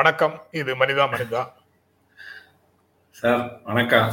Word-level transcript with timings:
வணக்கம். 0.00 0.34
இது 0.58 0.70
மனிதா 0.80 1.04
மனிதா. 1.12 1.40
சார் 3.18 3.40
வணக்கம். 3.68 4.10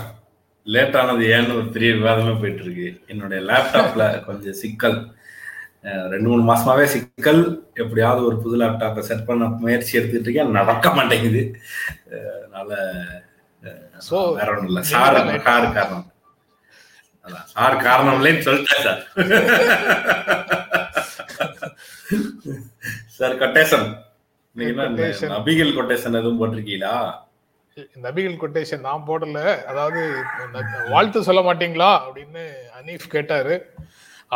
லேட் 0.74 0.96
ஆனது 1.02 1.26
ஏன்னு 1.36 1.54
ஒரு 1.60 1.68
பெரிய 1.76 1.90
விவாதமே 1.98 2.34
போயிட்டு 2.40 2.64
இருக்கு 2.66 2.88
என்னுடைய 3.12 3.40
லேப்டாப்ல 3.50 4.06
கொஞ்சம் 4.26 4.58
சிக்கல். 4.62 4.98
ரெண்டு 6.14 6.28
மூணு 6.30 6.44
மாசமாவே 6.50 6.86
சிக்கல். 6.94 7.42
எப்படியாவது 7.82 8.22
ஒரு 8.30 8.38
புது 8.46 8.56
லேப்டாப்பை 8.62 9.04
செட் 9.10 9.24
பண்ண 9.30 9.46
முயற்சி 9.66 9.98
எடுத்துட்டு 10.00 10.28
இருக்கேன் 10.30 10.58
நடக்க 10.58 10.92
மாட்டேங்குது. 10.98 11.44
அதனால 12.40 12.70
வேற 14.40 14.50
ஒன்றும் 14.56 14.68
இல்லை. 14.72 14.84
சார் 14.94 15.20
சார் 15.20 15.72
காரணம். 15.72 16.06
அதான் 17.28 17.48
சார் 17.54 17.78
காரணம் 17.88 18.20
இல்லைன்னு 18.20 18.48
சொல்லிட்டேன் 18.50 18.84
சார். 18.88 19.02
சார் 23.20 23.40
கொட்டேஷன் 23.44 23.88
அபிகல் 25.38 25.76
கொட்டேஷன் 25.78 26.18
எதுவும் 26.20 26.40
போட்டிருக்கீங்களா? 26.42 26.96
நபிகள் 28.06 28.42
கொட்டேஷன் 28.42 28.86
நான் 28.88 29.04
போடல. 29.08 29.40
அதாவது 29.72 30.02
வாழ்த்து 30.94 31.28
சொல்ல 31.28 31.42
மாட்டீங்களா? 31.48 31.90
அப்படின்னு 32.08 32.44
அனீஃப் 32.80 33.14
கேட்டாரு. 33.16 33.56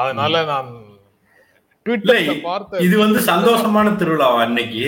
அதனால 0.02 0.44
நான் 0.52 0.70
ட்விட்டர்ல 1.86 2.34
பார்த்த 2.42 2.84
இது 2.88 2.98
வந்து 2.98 3.20
சந்தோஷமான 3.32 3.94
திருவிழாவா 4.02 4.40
அன்னைக்கு 4.46 4.84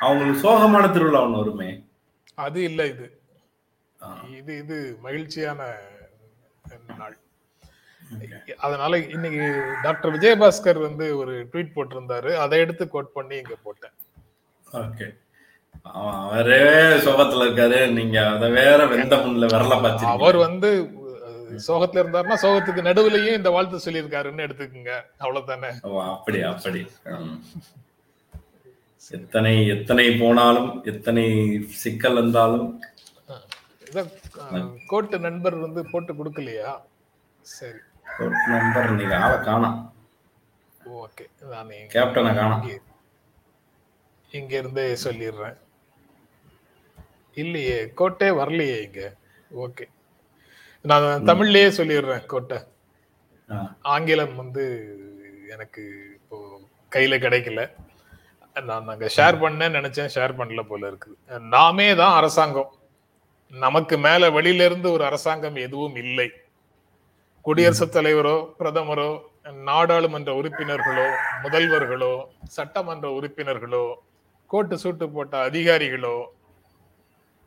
அவங்களுக்கு 0.00 0.42
சோகமான 0.44 0.84
திருவிழா 0.92 1.22
ஒண்ணு 1.26 1.40
வருமே. 1.42 1.70
அது 2.34 2.62
இல்ல 2.62 2.86
இது. 2.86 3.06
இது 4.38 4.52
இது 4.58 4.76
மகிழ்ச்சியான 5.06 5.60
நாள். 7.00 7.16
அதனால 8.56 8.98
இன்னைக்கு 8.98 9.46
டாக்டர் 9.82 10.14
விஜயபாஸ்கர் 10.16 10.80
வந்து 10.86 11.06
ஒரு 11.16 11.34
ட்வீட் 11.50 11.74
போட்டிருந்தாரு. 11.74 12.30
அதை 12.44 12.58
எடுத்து 12.58 12.88
கோட் 12.88 13.12
பண்ணி 13.12 13.36
இங்க 13.36 13.56
போட்டேன். 13.62 13.94
ஓகே. 14.70 15.06
அவரே 16.02 16.62
சோகத்துல 17.04 17.44
இருக்காரு. 17.44 17.92
நீங்க 17.92 18.28
அத 18.30 18.48
வேற 18.50 18.86
வெந்த 18.86 19.16
முன்ல 19.16 19.46
விரல 19.46 19.76
அவர் 19.76 19.84
பாத்து 19.84 20.40
வந்து 20.40 20.70
அஹ், 21.22 21.56
சோகத்துல 21.66 22.02
இருந்தாருன்னா 22.02 22.36
சோகத்துக்கு 22.42 22.82
நடுவுலயும் 22.82 23.36
இந்த 23.36 23.50
வாழ்த்து 23.50 23.84
சொல்லியிருக்காருன்னு 23.84 24.46
எடுத்துக்கோங்க. 24.46 24.92
அவ்வளவுதானே? 25.20 25.70
அப்படி 26.10 26.40
அப்படி. 26.50 26.82
எத்தனை 29.10 29.52
எத்தனை 29.68 30.16
போனாலும் 30.18 30.82
எத்தனை 30.84 31.24
சிக்கல் 31.76 32.18
அஹ், 34.50 34.68
கோட்டு 34.86 35.18
நண்பர் 35.18 35.56
வந்து 35.58 35.86
போட்டு 35.90 36.14
கொடுக்கலையா? 36.14 36.72
சரி. 37.46 37.80
நம்பர் 38.48 38.90
நீங்க 38.92 39.16
ஆளை 39.18 39.38
காணோம். 39.40 39.78
ஓகே. 40.98 41.24
கேப்டனை 41.94 42.32
காணோம். 42.34 42.64
இங்க- 44.30 44.56
இருந்தே 44.56 44.96
சொல்லிடுறேன் 45.04 45.56
இல்லையே 47.36 47.92
கோட்டே 47.94 48.28
வரலையே 48.30 48.82
இங்க. 48.82 49.16
ஓகே. 49.56 49.84
நான் 50.84 51.24
தமிழ்லயே 51.26 51.68
சொல்லிடுறேன் 51.76 52.26
கோட்டை. 52.26 52.58
ஆங்கிலம் 53.82 54.36
வந்து 54.36 54.64
எனக்கு 55.48 55.82
இப்போ 56.14 56.60
கையில 56.92 57.14
கிடைக்கல. 57.18 57.62
நான் 58.56 58.88
அங்க 58.88 59.06
ஷேர் 59.16 59.40
பண்ணேன்னு 59.42 59.78
நினைச்சேன் 59.78 60.12
ஷேர் 60.14 60.38
பண்ணல 60.38 60.62
போல 60.62 60.86
இருக்கு 60.86 61.16
நாமே 61.48 61.94
தான் 61.94 62.14
அரசாங்கம். 62.14 62.70
நமக்கு 63.52 63.98
மேல 63.98 64.30
வெளியில 64.30 64.64
இருந்து 64.64 64.92
ஒரு 64.92 65.04
அரசாங்கம் 65.04 65.54
எதுவும் 65.56 65.96
இல்லை. 65.96 66.28
குடியரசுத் 67.44 67.96
தலைவரோ 67.96 68.54
பிரதமரோ 68.58 69.10
நாடாளுமன்ற 69.62 70.32
உறுப்பினர்களோ 70.32 71.06
முதல்வர்களோ 71.42 72.12
சட்டமன்ற 72.44 73.08
உறுப்பினர்களோ 73.10 73.84
கோட்டு 74.52 74.76
சூட்டு 74.82 75.06
போட்ட 75.14 75.34
அதிகாரிகளோ 75.48 76.16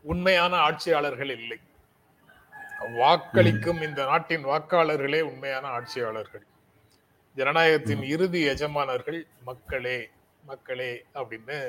உண்மையான 0.05 0.53
ஆட்சியாளர்கள் 0.67 1.31
இல்லை. 1.37 1.57
வாக்களிக்கும் 2.99 3.81
இந்த 3.87 4.01
நாட்டின் 4.09 4.45
வாக்காளர்களே 4.51 5.19
உண்மையான 5.29 5.65
ஆட்சியாளர்கள். 5.77 6.45
ஜனநாயகத்தின் 7.37 8.03
இறுதி 8.13 8.41
எஜமானர்கள் 8.53 9.19
மக்களே 9.49 9.97
மக்களே 10.43 10.91
அப்படின்னு 11.19 11.59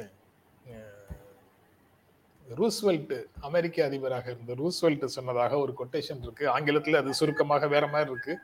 ரூஸ்வெல்ட் 2.46 3.14
அமெரிக்க 3.48 3.84
அதிபராக 3.88 4.26
இருந்த 4.32 4.54
ரூஸ்வெல்ட் 4.62 5.04
சொன்னதாக 5.16 5.58
ஒரு 5.64 5.72
கொட்டேஷன் 5.78 6.22
இருக்கு. 6.24 6.44
ஆங்கிலத்துல 6.56 7.00
அது 7.02 7.18
சுருக்கமாக 7.20 7.68
வேற 7.74 7.84
மாதிரி 7.94 8.10
இருக்கு. 8.10 8.34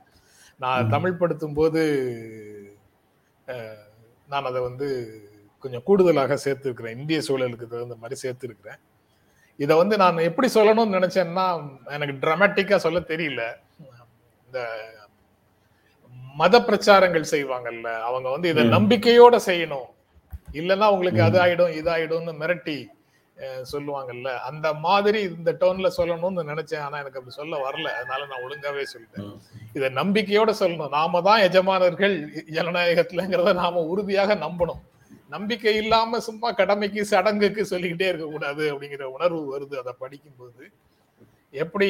நான் 0.60 0.92
தமிழ் 0.94 1.18
படுத்தும் 1.20 1.58
போது 1.58 1.82
நான் 4.30 4.48
அதை 4.50 4.60
வந்து 4.68 4.88
கொஞ்சம் 5.62 5.84
கூடுதலாக 5.88 6.38
சேர்த்துருக்கிறேன். 6.44 6.97
இந்திய 6.98 7.21
சூழலுக்கு 7.28 7.66
தகுந்த 7.72 7.97
மாதிரி 8.03 8.16
சேர்த்துருக்கிறேன். 8.25 8.81
இதை 9.56 9.76
வந்து 9.76 9.97
நான் 9.97 10.26
எப்படி 10.28 10.48
சொல்லணும்னு 10.54 10.97
நினைச்சேன்னா 10.98 11.47
எனக்கு 11.94 12.15
டிராமட்டிக்கா 12.25 12.76
சொல்ல 12.76 13.00
தெரியல. 13.00 13.43
இந்த 14.47 14.60
மத 16.41 16.56
பிரச்சாரங்கள் 16.60 17.32
செய்வாங்கல்ல 17.34 17.88
அவங்க 18.09 18.28
வந்து 18.31 18.48
இதை. 18.48 18.62
நம்பிக்கையோட 18.69 19.37
செய்யணும். 19.47 19.88
இல்லைன்னா 20.60 20.87
உங்களுக்கு 20.94 21.22
அது 21.22 21.38
ஆயிடும் 21.44 21.75
இது 21.81 21.91
ஆயிடும்னு 21.97 22.32
மிரட்டி 22.42 22.78
சொல்லுவாங்கல்ல. 23.72 24.31
அந்த 24.48 24.69
மாதிரி 24.87 25.21
இந்த 25.22 25.50
டோன்ல 25.60 25.88
சொல்லணும்னு 25.98 26.42
நினைச்சேன். 26.50 26.82
ஆனா 26.87 26.97
எனக்கு 26.98 27.19
அப்படி 27.21 27.37
சொல்ல 27.37 27.54
வரல. 27.66 27.88
அதனால 27.98 28.27
நான் 28.27 28.44
ஒழுங்காவே 28.47 28.84
சொல்லிட்டேன். 28.94 29.31
இதை 29.72 29.88
நம்பிக்கையோட 30.00 30.50
சொல்லணும். 30.60 30.94
நாம 30.98 31.22
தான் 31.28 31.44
எஜமானர்கள் 31.48 32.16
ஜனநாயகத்துலங்கிறத 32.56 33.54
நாம 33.54 33.82
உறுதியாக 33.92 34.34
நம்பணும். 34.34 34.82
நம்பிக்கை 35.30 35.74
இல்லாம 35.82 36.20
சும்மா 36.28 36.48
கடமைக்கு 36.60 37.02
சடங்குக்கு 37.12 37.62
சொல்லிக்கிட்டே 37.72 38.08
இருக்க 38.10 38.26
கூடாது 38.28 38.64
அப்படிங்கிற 38.72 39.04
உணர்வு 39.16 39.42
வருது 39.52 39.76
அதை 39.82 39.92
படிக்கும்போது. 40.02 40.64
எப்படி 41.54 41.88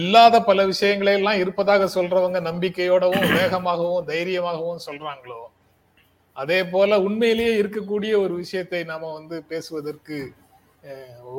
இல்லாத 0.00 0.36
பல 0.48 0.64
விஷயங்களை 0.70 1.12
எல்லாம் 1.18 1.40
இருப்பதாக 1.42 1.84
சொல்றவங்க 1.94 2.38
நம்பிக்கையோடவும் 2.48 3.30
வேகமாகவும் 3.36 4.08
தைரியமாகவும் 4.10 4.84
சொல்றாங்களோ 4.86 5.40
அதே 6.36 6.58
போல 6.72 6.98
உண்மையிலேயே 7.06 7.54
இருக்கக்கூடிய 7.62 8.12
ஒரு 8.24 8.34
விஷயத்தை 8.42 8.80
நாம 8.90 9.12
வந்து 9.14 9.36
பேசுவதற்கு 9.52 10.18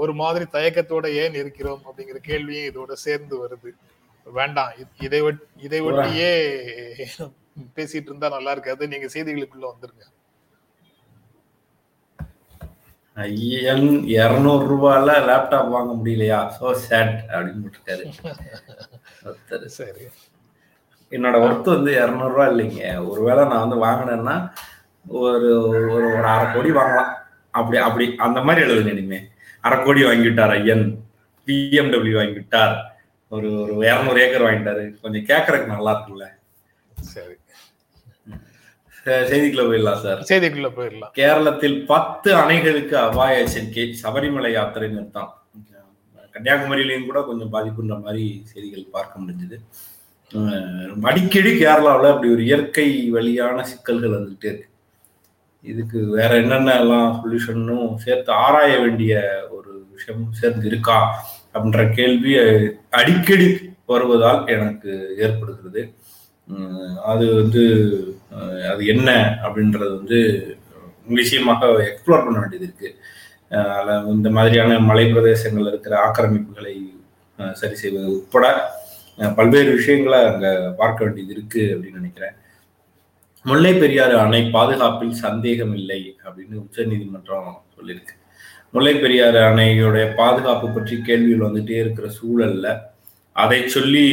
ஒரு 0.02 0.14
மாதிரி 0.22 0.46
தயக்கத்தோட 0.56 1.08
ஏன் 1.22 1.38
இருக்கிறோம் 1.42 1.84
அப்படிங்கிற 1.88 2.18
கேள்வியும் 2.30 2.70
இதோட 2.72 2.92
சேர்ந்து 3.06 3.36
வருது. 3.44 3.70
வேண்டாம் 4.26 4.74
இதை 5.06 5.20
இதை 5.66 5.80
ஒட்டியே 5.90 6.34
பேசிட்டு 7.76 8.10
இருந்தா 8.12 8.30
நல்லா 8.30 8.52
இருக்காது. 8.52 8.84
நீங்க 8.88 9.08
செய்திகளுக்குள்ள 9.14 9.68
வந்துருங்க. 9.72 10.06
ஐயன் 13.16 13.88
இருநூறு 14.16 14.64
ரூபாயில 14.72 15.12
லேப்டாப் 15.30 15.74
வாங்க 15.76 15.92
முடியலையா? 16.00 16.40
சோ 16.60 16.68
சேட் 16.88 17.16
அப்படின்னு 17.32 17.64
போட்டிருக்காரு. 17.64 18.04
சரி. 19.80 20.06
என்னோட 21.12 21.36
ஒர்த் 21.46 21.74
வந்து 21.76 21.92
இரநூறுவா 22.02 22.46
இல்லைங்க. 22.52 22.82
ஒருவேளை 23.12 23.44
நான் 23.52 23.64
வந்து 23.64 23.80
வாங்கினேன்னா 23.86 24.36
ஒரு 25.08 25.50
ஒரு 25.68 25.82
ஒரு 25.96 26.08
அரை 26.34 26.48
கோடி 26.54 26.72
வாங்கலாம். 26.72 27.12
அப்படி 27.60 27.78
அப்படி 27.88 28.06
அந்த 28.28 28.40
மாதிரி 28.42 28.66
எழுதுங்க 28.66 28.94
இனிமே. 28.96 29.20
அரை 29.62 29.78
கோடி 29.84 30.02
வாங்கிவிட்டார் 30.04 30.54
ஐயன். 30.60 30.86
பிஎம்டபிள்யூ 31.48 32.16
வாங்கிவிட்டார். 32.22 32.76
ஒரு 33.32 33.50
ஒரு 33.62 33.74
இரநூறு 33.90 34.20
ஏக்கர் 34.26 34.48
வாங்கிட்டாரு. 34.48 34.84
கொஞ்சம் 35.02 35.28
கேட்கறதுக்கு 35.32 35.74
நல்லா 35.76 35.92
இருக்குல்ல 35.96 36.28
சரி. 37.16 37.36
செய்திக்குள்ள 39.30 39.64
போயிடலாம் 39.70 40.02
சார். 40.06 40.22
செய்திக்குள்ள 40.30 40.70
போயிடலாம். 40.78 41.12
கேரளத்தில் 41.20 41.78
பத்து 41.92 42.30
அணைகளுக்கு 42.42 42.96
அபாய 43.08 43.42
எச்சரிக்கை 43.44 43.86
சபரிமலை 44.02 44.52
யாத்திரை 44.58 44.90
நிறுத்தம். 44.96 45.32
கன்னியாகுமரியிலையும் 46.34 47.08
கூட 47.10 47.20
கொஞ்சம் 47.30 47.54
பாதிப்புன்ற 47.54 47.96
மாதிரி 48.06 48.26
செய்திகள் 48.52 48.94
பார்க்க 48.96 49.22
முடிஞ்சது. 49.22 49.58
அடிக்கடி 51.10 51.52
கேரளாவில் 51.62 52.12
அப்படி 52.12 52.30
ஒரு 52.36 52.44
இயற்கை 52.50 52.88
வழியான 53.16 53.64
சிக்கல்கள் 53.70 54.16
வந்துகிட்டே 54.16 54.50
இருக்கு. 54.52 54.68
இதுக்கு 55.64 56.00
வேற 56.18 56.32
என்னென்ன 56.42 56.76
எல்லாம் 56.82 57.10
சொல்யூஷனும் 57.20 57.88
சேர்த்து 58.04 58.32
ஆராய 58.46 58.74
வேண்டிய 58.84 59.14
ஒரு 59.56 59.72
விஷயம் 59.96 60.24
சேர்ந்து 60.42 60.68
இருக்கா 60.72 61.00
அப்படின்ற 61.54 61.84
கேள்வி 61.98 62.34
அடிக்கடி 63.00 63.48
வருவதால் 63.92 64.42
எனக்கு 64.56 64.92
ஏற்படுகிறது. 65.26 65.82
அது 67.12 67.26
வந்து 67.42 67.64
அது 68.72 68.86
என்ன 68.86 69.10
அப்படின்றது 69.44 69.96
வந்து 69.96 70.20
விஷயமாக 71.08 71.66
எக்ஸ்ப்ளோர் 71.66 72.26
பண்ண 72.26 72.40
வேண்டியது 72.40 72.68
இருக்கு. 72.68 72.90
அதில் 73.50 74.06
இந்த 74.06 74.30
மாதிரியான 74.30 74.80
மலை 74.80 75.14
பிரதேசங்கள் 75.14 75.68
இருக்கிற 75.68 75.96
ஆக்கிரமிப்புகளை 76.08 76.76
சரி 77.54 77.76
செய்வது 77.76 78.12
உட்பட 78.12 78.46
பல்வேறு 79.36 79.72
விஷயங்களை 79.76 80.20
அங்க 80.26 80.74
பார்க்க 80.78 81.04
வேண்டியது 81.04 81.34
இருக்கு 81.34 81.62
அப்படின்னு 81.76 81.94
நினைக்கிறேன். 81.94 82.36
முல்லை 83.46 83.74
பெரியாறு 83.74 84.20
அணை 84.20 84.50
பாதுகாப்பில் 84.50 85.12
சந்தேகம் 85.26 85.74
இல்லை 85.74 86.18
அப்படின்னு 86.24 86.56
உச்சநீதிமன்றம் 86.56 87.64
சொல்லியிருக்கு. 87.78 88.16
முல்லை 88.72 88.94
பெரியாறு 88.96 89.40
அணையுடைய 89.40 90.16
பாதுகாப்பு 90.16 90.70
பற்றி 90.70 91.02
கேள்விகள் 91.02 91.48
வந்துட்டே 91.48 91.70
இருக்கிற 91.70 92.08
சூழல்ல 92.20 92.68
அதை 93.32 93.68
சொல்லி 93.68 94.06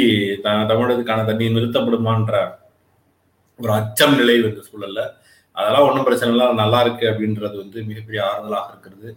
த- 0.42 0.50
தமிழகத்துக்கான 0.50 1.24
தண்ணி 1.24 1.48
நிறுத்தப்படுமான்ற 1.48 2.34
ஒரு 3.60 3.72
அச்சம் 3.78 4.16
நிலை 4.20 4.36
வந்த 4.44 4.62
சூழல்ல. 4.68 5.02
அதெல்லாம் 5.56 5.86
ஒன்றும் 5.88 6.06
பிரச்சனை 6.06 6.30
இல்லை 6.32 6.46
நல்லா 6.62 6.78
இருக்கு 6.84 7.04
அப்படின்றது 7.10 7.56
வந்து 7.62 7.78
மிகப்பெரிய 7.90 8.22
ஆறுதலாக 8.30 8.72
இருக்கிறது. 8.72 9.08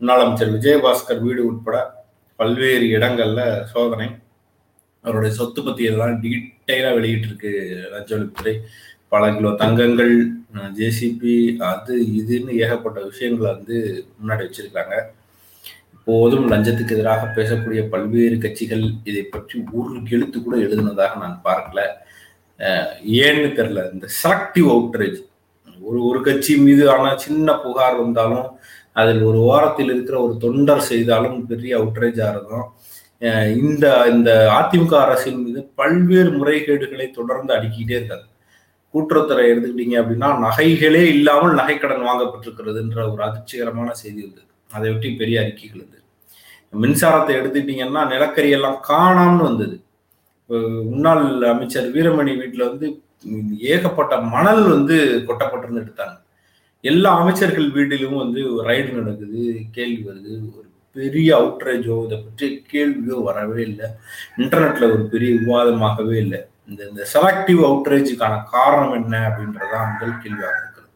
முன்னாள் 0.00 0.24
அமைச்சர் 0.24 0.54
விஜயபாஸ்கர் 0.56 1.22
வீடு 1.26 1.42
உட்பட 1.50 1.76
பல்வேறு 2.38 2.86
இடங்கள்ல 2.96 3.42
சோதனை 3.72 4.08
அவருடைய 5.04 5.32
சொத்து 5.38 5.60
பத்தியெல்லாம் 5.66 6.14
டீட்டெயிலாக 6.24 6.96
வெளியிட்டிருக்கு 6.98 7.52
லஞ்ச 7.94 8.20
பல 9.12 9.24
கிலோ 9.34 9.50
தங்கங்கள் 9.60 10.14
ஜேசிபி 10.78 11.34
அது 11.70 11.94
இதுன்னு 12.20 12.52
ஏகப்பட்ட 12.62 12.98
விஷயங்களை 13.10 13.48
வந்து 13.54 13.76
முன்னாடி 14.18 14.42
வச்சிருக்காங்க. 14.46 14.94
இப்போதும் 15.96 16.46
லஞ்சத்துக்கு 16.52 16.94
எதிராக 16.96 17.28
பேசக்கூடிய 17.36 17.80
பல்வேறு 17.92 18.36
கட்சிகள் 18.44 18.84
இதை 19.10 19.22
பற்றி 19.34 19.56
ஒரு 19.78 19.94
எழுத்து 20.16 20.38
கூட 20.42 20.56
எழுதுனதாக 20.66 21.20
நான் 21.22 21.40
பார்க்கல. 21.48 21.82
ஏன்னு 23.24 23.48
தெரில 23.58 23.80
இந்த 23.94 24.06
செலக்டிவ் 24.22 24.68
அவுட்ரேஜ் 24.74 25.18
ஒரு 25.80 25.98
ஒரு 26.08 26.20
கட்சி 26.26 26.52
மீது 26.66 26.84
ஆனால் 26.94 27.18
சின்ன 27.24 27.54
புகார் 27.64 27.96
வந்தாலும் 28.02 28.46
அதில் 29.00 29.22
ஒரு 29.30 29.38
ஓரத்தில் 29.50 29.90
இருக்கிற 29.94 30.16
ஒரு 30.26 30.34
தொண்டர் 30.44 30.86
செய்தாலும் 30.92 31.38
பெரிய 31.50 31.72
அவுட்ரேஜாக 31.80 32.32
இருக்கும். 32.34 32.66
இந்த 33.62 33.86
இந்த 34.14 34.30
அதிமுக 34.58 34.94
அரசின் 35.04 35.42
மீது 35.44 35.60
பல்வேறு 35.80 36.30
முறைகேடுகளை 36.40 37.06
தொடர்ந்து 37.18 37.52
அடுக்கிட்டே 37.56 37.94
இருக்காங்க. 37.98 38.26
கூட்டுறவுத்துறை 38.94 39.44
எடுத்துக்கிட்டீங்க 39.52 39.96
அப்படின்னா 40.02 40.28
நகைகளே 40.46 41.02
இல்லாமல் 41.16 41.56
நகைக்கடன் 41.60 42.06
வாங்கப்பட்டிருக்கிறதுன்ற 42.08 43.00
ஒரு 43.12 43.22
அதிர்ச்சிகரமான 43.28 43.88
செய்தி 44.02 44.20
வந்தது 44.26 44.44
அதை 44.70 44.88
ஒட்டி 44.94 45.08
பெரிய 45.22 45.36
அறிக்கைகள் 45.44 45.80
இருந்தது 45.80 46.04
மின்சாரத்தை 46.72 47.34
எடுத்துக்கிட்டீங்கன்னா 47.40 48.02
நிலக்கரி 48.12 48.50
எல்லாம் 48.58 48.78
காணாம்னு 48.90 49.44
வந்தது. 49.48 49.76
முன்னாள் 50.82 51.42
அமைச்சர் 51.42 51.92
வீரமணி 51.92 52.36
வீட்டில் 52.36 52.68
வந்து 52.68 52.86
ஏகப்பட்ட 53.58 54.20
மணல் 54.20 54.68
வந்து 54.68 54.96
கொட்டப்பட்டிருந்து 55.28 55.82
எடுத்தாங்க 55.84 56.16
எல்லா 56.84 57.18
அமைச்சர்கள் 57.18 57.70
வீட்டிலும் 57.70 58.16
வந்து 58.16 58.64
ரைடு 58.64 58.92
நடக்குது 58.92 59.40
கேள்வி 59.72 60.02
வருது. 60.02 60.32
ஒரு 60.56 60.68
பெரிய 60.96 61.30
அவுட்ரேஜோ 61.38 62.04
இதை 62.04 62.18
பற்றி 62.18 62.64
கேள்வியோ 62.72 63.22
வரவே 63.22 63.62
இல்லை. 63.62 63.86
இன்டர்நெட்ல 64.36 64.84
ஒரு 64.92 65.08
பெரிய 65.10 65.34
விவாதமாகவே 65.34 66.14
இல்லை. 66.14 66.40
இந்த 66.68 66.88
இந்த 66.88 67.06
செலக்டிவ் 67.14 67.60
அவுட்ரேஜுக்கான 67.68 68.42
காரணம் 68.50 68.92
என்ன 68.92 69.16
அப்படின்றதான் 69.28 69.92
முதல் 69.92 70.20
கேள்வியாக 70.22 70.56
இருக்குது 70.58 70.88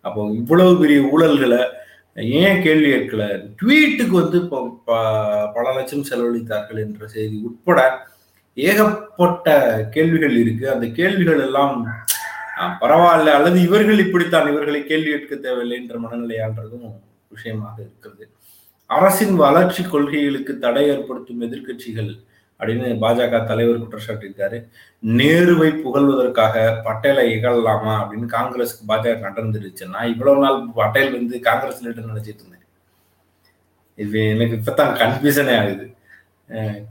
அப்போ 0.00 0.30
இவ்வளவு 0.30 0.80
பெரிய 0.80 1.00
ஊழல்களை 1.12 1.62
ஏன் 2.14 2.62
கேள்வி 2.62 2.90
கேட்கல? 2.90 3.22
ட்வீட்டுக்கு 3.62 4.14
வந்து 4.20 4.42
இப்போ 4.42 4.58
ப- 4.84 5.50
பல 5.54 5.72
லட்சம் 5.74 6.08
செலவழித்தார்கள் 6.10 6.78
என்ற 6.78 7.06
செய்தி 7.06 7.40
உட்பட 7.42 7.80
ஏகப்பட்ட 8.54 9.48
கேள்விகள் 9.94 10.36
இருக்கு. 10.42 10.66
அந்த 10.74 10.86
கேள்விகள் 10.98 11.40
எல்லாம் 11.46 11.76
பரவாயில்ல. 12.82 13.34
அல்லது 13.38 13.58
இவர்கள் 13.68 14.02
இப்படித்தான் 14.04 14.50
இவர்களை 14.52 14.80
கேள்வி 14.90 15.10
கேட்க 15.10 15.34
தேவையில்லை 15.36 15.76
என்ற 15.82 15.94
மனநிலையான்றதும் 16.04 16.86
விஷயமாக 17.34 17.76
இருக்கிறது. 17.82 18.24
அரசின் 18.86 19.34
வளர்ச்சி 19.36 19.82
கொள்கைகளுக்கு 19.82 20.52
தடை 20.58 20.84
ஏற்படுத்தும் 20.92 21.42
எதிர்க்கட்சிகள் 21.46 22.10
அப்படின்னு 22.60 22.88
பாஜக 23.04 23.38
தலைவர் 23.46 23.82
குற்றச்சாட்டிருக்காரு 23.82 24.58
நேருவை 25.18 25.70
புகழ்வதற்காக 25.84 26.64
பட்டேலை 26.86 27.24
இகழலாமா 27.36 27.94
அப்படின்னு 28.00 28.28
காங்கிரஸ்க்கு 28.36 28.88
பாஜக 28.88 29.24
நடந்துருச்சுன்னா 29.28 30.02
இவ்வளவு 30.12 30.42
நாள் 30.44 30.58
பட்டேல் 30.74 31.14
வந்து 31.16 31.40
காங்கிரஸ் 31.48 31.82
லீடர் 31.84 32.10
நினைச்சிட்டு 32.10 32.42
இருந்தேன். 32.42 32.66
இது 34.04 34.20
எனக்கு 34.34 34.56
இப்பதான் 34.60 34.94
கன்ஃபியூஷனே 35.00 35.56
ஆகுது. 35.60 35.86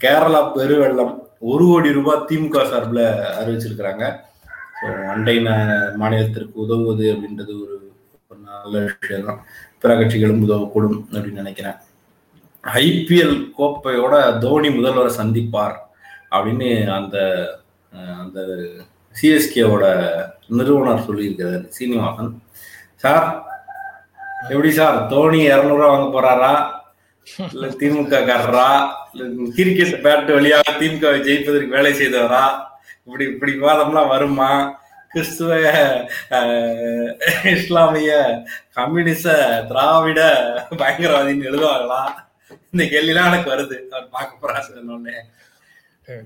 கேரளா 0.04 0.42
பெருவெள்ளம் 0.58 1.16
ஒரு 1.52 1.64
கோடி 1.70 1.90
ரூபாய் 1.98 2.26
திமுக 2.30 2.58
சார்பில் 2.72 3.04
அறிவிச்சிருக்கிறாங்க. 3.40 4.04
ஸோ 4.80 4.88
அண்டை 5.14 5.36
மாநிலத்திற்கு 6.02 6.56
உதவுவது 6.66 7.06
அப்படின்றது 7.14 7.54
ஒரு 7.64 7.76
ஒரு 8.30 8.40
நல்ல 8.50 8.76
விஷயம் 8.86 9.28
தான் 9.30 9.42
பிற 9.82 9.94
கட்சிகளும் 10.00 10.44
உதவக்கூடும் 10.46 11.00
அப்படின்னு 11.14 11.44
நினைக்கிறேன். 11.44 11.78
ஐபிஎல் 12.84 13.36
கோப்பையோட 13.58 14.14
தோனி 14.44 14.70
முதல்வரை 14.78 15.12
சந்திப்பார் 15.20 15.76
அப்படின்னு 16.36 16.70
அந்த 16.98 17.18
அந்த 18.22 18.40
சிஎஸ்கேவோட 19.16 19.86
நிறுவனர் 20.60 21.06
சொல்லியிருக்கிறார் 21.08 21.66
சீனிவாசன். 21.76 22.32
சார் 23.04 23.28
எப்படி 24.54 24.72
சார்? 24.78 24.98
தோனி 25.12 25.40
இரநூறுவா 25.50 25.90
வாங்க 25.92 26.08
போறாரா? 26.16 26.54
இல்ல 27.54 27.68
திமுக 27.82 28.18
காரரா? 28.30 28.70
இல்ல 29.14 29.52
கிரிக்கெட் 29.58 30.02
பேட் 30.06 30.32
வழியாக 30.38 30.78
திமுக 30.80 31.12
ஜெயிப்பதற்கு 31.28 31.76
வேலை 31.78 31.92
செய்தவரா? 32.00 32.46
இப்படி 33.06 33.26
இப்படி 33.34 33.52
விவாதம்லாம் 33.60 34.12
வருமா? 34.14 34.52
கிறிஸ்துவ 35.14 35.52
இஸ்லாமிய 37.56 38.12
கம்யூனிச 38.78 39.26
திராவிட 39.72 40.22
பயங்கரவாதின்னு 40.82 41.50
எழுதுவாங்களா? 41.50 42.02
இந்த 42.72 42.84
கேள்விலாம் 42.94 43.30
எனக்கு 43.32 43.54
வருது. 43.54 43.78
அவர் 43.94 44.14
பார்க்க 44.16 44.42
போறாரு 44.44 44.68
சொன்னோடனே 44.68 45.18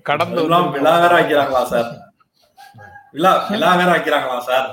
கடந்து 0.10 0.44
விழா 0.76 0.94
வேற 1.04 1.14
வைக்கிறாங்களா 1.20 1.64
சார்? 1.74 1.90
விழா 3.16 3.32
விழா 3.54 3.72
வேற 3.82 3.90
வைக்கிறாங்களா 3.96 4.38
சார். 4.50 4.70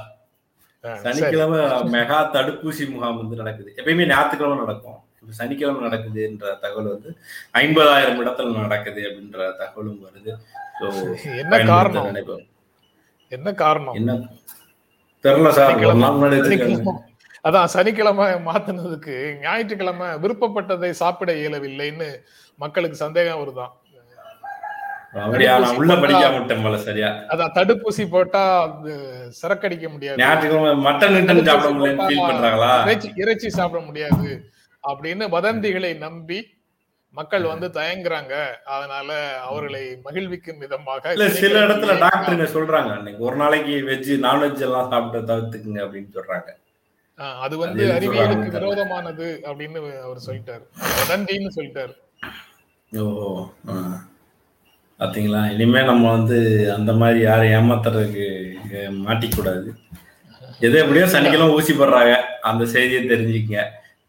சனிக்கிழமை 1.05 1.61
மெகா 1.95 2.21
தடுப்பூசி 2.37 2.85
முகாம் 2.93 3.19
வந்து 3.21 3.41
நடக்குது. 3.41 3.71
எப்பயுமே 3.81 4.07
ஞாயிற்றுக்கிழமை 4.13 4.57
நடக்கும். 4.65 5.01
சனிக்கிழமை 5.39 5.81
நடக்குதுன்ற 5.87 6.47
தகவல் 6.65 6.91
வந்து 6.95 7.11
ஐம்பதாயிரம் 7.63 8.21
இடத்துல 8.23 8.57
நடக்குது 8.65 9.03
அப்படின்ற 9.09 9.47
தகவலும் 9.63 10.01
வருது. 10.07 10.33
ஸோ 10.79 10.87
என்ன 11.43 11.55
காரணம்? 11.73 12.09
நினைப்போம். 12.11 12.45
என்ன 13.33 13.53
காரணம்? 13.65 13.97
என்ன? 14.01 14.17
தெரியல 15.25 15.51
சார். 15.59 15.71
அதான் 17.49 17.73
சனிக்கிழமை 17.75 18.27
மாத்தினதுக்கு 18.49 19.15
ஞாயிற்றுக்கிழமை 19.41 20.09
விருப்பப்பட்டதை 20.23 20.91
சாப்பிட 21.03 21.33
இயலவில்லைன்னு 21.33 22.09
மக்களுக்கு 22.59 22.97
சந்தேகம் 22.97 23.41
வருதான். 23.43 23.73
அதான் 27.33 27.53
தடுப்பூசி 27.59 28.05
போட்டா 28.15 28.43
சரக்கடிக்க 29.41 29.87
முடியாது. 29.93 30.19
இறைச்சி 33.23 33.49
சாப்பிட 33.59 33.83
முடியாது. 33.91 34.31
அப்படின்னு 34.89 35.25
வதந்திகளை 35.37 35.97
நம்பி 35.97 36.53
மக்கள் 37.11 37.43
வந்து 37.43 37.69
தயங்குறாங்க. 37.69 38.35
அதனால 38.65 39.39
அவர்களை 39.41 39.99
மகிழ்விக்கும் 40.05 40.59
விதமாக 40.59 41.13
இல்ல 41.13 41.29
சில 41.31 41.61
இடத்துல 41.61 41.93
டாக்டருங்க 42.05 42.47
சொல்றாங்க 42.57 42.93
அன்னைக்கு 42.97 43.25
ஒரு 43.25 43.37
நாளைக்கு 43.37 43.71
வெஜ் 43.71 44.13
நான்வெஜ் 44.27 44.61
எல்லாம் 44.61 44.91
சாப்பிட்டு 44.91 45.37
தவிர்த்துக்குங்க 45.37 45.79
அப்படின்னு 45.79 46.13
சொல்றாங்க. 46.15 46.51
அது 47.41 47.59
வந்து 47.59 47.85
அறிவியலுக்கு 47.87 48.49
விரோதமானது 48.49 49.41
அப்படின்னு 49.43 50.01
அவர் 50.01 50.21
சொல்லிட்டாரு. 50.27 50.65
வதந்தின்னு 51.01 51.51
சொல்லிட்டாரு. 51.57 51.95
ஓ. 52.99 53.47
பாத்தீங்களா? 54.99 55.53
இனிமே 55.53 55.85
நம்ம 55.85 56.11
வந்து 56.11 56.39
அந்த 56.75 56.93
மாதிரி 56.93 57.21
யாரும் 57.21 57.55
ஏமாத்துறதுக்கு 57.55 58.27
மாட்டிக்கூடாது. 59.07 59.71
எது 60.61 60.79
எப்படியோ 60.79 61.07
சனிக்கிழமை 61.07 61.55
ஊசி 61.55 61.73
போடுறாங்க. 61.73 62.15
அந்த 62.41 62.67
செய்தியை 62.67 63.05
தெரிஞ்சுக்கங்க. 63.05 63.65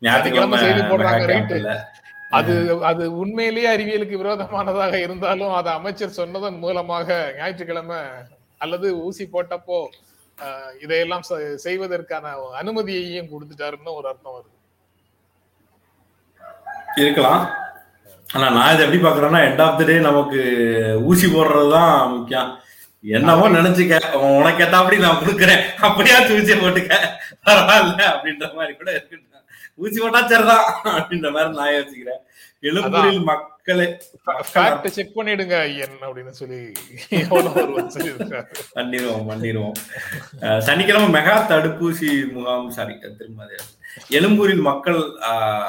ஞாயிற்றுக்கிழமை 0.06 0.58
செய்தி 0.64 0.82
போடுறாங்க. 0.92 1.76
அது 2.38 2.54
அது 2.90 3.04
உண்மையிலேயே 3.22 3.68
அறிவியலுக்கு 3.76 4.22
விரோதமானதாக 4.22 4.96
இருந்தாலும் 5.06 5.54
அதை 5.60 5.72
அமைச்சர் 5.80 6.18
சொன்னதன் 6.20 6.58
மூலமாக 6.64 7.18
ஞாயிற்றுக்கிழமை 7.38 8.00
அல்லது 8.64 8.88
ஊசி 9.06 9.26
போட்டப்போ 9.34 9.80
இதையெல்லாம் 10.84 11.26
செய்வதற்கான 11.66 12.32
அனுமதியையும் 12.62 13.30
கொடுத்துட்டாருன்னு 13.34 13.98
ஒரு 14.00 14.08
அர்த்தம் 14.12 14.36
வருது. 14.36 14.54
இருக்கலாம். 17.04 17.44
ஆனா 18.36 18.48
நான் 18.56 18.74
இதை 18.74 18.84
எப்படி 18.86 19.00
பாக்குறேன்னா 19.06 19.42
எண்ட் 19.48 19.64
ஆஃப் 19.66 19.78
த 19.80 19.86
டே 19.90 19.96
நமக்கு 20.08 20.42
ஊசி 21.12 21.28
போடுறதுதான் 21.36 21.94
முக்கியம். 22.16 22.50
என்னவோ 23.18 23.46
நினைச்சுக்க 23.58 23.96
உனக்கு 24.40 24.64
ஏத்தாப்படி 24.66 24.98
நான் 25.06 25.22
கொடுக்குறேன். 25.22 25.64
அப்படியாச்சும் 25.88 26.38
ஊசியை 26.40 26.58
போட்டுக்க. 26.64 26.94
பரவாயில்ல 27.48 28.02
அப்படின்ற 28.14 28.46
மாதிரி 28.60 28.76
கூட 28.82 28.90
இருக்கு 28.98 29.24
ஊசி 29.80 29.98
போட்டா 30.00 30.22
சரிதான் 30.28 30.66
அப்படின்ற 30.92 31.30
மாதிரி 31.32 31.58
நான் 31.58 31.76
யோசிக்கிறேன். 31.76 32.22
எழும்பூரில் 32.64 33.20
மக்களே 33.24 33.86
ஃபேக்ட் 34.52 34.86
செக் 34.96 35.16
பண்ணிடுங்க 35.18 35.56
ஐயன் 35.66 35.98
அப்படின்னு 36.06 36.34
சொல்லி 36.40 36.60
பண்ணிடுவோம் 38.76 39.28
பண்ணிடுவோம். 39.30 39.76
சனிக்கிழமை 40.68 41.08
மெகா 41.16 41.36
தடுப்பூசி 41.52 42.10
முகாம் 42.32 42.72
சாரி 42.72 42.96
திரும்ப. 43.02 43.50
எழும்பூரில் 44.10 44.64
மக்கள் 44.70 45.00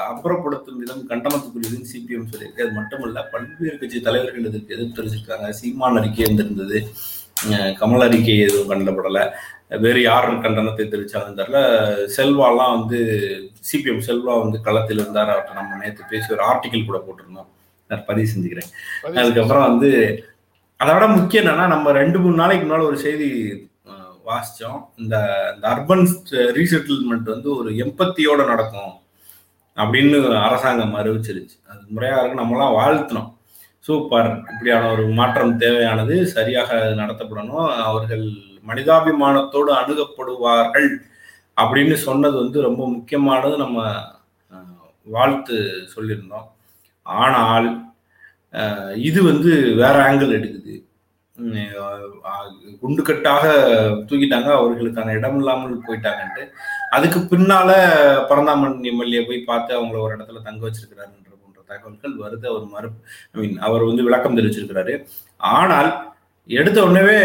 அப்புறப்படுத்தும் 0.07 0.79
விதம் 0.81 1.03
கண்டனத்துக்குரியதுன்னு 1.11 1.91
சிபிஎம் 1.93 2.31
சொல்லியிருக்கு. 2.31 2.65
அது 2.65 2.77
மட்டுமல்ல 2.79 3.21
பல்வேறு 3.33 3.77
கட்சி 3.77 4.01
தலைவர்கள் 4.01 4.49
இதுக்கு 4.49 4.75
எதிர்ப்பு 4.75 4.97
தெரிவிச்சிருக்காங்க 4.97 5.49
சீமான் 5.59 5.99
அறிக்கை 6.01 6.25
வந்திருந்தது. 6.25 6.79
அஹ், 7.49 7.73
கமல் 7.81 8.05
அறிக்கை 8.07 8.39
எதுவும் 8.39 8.71
கண்டப்படலை 8.71 9.23
வேறு 9.83 10.01
யார் 10.01 10.27
கண்டனத்தை 10.43 10.83
தெரிவிச்சாங்கன்னு 10.85 11.39
தெரியல. 11.39 11.61
செல்வாலாம் 12.17 12.75
வந்து 12.77 12.99
சிபிஎம் 13.71 14.05
செல்வா 14.07 14.33
வந்து 14.41 14.61
களத்தில் 14.61 14.99
இருந்தார் 14.99 15.31
அவர்கிட்ட 15.33 15.53
நம்ம 15.53 15.75
நேற்று 15.83 16.03
பேசி 16.09 16.33
ஒரு 16.33 16.43
ஆர்டிக்கல் 16.43 16.85
கூட 16.85 16.99
போட்டிருந்தோம். 17.07 17.49
நான் 17.87 18.05
பதிவு 18.05 18.27
செஞ்சுக்கிறேன். 18.31 18.71
அதுக்கப்புறம் 19.03 19.67
வந்து 19.69 19.89
அதை 20.77 20.93
விட 20.93 21.07
முக்கியம் 21.07 21.45
என்னன்னா 21.45 21.67
நம்ம 21.67 21.91
ரெண்டு 21.91 22.19
மூணு 22.19 22.35
நாளைக்கு 22.35 22.65
முன்னால 22.67 22.83
ஒரு 22.83 22.97
செய்தி 22.97 23.29
வாசிச்சோம். 24.25 24.79
இந்த 24.97 25.15
இந்த 25.55 25.67
அர்பன் 25.67 26.05
ரீசெட்டில்மெண்ட் 26.31 27.29
வந்து 27.33 27.49
ஒரு 27.57 27.69
எம்பத்தியோட 27.71 28.45
நடக்கும் 28.45 28.93
அப்படின்னு 29.75 30.17
அரசாங்கம் 30.41 30.95
அறிவிச்சிருச்சு. 30.95 31.55
அது 31.69 31.81
முறையாக 31.87 32.23
இருக்கு. 32.23 32.41
நம்மலாம் 32.41 32.75
வாழ்த்தணும். 32.79 33.29
சூப்பர். 33.79 34.29
இப்படியான 34.37 34.91
ஒரு 34.91 35.07
மாற்றம் 35.19 35.57
தேவையானது 35.57 36.27
சரியாக 36.27 36.75
நடத்தப்படணும். 36.97 37.67
அவர்கள் 37.89 38.25
மனிதாபிமானத்தோடு 38.67 39.71
அணுகப்படுவார்கள். 39.81 40.89
அப்படின்னு 41.61 41.95
சொன்னது 42.07 42.35
வந்து 42.43 42.59
ரொம்ப 42.67 42.81
முக்கியமானது 42.95 43.55
நம்ம 43.63 43.85
வாழ்த்து 45.15 45.57
சொல்லியிருந்தோம். 45.93 46.47
ஆனால் 47.05 47.67
இது 49.09 49.19
வந்து 49.31 49.51
வேற 49.81 49.95
ஆங்கிள் 50.07 50.37
எடுக்குது. 50.37 50.75
குண்டுக்கட்டாக 52.81 53.45
தூக்கிட்டாங்க 54.09 54.49
அவர்களுக்கான 54.59 55.13
இடம் 55.17 55.37
இல்லாமல் 55.39 55.75
போயிட்டாங்கன்ட்டு. 55.87 56.43
அதுக்கு 56.95 57.19
பின்னால 57.31 57.69
பரந்தாமன் 58.29 58.77
எம்எல்ஏ 58.91 59.21
போய் 59.27 59.47
பார்த்து 59.49 59.77
அவங்கள 59.77 59.99
ஒரு 60.05 60.15
இடத்துல 60.17 60.41
தங்க 60.47 60.61
வச்சிருக்கிறாருன்ற 60.67 61.33
போன்ற 61.41 61.61
தகவல்கள் 61.71 62.15
வருது. 62.23 62.45
அவர் 62.51 62.65
மறு 62.75 62.89
ஐ 63.33 63.37
மீன் 63.41 63.57
அவர் 63.67 63.89
வந்து 63.89 64.05
விளக்கம் 64.07 64.37
தெரிவிச்சிருக்கிறாரு. 64.39 64.95
ஆனால் 65.57 65.91
எடுத்த 66.49 66.79
உடனே 66.87 67.19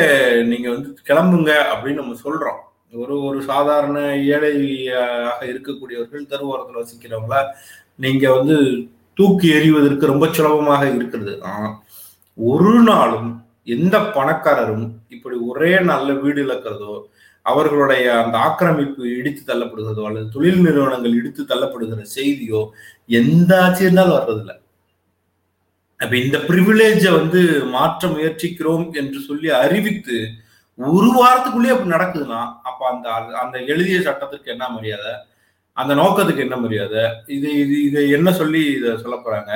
நீங்க 0.53 0.69
வந்து 0.75 0.91
கிளம்புங்க 1.11 1.53
அப்படின்னு 1.73 2.03
நம்ம 2.03 2.19
சொல்றோம். 2.27 2.61
ஒரு 2.93 3.15
ஒரு 3.23 3.39
சாதாரண 3.43 3.99
ஏழையாக 4.35 5.39
இருக்கக்கூடியவர்கள் 5.51 6.31
தெருவோரத்தில் 6.33 6.81
வசிக்கிறவங்கள 6.81 7.37
நீங்க 7.97 8.25
வந்து 8.33 8.57
தூக்கி 9.17 9.49
எறிவதற்கு 9.49 10.05
ரொம்ப 10.07 10.27
சுலபமாக 10.33 10.83
இருக்கிறது. 10.91 11.33
ஒரு 12.39 12.75
நாளும் 12.91 13.31
எந்த 13.77 13.97
பணக்காரரும் 14.17 14.87
இப்படி 15.09 15.37
ஒரே 15.51 15.73
நல்ல 15.91 16.09
வீடு 16.13 16.41
இழக்கிறதோ 16.47 16.95
அவர்களுடைய 17.47 18.05
அந்த 18.23 18.37
ஆக்கிரமிப்பு 18.39 19.03
இடித்து 19.19 19.43
தள்ளப்படுகிறதோ 19.53 20.03
அல்லது 20.09 20.29
தொழில் 20.29 20.61
நிறுவனங்கள் 20.61 21.17
இடித்து 21.21 21.43
தள்ளப்படுகிற 21.45 22.03
செய்தியோ 22.19 22.61
எந்த 23.21 23.51
ஆட்சி 23.63 23.87
இருந்தாலும் 23.87 24.19
வர்றதில்ல. 24.19 24.53
அப்ப 26.01 26.15
இந்த 26.17 26.39
பிரிவிலேஜை 26.49 27.11
வந்து 27.21 27.41
மாற்ற 27.77 28.09
முயற்சிக்கிறோம் 28.09 28.87
என்று 29.01 29.19
சொல்லி 29.21 29.49
அறிவித்து 29.65 30.17
ஒரு 30.79 31.09
வாரத்துக்குள்ளேயே 31.19 31.75
அப்படி 31.75 31.95
நடக்குதுன்னா 31.97 32.41
அப்ப 32.69 32.81
அந்த 32.93 33.07
அந்த 33.43 33.57
எழுதிய 33.73 33.99
சட்டத்திற்கு 34.07 34.53
என்ன 34.55 34.65
மரியாதை? 34.77 35.13
அந்த 35.77 35.93
நோக்கத்துக்கு 36.01 36.45
என்ன 36.47 36.57
மரியாதை? 36.63 37.03
இது 37.37 37.49
இது 37.63 37.77
இதை 37.89 38.03
என்ன 38.17 38.29
சொல்லி 38.41 38.63
இதை 38.79 38.91
சொல்ல 39.03 39.17
போறாங்க? 39.19 39.53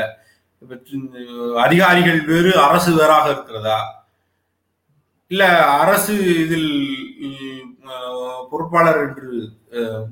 அதிகாரிகள் 1.65 2.21
வேறு 2.31 2.53
அரசு 2.67 2.91
வேறாக 2.99 3.27
இருக்கிறதா? 3.35 3.79
இல்ல 5.31 5.45
அரசு 5.83 6.15
இதில் 6.45 6.71
பொறுப்பாளர் 8.51 9.01
என்று 9.07 9.29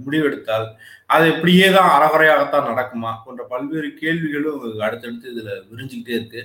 முடிவெடுத்தால் 0.04 0.66
அது 1.14 1.24
இப்படியே 1.34 1.66
தான் 1.76 1.92
அறகுறையாகத்தான் 1.96 2.70
நடக்குமா? 2.72 3.12
போன்ற 3.24 3.42
பல்வேறு 3.52 3.88
கேள்விகளும் 4.02 4.60
அடுத்தடுத்து 4.86 5.32
இதுல 5.34 5.50
விரிஞ்சுக்கிட்டே 5.70 6.14
இருக்கு. 6.18 6.42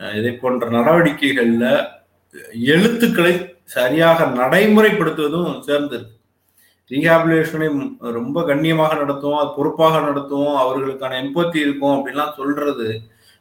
இதை 0.00 0.32
போன்ற 0.42 0.66
நடவடிக்கைகள்ல 0.76 1.64
எழுத்துக்களை 2.74 3.32
சரியாக 3.74 4.26
நடைமுறைப்படுத்துவதும் 4.40 5.52
சேர்ந்து 5.68 5.94
இருக்கு 5.98 6.16
ரீஹாபிலேஷனை 6.90 7.66
ரொம்ப 8.18 8.38
கண்ணியமாக 8.50 8.94
நடத்துவோம் 9.02 9.40
அது 9.40 9.50
பொறுப்பாக 9.58 9.98
நடத்துவோம் 10.06 10.56
அவர்களுக்கான 10.62 11.18
எம்பத்தி 11.24 11.58
இருக்கும் 11.64 11.94
அப்படின்லாம் 11.96 12.38
சொல்றது 12.38 12.86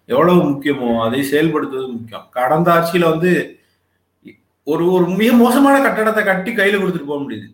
எவ்வளவு 0.09 0.41
முக்கியமோ 0.49 0.89
அதை 1.05 1.21
செயல்படுத்துவது 1.31 1.87
முக்கியம். 1.95 2.27
கடந்த 2.37 2.67
ஆட்சியில 2.75 3.09
வந்து 3.13 3.31
ஒரு 4.67 4.85
ஒரு 4.95 5.05
மிக 5.19 5.31
மோசமான 5.41 5.75
கட்டடத்தை 5.85 6.23
கட்டி 6.25 6.51
கையில 6.51 6.79
கொடுத்துட்டு 6.79 7.11
போக 7.11 7.19
முடியுது. 7.23 7.47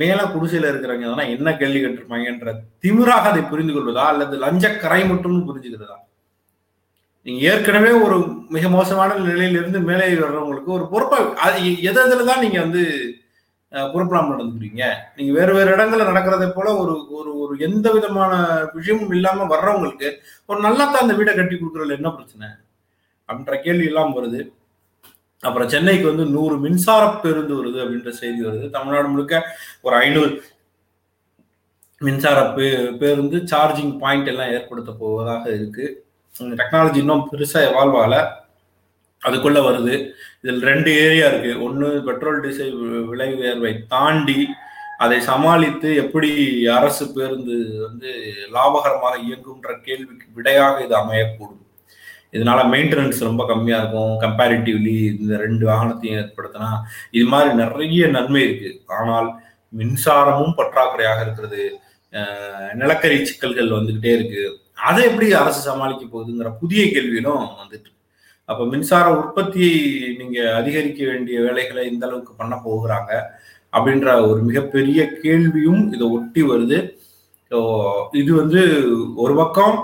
மேல 0.00 0.18
குடிசையில 0.34 0.70
இருக்கிறவங்க 0.70 1.24
என்ன 1.34 1.54
கேள்வி 1.60 1.80
கட்டிருப்பாங்கன்ற 1.82 2.52
திமிராக 2.84 3.30
அதை 3.32 3.42
புரிந்து 3.52 3.74
கொள்வதா 3.74 4.04
அல்லது 4.12 4.34
லஞ்ச 4.44 4.64
கரை 4.82 5.02
மட்டும் 5.10 5.46
புரிஞ்சுக்கிறதா? 5.50 5.96
நீங்க 7.26 7.40
ஏற்கனவே 7.50 7.90
ஒரு 8.06 8.16
மிக 8.56 8.68
மோசமான 8.74 9.16
நிலையிலிருந்து 9.28 9.78
மேலே 9.88 10.04
வர்றவங்களுக்கு 10.20 10.70
ஒரு 10.76 10.84
பொறுப்பா 10.92 11.16
அது 11.46 11.60
எது 11.88 11.98
எதுல 12.06 12.26
தான் 12.30 12.44
நீங்க 12.44 12.58
வந்து 12.64 12.82
பொறுப்பெல்லாம் 13.92 14.30
நடந்துக்கிறீங்க? 14.32 14.82
நீங்க 15.16 15.30
வேறு 15.38 15.52
வேறு 15.56 15.72
இடங்கள்ல 15.76 16.04
நடக்கிறதை 16.10 16.46
போல 16.50 16.68
ஒரு 16.82 16.92
ஒரு 17.18 17.30
ஒரு 17.42 17.54
எந்த 17.68 17.86
விதமான 17.96 18.32
விஷயமும் 18.76 19.14
இல்லாம 19.16 19.46
வர்றவங்களுக்கு 19.54 20.08
ஒரு 20.50 20.58
நல்லா 20.66 20.84
தான் 20.84 21.04
அந்த 21.04 21.16
வீடை 21.18 21.32
கட்டி 21.38 21.56
கொடுக்குறதுல 21.56 21.98
என்ன 21.98 22.10
பிரச்சனை? 22.18 22.48
அப்படின்ற 23.28 23.56
கேள்வி 23.66 23.86
எல்லாம் 23.90 24.14
வருது. 24.18 24.40
அப்புறம் 25.42 25.70
சென்னைக்கு 25.74 26.06
வந்து 26.10 26.24
நூறு 26.36 26.54
மின்சார 26.64 27.04
பேருந்து 27.24 27.54
வருது 27.60 27.78
அப்படின்ற 27.84 28.12
செய்தி 28.22 28.40
வருது. 28.48 28.66
தமிழ்நாடு 28.76 29.08
முழுக்க 29.14 29.34
ஒரு 29.86 29.96
ஐநூறு 30.04 30.30
மின்சார 32.00 32.38
பே 32.56 32.66
பேருந்து 33.02 33.36
சார்ஜிங் 33.52 33.94
பாயிண்ட் 34.02 34.30
எல்லாம் 34.32 34.52
ஏற்படுத்த 34.56 34.90
போவதாக 35.02 35.44
இருக்கு. 35.58 35.86
டெக்னாலஜி 36.60 36.98
இன்னும் 37.02 37.26
பெருசாக 37.32 37.68
எவால்வ் 37.70 37.98
ஆகலை. 38.02 38.20
அதுக்குள்ளே 39.22 39.60
வருது. 39.66 39.94
இதில் 40.42 40.66
ரெண்டு 40.70 40.90
ஏரியா 41.04 41.26
இருக்குது 41.30 41.60
ஒன்று 41.66 41.86
பெட்ரோல் 42.08 42.42
டீசல் 42.44 42.74
விலை 43.10 43.28
உயர்வை 43.40 43.72
தாண்டி 43.94 44.40
அதை 45.04 45.16
சமாளித்து 45.28 45.88
எப்படி 46.02 46.30
அரசு 46.78 47.04
பேருந்து 47.14 47.56
வந்து 47.86 48.10
லாபகரமாக 48.54 49.16
இயங்கும்ன்ற 49.26 49.72
கேள்விக்கு 49.86 50.26
விடையாக 50.36 50.84
இது 50.84 50.94
அமையக்கூடும். 51.00 51.62
இதனால 52.36 52.60
மெயின்டெனன்ஸ் 52.74 53.26
ரொம்ப 53.28 53.42
கம்மியாக 53.50 53.82
இருக்கும். 53.82 54.14
கம்பேரிட்டிவ்லி 54.24 54.94
இந்த 55.20 55.34
ரெண்டு 55.44 55.64
வாகனத்தையும் 55.70 56.18
ஏற்படுத்தினா 56.20 56.70
இது 57.16 57.26
மாதிரி 57.32 57.50
நிறைய 57.62 58.06
நன்மை 58.16 58.42
இருக்கு. 58.46 58.70
ஆனால் 58.98 59.28
மின்சாரமும் 59.80 60.56
பற்றாக்குறையாக 60.60 61.20
இருக்கிறது. 61.26 61.64
நிலக்கரி 62.80 63.18
சிக்கல்கள் 63.30 63.76
வந்துகிட்டே 63.76 64.12
இருக்கு. 64.18 64.44
அதை 64.76 65.02
எப்படி 65.10 65.26
அரசு 65.40 65.60
சமாளிக்க 65.68 66.04
போகுதுங்கிற 66.06 66.50
புதிய 66.62 66.82
கேள்வியிலும் 66.94 67.44
வந்துட்டு 67.60 67.90
அப்ப 68.48 68.64
மின்சார 68.72 69.06
உற்பத்தியை 69.20 69.72
நீங்க 70.20 70.38
அதிகரிக்க 70.58 71.00
வேண்டிய 71.10 71.36
வேலைகளை 71.46 71.84
இந்த 71.92 72.04
அளவுக்கு 72.08 72.32
பண்ண 72.40 72.54
போகிறாங்க 72.66 73.12
அப்படின்ற 73.76 74.08
ஒரு 74.28 74.40
மிகப்பெரிய 74.48 75.00
கேள்வியும் 75.22 75.82
இதை 75.94 76.06
ஒட்டி 76.16 76.42
வருது. 76.50 76.78
இது 78.20 78.30
வந்து 78.40 78.60
ஒரு 79.24 79.34
பக்கம் 79.40 79.76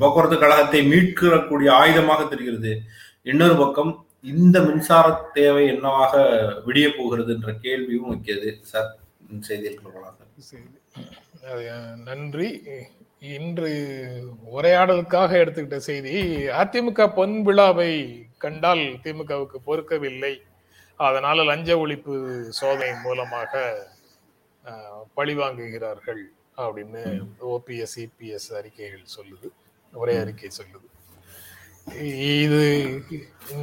போக்குவரத்து 0.00 0.38
கழகத்தை 0.40 0.80
மீட்கக்கூடிய 0.92 1.68
ஆயுதமாக 1.80 2.22
தெரிகிறது. 2.32 2.72
இன்னொரு 3.32 3.54
பக்கம் 3.62 3.92
இந்த 4.32 4.56
மின்சார 4.66 5.06
தேவை 5.38 5.62
என்னவாக 5.74 6.12
விடிய 6.66 6.88
போகிறது 6.98 7.32
என்ற 7.36 7.52
கேள்வியும் 7.64 8.10
வைக்கிறது. 8.12 8.50
சார் 8.72 8.90
செய்தியில் 9.48 9.80
நன்றி. 12.08 12.50
இன்று 13.32 13.70
உரையாடலுக்காக 14.54 15.30
எடுத்துக்கிட்ட 15.42 15.78
செய்தி 15.88 16.14
அதிமுக 16.60 17.06
பொன் 17.14 17.34
விழாவை 17.42 17.92
கண்டால் 18.42 18.82
திமுகவுக்கு 19.04 19.58
பொறுக்கவில்லை. 19.66 20.34
அதனால 20.96 21.44
லஞ்ச 21.44 21.70
ஒழிப்பு 21.84 22.14
சோதனை 22.58 22.90
மூலமாக 23.04 23.62
பழிவாங்குகிறார்கள் 25.16 26.22
அப்படின்னு 26.64 27.02
ஓபிஎஸ் 27.52 27.96
இபிஎஸ் 28.04 28.50
அறிக்கைகள் 28.58 29.14
சொல்லுது 29.16 29.48
ஒரே 29.92 30.16
அறிக்கை 30.16 30.50
சொல்லுது. 30.60 30.88
இது 32.42 32.60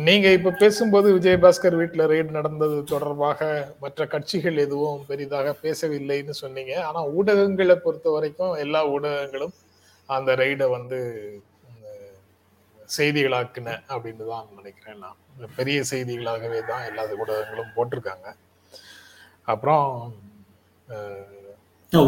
நீங்க 0.08 0.28
இப்ப 0.38 0.52
பேசும்போது 0.64 1.08
விஜயபாஸ்கர் 1.18 1.78
வீட்டுல 1.80 2.04
ரெய்டு 2.12 2.32
நடந்தது 2.38 2.76
தொடர்பாக 2.92 3.40
மற்ற 3.84 4.06
கட்சிகள் 4.12 4.58
எதுவும் 4.64 5.00
பெரிதாக 5.10 5.54
பேசவில்லைன்னு 5.64 6.36
சொன்னீங்க. 6.42 6.74
ஆனா 6.88 7.00
ஊடகங்களை 7.20 7.76
பொறுத்த 7.86 8.10
வரைக்கும் 8.16 8.54
எல்லா 8.66 8.82
ஊடகங்களும் 8.96 9.56
அந்த 10.10 10.36
ரெய்டை 10.42 10.68
வந்து 10.78 11.00
செய்திகளாக்குன 12.98 13.70
அப்படின்னு 13.94 14.24
தான் 14.32 14.48
நினைக்கிறேன் 14.58 15.02
நான். 15.06 15.20
பெரிய 15.58 15.80
செய்திகளாகவே 15.92 16.60
தான் 16.72 16.84
எல்லா 16.90 17.04
ஊடகங்களும் 17.22 17.74
போட்டிருக்காங்க. 17.78 18.28
அப்புறம் 19.54 19.88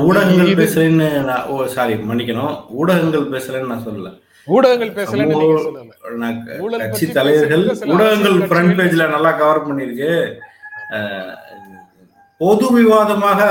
ஊடகங்கள் 0.07 0.59
பேசலன்னு 0.61 1.07
ஓ 1.53 1.55
சாரி 1.77 1.95
மன்னிக்கணும். 2.09 2.55
ஊடகங்கள் 2.81 3.31
பேசலன்னு 3.35 3.71
நான் 3.73 3.87
சொல்லல. 3.87 4.11
ஊடகங்கள் 4.47 4.95
பேசலன்னு 4.95 6.79
கட்சி 6.79 7.05
தலைவர்கள் 7.05 7.63
ஊடகங்கள் 7.87 8.37
ஃப்ரண்ட் 8.41 8.75
பேஜ்ல 8.79 9.09
நல்லா 9.09 9.31
கவர் 9.31 9.65
பண்ணிருக்கு 9.67 10.11
பொது 12.41 12.67
விவாதமாக 12.73 13.41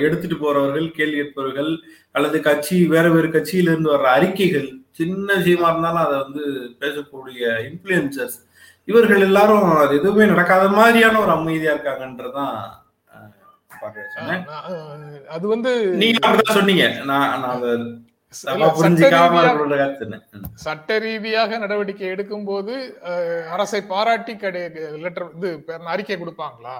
எடுத்துட்டு 0.00 0.36
போறவர்கள் 0.36 0.90
கேள்வி 0.90 1.16
கேட்பவர்கள் 1.16 1.78
அல்லது 2.10 2.40
கட்சி 2.40 2.86
வேற 2.86 3.08
வேறு 3.10 3.28
கட்சியிலிருந்து 3.28 3.92
வர்ற 3.92 4.04
அறிக்கைகள் 4.04 4.68
சின்ன 4.90 5.34
விஷயமா 5.34 5.68
இருந்தாலும் 5.68 6.04
அதை 6.04 6.18
வந்து 6.18 6.44
பேசக்கூடிய 6.80 7.48
இன்ஃபுளுசர்ஸ் 7.70 8.38
இவர்கள் 8.84 9.20
எல்லாரும் 9.20 9.76
அது 9.76 9.96
எதுவுமே 9.96 10.26
நடக்காத 10.26 10.68
மாதிரியான 10.68 11.20
ஒரு 11.20 11.30
அமைதியா 11.30 11.74
இருக்காங்கன்றதான் 11.74 12.58
அது 15.28 15.46
வந்து 15.48 15.70
நீங்க 15.94 16.52
சொன்னீங்க. 16.52 16.86
நான் 17.04 17.84
சட்ட 20.64 20.98
ரீதியாக 21.04 21.58
நடவடிக்கை 21.64 22.06
எடுக்கும் 22.14 22.46
போது 22.50 22.74
அரசை 23.54 23.80
பாராட்டி 23.92 24.34
லெட்டர் 25.04 25.28
இது 25.36 25.50
அறிக்கை 25.94 26.16
கொடுப்பாங்களா? 26.16 26.76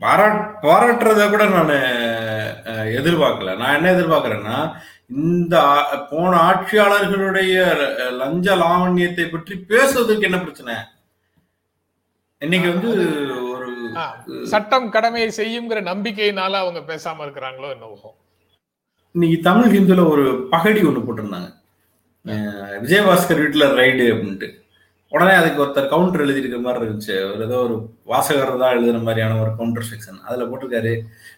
பாராட் 0.00 0.40
பாராட்டுறத 0.64 1.22
கூட 1.34 1.44
நான் 1.56 1.74
எதிர்பார்க்கல. 3.00 3.52
நான் 3.60 3.76
என்ன 3.78 3.92
எதிர்பார்க்கறேன்னா 3.96 4.58
இந்த 5.22 5.56
போன 6.10 6.32
ஆட்சியாளர்களுடைய 6.48 7.54
லஞ்ச 8.20 8.56
லாவண்யத்தை 8.62 9.26
பற்றி 9.30 9.54
பேசுவதற்கு 9.70 10.28
என்ன 10.28 10.38
பிரச்சனை? 10.44 10.76
இன்னைக்கு 12.42 12.68
வந்து 12.74 12.90
ஒரு 13.52 13.68
சட்டம் 14.52 14.88
கடமையை 14.96 15.30
செய்யுங்கிற 15.40 15.80
நம்பிக்கையினால 15.92 16.58
அவங்க 16.64 16.80
பேசாம 16.92 17.22
இருக்கிறாங்களோ 17.26 17.68
என்னவோ. 17.76 18.10
இன்னைக்கு 19.16 19.40
தமிழ் 19.40 19.72
ஹிந்துல 19.72 20.08
ஒரு 20.08 20.24
பகடி 20.50 20.80
ஒன்று 20.84 21.00
போட்டிருந்தாங்க. 21.00 21.48
விஜயபாஸ்கர் 22.82 23.40
வீட்டில் 23.40 23.74
ரைடு 23.78 24.04
அப்படின்ட்டு. 24.12 24.48
உடனே 25.12 25.32
அதுக்கு 25.32 25.62
ஒருத்தர் 25.64 25.88
கவுண்டர் 25.88 26.24
எழுதியிருக்கிற 26.24 26.60
மாதிரி 26.60 26.84
இருந்துச்சு. 26.84 27.16
ஒரு 27.26 27.44
ஏதோ 27.44 27.58
ஒரு 27.58 27.76
வாசகர் 28.04 28.58
தான் 28.58 28.76
எழுதுன 28.76 29.02
மாதிரியான 29.02 29.40
ஒரு 29.40 29.52
கவுண்டர் 29.56 29.88
செக்ஷன் 29.90 30.18
அதில் 30.24 30.48
போட்டிருக்காரு. 30.48 30.92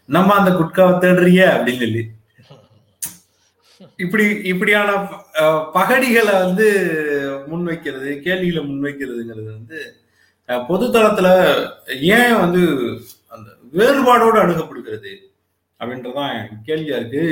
நம்ம 0.09 0.35
அந்த 0.35 0.51
குட்காவை 0.53 0.95
தேடுறிய 0.99 1.43
அப்படின்னு 1.55 1.79
சொல்லி. 1.79 2.03
இப்படி 3.97 4.25
இப்படியான 4.45 4.91
பகடிகளை 5.73 6.33
வந்து 6.39 6.67
முன்வைக்கிறது 7.49 8.21
கேள்விகளை 8.21 8.63
முன்வைக்கிறதுங்கிறது 8.65 9.51
வந்து 9.53 9.79
அஹ், 10.49 10.65
பொதுத்தளத்துல 10.69 11.29
ஏன் 12.13 12.37
வந்து 12.39 12.61
அந்த 13.33 13.49
வேறுபாடோடு 13.73 14.39
அணுகப்படுகிறது? 14.39 15.11
அப்படின்றதான் 15.81 16.33
கேள்வியா 16.69 16.97
இருக்கு. 17.01 17.23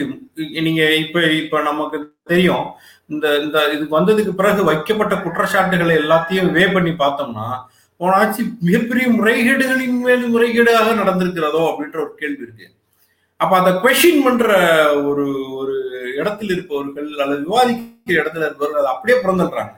நீங்க 0.67 0.83
இப்ப 1.05 1.23
இப்ப 1.41 1.63
நமக்கு 1.71 1.99
தெரியும் 2.33 2.67
இந்த 3.13 3.27
இந்த 3.45 3.57
இதுக்கு 3.75 3.99
வந்ததுக்கு 3.99 4.33
பிறகு 4.41 4.61
வைக்கப்பட்ட 4.71 5.15
குற்றச்சாட்டுகளை 5.25 5.95
எல்லாத்தையும் 6.03 6.53
வே 6.57 6.65
பண்ணி 6.77 6.93
பார்த்தோம்னா 7.03 7.49
போன 8.01 8.17
ஆட்சி 8.21 8.43
மிகப்பெரிய 8.69 9.07
முறைகேடுகளின் 9.19 9.99
மேல் 10.07 10.25
முறைகேடாக 10.33 10.95
நடந்திருக்கிறதோ 11.01 11.63
அப்படின்ற 11.69 11.99
ஒரு 12.05 12.13
கேள்வி 12.23 12.45
இருக்கு. 12.47 12.67
அப்ப 13.41 13.53
அதை 13.61 13.73
கொஷின் 13.85 14.23
பண்ற 14.27 14.47
ஒரு 15.09 15.25
ஒரு 15.61 15.75
இடத்தில் 16.21 16.53
இருப்பவர்கள் 16.55 17.09
அல்லது 17.25 17.43
விவாதிக்கிற 17.47 18.17
இடத்துல 18.23 18.47
இருப்பவர்கள் 18.49 18.83
அதை 18.83 18.93
அப்படியே 18.95 19.19
பிறந்துடுறாங்க 19.25 19.75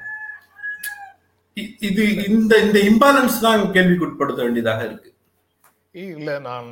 இது 1.88 2.02
இந்த 2.30 2.52
இந்த 2.64 2.78
இம்பாலன்ஸ் 2.90 3.38
தான் 3.46 3.62
கேள்விக்குட்படுத்த 3.76 4.40
வேண்டியதாக 4.46 4.82
இருக்கு. 4.88 5.10
இல்ல 6.16 6.38
நான் 6.48 6.68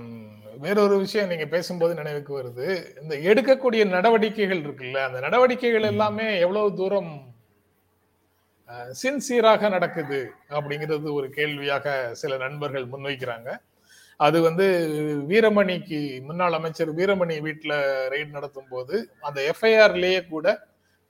வேறொரு 0.59 0.99
விஷயம் 0.99 1.29
நீங்க 1.29 1.47
பேசும்போது 1.47 1.95
நினைவுக்கு 1.95 2.39
வருது. 2.39 2.67
இந்த 3.03 3.15
எடுக்கக்கூடிய 3.17 3.89
நடவடிக்கைகள் 3.89 4.63
இருக்குல்ல 4.63 4.97
அந்த 4.97 5.21
நடவடிக்கைகள் 5.21 5.83
எல்லாமே 5.83 6.39
எவ்வளவு 6.39 6.75
தூரம் 6.75 7.35
சின்சியராக 9.03 9.71
நடக்குது 9.71 10.31
அப்படிங்கிறது 10.51 11.13
ஒரு 11.13 11.31
கேள்வியாக 11.31 12.09
சில 12.13 12.37
நண்பர்கள் 12.37 12.89
முன்வைக்கிறாங்க. 12.89 13.49
அது 14.17 14.43
வந்து 14.43 14.67
வீரமணிக்கு 15.29 16.23
முன்னாள் 16.23 16.53
அமைச்சர் 16.53 16.95
வீரமணி 16.95 17.37
வீட்டுல 17.41 17.73
ரெய்டு 18.09 18.31
நடத்தும் 18.31 18.69
போது 18.69 19.11
அந்த 19.21 19.53
எஃப்ஐஆர்லயே 19.53 20.29
கூட 20.29 20.47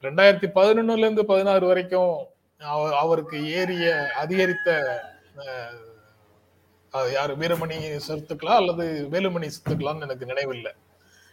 ரெண்டாயிரத்தி 0.03 0.49
பதினொன்னுல 0.55 0.99
இருந்து 0.99 1.25
பதினாறு 1.25 1.67
வரைக்கும் 1.67 2.27
அவ- 2.61 2.99
அவருக்கு 2.99 3.53
ஏறிய 3.53 3.87
அதிகரித்த 4.15 4.71
யாரு? 7.17 7.33
வீரமணி 7.43 7.77
சொத்துக்களா 8.09 8.55
அல்லது 8.61 8.85
வேலுமணி 9.13 9.49
சொத்துக்களான்னு 9.57 10.07
எனக்கு 10.07 10.31
நினைவில்லை. 10.33 10.73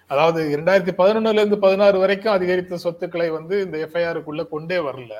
அதாவது 0.07 0.41
இரண்டாயிரத்தி 0.55 0.93
பதினொன்னுல 1.01 1.41
இருந்து 1.41 1.59
பதினாறு 1.65 1.97
வரைக்கும் 2.03 2.35
அதிகரித்த 2.37 2.77
சொத்துக்களை 2.85 3.29
வந்து 3.29 3.55
இந்த 3.65 3.77
எஃப்ஐஆருக்குள்ள 3.85 4.43
கொண்டே 4.53 4.77
வரல. 4.87 5.13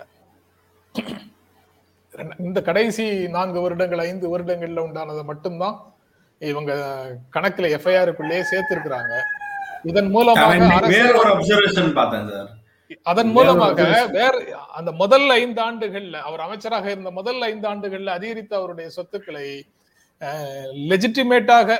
இந்த 2.48 2.60
கடைசி 2.70 3.06
நான்கு 3.36 3.60
வருடங்கள் 3.62 4.04
ஐந்து 4.10 4.28
வருடங்கள்ல 4.34 4.84
உண்டானதை 4.88 5.24
மட்டும்தான் 5.32 5.78
இவங்க 6.42 6.74
கணக்குல 7.36 7.70
எஃப்ஐஆருக்குள்ளேயே 7.78 8.44
சேர்த்திருக்கிறாங்க. 8.52 9.14
இதன் 9.92 10.10
மூலமாக 10.10 10.52
அதன் 13.12 13.32
மூலமாக 13.36 13.84
வேற 14.18 14.34
அந்த 14.80 14.90
முதல் 14.92 15.28
ஐந்து 15.30 15.60
ஆண்டுகள்ல 15.68 16.18
அவர் 16.28 16.44
அமைச்சராக 16.46 16.88
இருந்த 16.92 17.12
முதல் 17.20 17.42
ஐந்து 17.42 17.68
ஆண்டுகள்ல 17.72 18.14
அதிகரித்த 18.18 18.54
அவருடைய 18.60 18.90
சொத்துக்களை 18.98 19.48
லெஜிட்டிமேட்டாக 20.90 21.78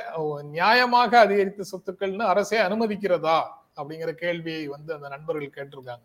நியாயமாக 0.52 1.14
அதிகரித்த 1.14 1.64
சொத்துக்கள்னு 1.72 2.22
அரசே 2.22 2.58
அனுமதிக்கிறதா? 2.58 3.40
அப்படிங்கிற 3.76 4.10
கேள்வியை 4.10 4.66
வந்து 4.66 4.94
அந்த 4.94 5.08
நண்பர்கள் 5.08 5.54
கேட்டிருக்காங்க. 5.54 6.04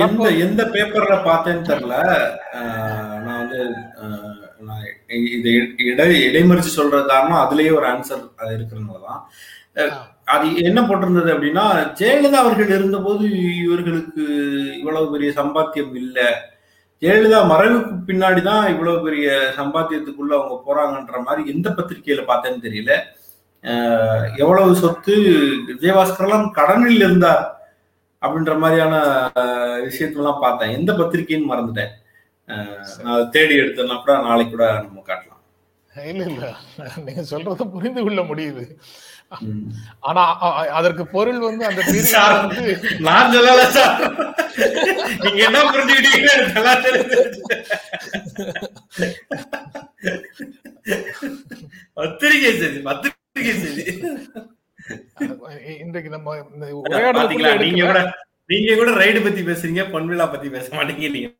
எந்த 0.00 0.28
எந்த 0.30 0.64
பேப்பர்ல 0.64 1.16
பார்த்தேன்னு 1.24 1.68
தெரியல. 1.68 1.94
நான் 3.22 3.38
வந்து 3.38 3.60
இது 5.30 5.74
இடை 5.76 6.26
இடைமறிச்சு 6.26 6.72
சொல்றது 6.78 7.06
காரணம் 7.06 7.42
அதுலயே 7.42 7.76
ஒரு 7.76 7.86
ஆன்சர் 7.86 8.24
இருக்கிறதுனாலதான் 8.38 9.20
அஹ் 9.74 9.92
அது 10.24 10.56
என்ன 10.56 10.80
போட்டிருந்தது 10.80 11.30
அப்படின்னா 11.34 11.64
ஜெயலலிதா 12.00 12.40
அவர்கள் 12.44 12.68
இருந்தபோது 12.68 13.54
இவர்களுக்கு 13.56 14.24
இவ்வளவு 14.78 15.10
பெரிய 15.12 15.30
சம்பாத்தியம் 15.36 15.94
இல்லை. 15.94 16.34
ஜெயலலிதா 17.02 17.38
மறைவுக்கு 17.52 17.92
பின்னாடி 18.08 18.40
தான் 18.42 18.64
இவ்வளவு 18.72 19.04
பெரிய 19.04 19.28
சம்பாத்தியத்துக்குள்ள 19.58 20.32
அவங்க 20.38 20.56
போறாங்கன்ற 20.66 21.18
மாதிரி 21.26 21.42
எந்த 21.52 21.68
பத்திரிகையில 21.70 22.24
பார்த்தேன்னு 22.30 22.64
தெரியல. 22.66 22.92
எவ்வளவு 24.42 24.76
சொத்து 24.82 25.14
விஜயபாஸ்கர்லாம் 25.70 26.46
கடனில் 26.58 27.04
இருந்தார் 27.06 27.42
அப்படின்ற 28.22 28.54
மாதிரியான 28.62 28.94
விஷயத்தெல்லாம் 29.88 30.42
பார்த்தேன். 30.44 30.74
எந்த 30.78 30.92
பத்திரிகைன்னு 30.92 31.50
மறந்துட்டேன். 31.52 31.92
நான் 33.02 33.14
அதை 33.14 33.24
தேடி 33.36 33.54
எடுத்தேன்னா 33.62 33.96
கூட 34.02 34.14
நாளைக்கு 34.28 34.54
கூட 34.54 34.66
நம்ம 34.84 35.02
காட்டலாம். 35.08 35.42
இல்ல 36.12 36.24
இல்ல. 36.32 36.46
நீங்க 37.06 37.22
சொல்றத 37.32 37.64
புரிந்து 37.76 38.02
கொள்ள 38.02 38.20
முடியுது. 38.30 38.64
ஆனா 40.08 40.22
அதற்கு 40.78 41.04
பொருள் 41.12 41.40
வந்து 41.44 41.64
அந்த 41.66 41.82
நான் 43.06 43.32
சொல்லல 43.34 43.66
சார் 43.76 43.94
நீங்க 45.22 45.40
என்ன 45.46 45.60
புரிஞ்சுக்கிட்டீங்கன்னு 45.68 46.32
எனக்கு 46.32 46.56
நல்லா. 46.58 46.74
பத்திரிகை 51.96 52.52
செய்தி 52.54 52.80
பத்திரிகை 52.88 53.54
செய்தி 53.58 53.84
இன்றைக்கு 55.84 56.10
நம்ம 56.14 56.34
உரையாடலுக்குள்ள 56.80 57.52
நீங்க 57.64 57.84
கூட 57.86 58.00
நீங்க 58.50 58.74
கூட 58.76 58.90
ரைடு 59.00 59.20
பத்தி 59.24 59.42
பேசுறீங்க 59.48 59.84
பொன்விழா 59.92 60.26
பத்தி 60.30 60.48
பேச 60.54 60.68
மாட்டேங்கிறீங்க 60.76 61.30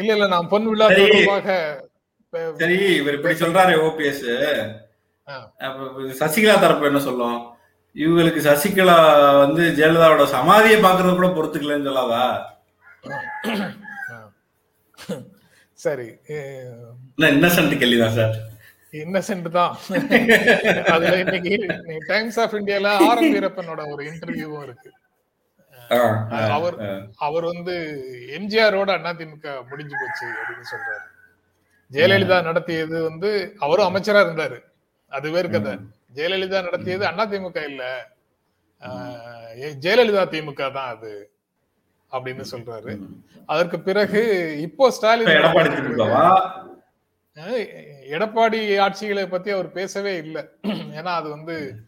இல்ல 0.00 0.10
இல்ல 0.14 0.26
நான் 0.32 0.50
பொன் 0.50 0.68
விழா 0.70 0.88
சரி. 2.58 2.76
இவர் 2.98 3.16
இப்படி 3.16 3.34
சொல்றாரு 3.38 3.72
ஓபிஎஸ். 3.84 4.26
சசிகலா 6.20 6.54
தரப்பு 6.60 6.88
என்ன 6.90 7.00
சொல்லும்? 7.08 7.38
இவங்களுக்கு 7.96 8.40
சசிகலா 8.48 8.96
வந்து 9.42 9.62
ஜெயலலிதாவோட 9.78 10.24
சமாதியை 10.36 10.78
பாக்குறது 10.86 11.14
கூட 11.14 11.28
பொறுத்துக்கலன்னு 11.36 11.88
சொல்லாதா 11.88 12.24
சரி 15.78 16.06
இன்னசென்ட் 17.34 17.74
கேள்விதான் 17.80 18.16
சார். 18.16 18.34
இன்னசென்ட் 19.02 19.48
தான். 19.58 19.74
அதுல 20.94 21.12
இன்னைக்கு 21.24 21.56
டைம்ஸ் 22.08 22.38
ஆஃப் 22.42 22.56
இந்தியால 22.58 22.92
ஆர் 23.08 23.22
வீரப்பனோட 23.34 23.80
ஒரு 23.92 24.02
இன்டர்வியூவும் 24.10 24.64
இருக்கு. 24.66 24.90
அவர். 26.56 26.76
அவர் 27.26 27.44
வந்து 27.52 27.74
எம்ஜிஆரோட 28.38 28.90
அதிமுக 29.12 29.54
முடிஞ்சு 29.70 29.94
போச்சு 30.00 30.26
அப்படின்னு 30.40 30.66
சொல்றாரு. 30.72 31.06
ஜெயலலிதா 31.90 32.38
நடத்தியது 32.48 32.96
வந்து 33.08 33.30
அவரும் 33.58 33.88
அமைச்சரா 33.90 34.20
இருந்தாரு. 34.26 34.58
அது 35.10 35.30
வேறு 35.30 35.50
கதை 35.50 35.78
ஜெயலலிதா 36.14 36.62
நடத்தியது 36.62 37.06
அதிமுக 37.06 37.64
இல்ல. 37.64 38.10
ஆஹ் 38.80 39.60
ஏ- 39.60 39.76
ஜெயலலிதா 39.80 40.22
திமுக 40.28 40.72
தான் 40.72 40.96
அது 40.96 41.30
அப்படின்னு 42.12 42.44
சொல்றாரு. 42.50 42.98
அதற்கு 43.46 43.80
பிறகு 43.80 44.20
இப்போ 44.60 44.90
ஸ்டாலின் 44.90 45.26
எடப்பாடி 48.10 48.78
ஆட்சிகளை 48.78 49.26
பத்தி 49.26 49.50
அவர் 49.50 49.72
பேசவே 49.72 50.16
இல்லை. 50.16 50.48
ஏன்னா 50.62 51.04
அது 51.04 51.30
வந்து 51.30 51.80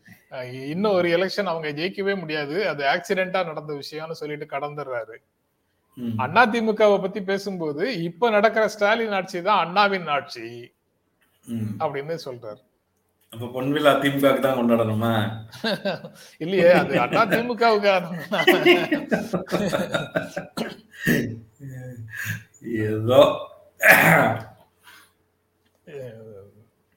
இன்னும் 0.52 0.92
ஒரு 0.92 1.08
எலெக்ஷன் 1.08 1.44
அவங்க 1.44 1.82
ஜெயிக்கவே 1.82 2.18
முடியாது. 2.18 2.68
அது 2.68 2.84
ஆக்சிடென்டா 2.84 3.44
நடந்த 3.44 3.72
விஷயம்னு 3.72 4.10
சொல்லிட்டு 4.10 4.56
கடந்துடுறாரு. 4.56 5.16
அண்ணா 6.16 6.46
திமுகவை 6.46 7.00
பத்தி 7.00 7.22
பேசும்போது 7.22 8.02
இப்ப 8.02 8.30
நடக்கிற 8.30 8.68
ஸ்டாலின் 8.68 9.12
ஆட்சி 9.12 9.42
தான் 9.42 9.66
அண்ணாவின் 9.66 10.06
ஆட்சி. 10.06 10.74
அப்படின்னு 11.78 12.18
சொல்றாரு. 12.24 12.62
அப்ப 13.32 13.46
பொன்விழா 13.54 13.92
திமுகவுக்கு 14.00 14.42
தான் 14.44 14.58
கொண்டாடணுமா? 14.58 15.12
இல்லையே 16.44 16.70
அது 16.80 16.98
அண்ணா 17.04 17.22
திமுகவுக்கு 17.30 17.88
ஏதோ. 22.88 23.20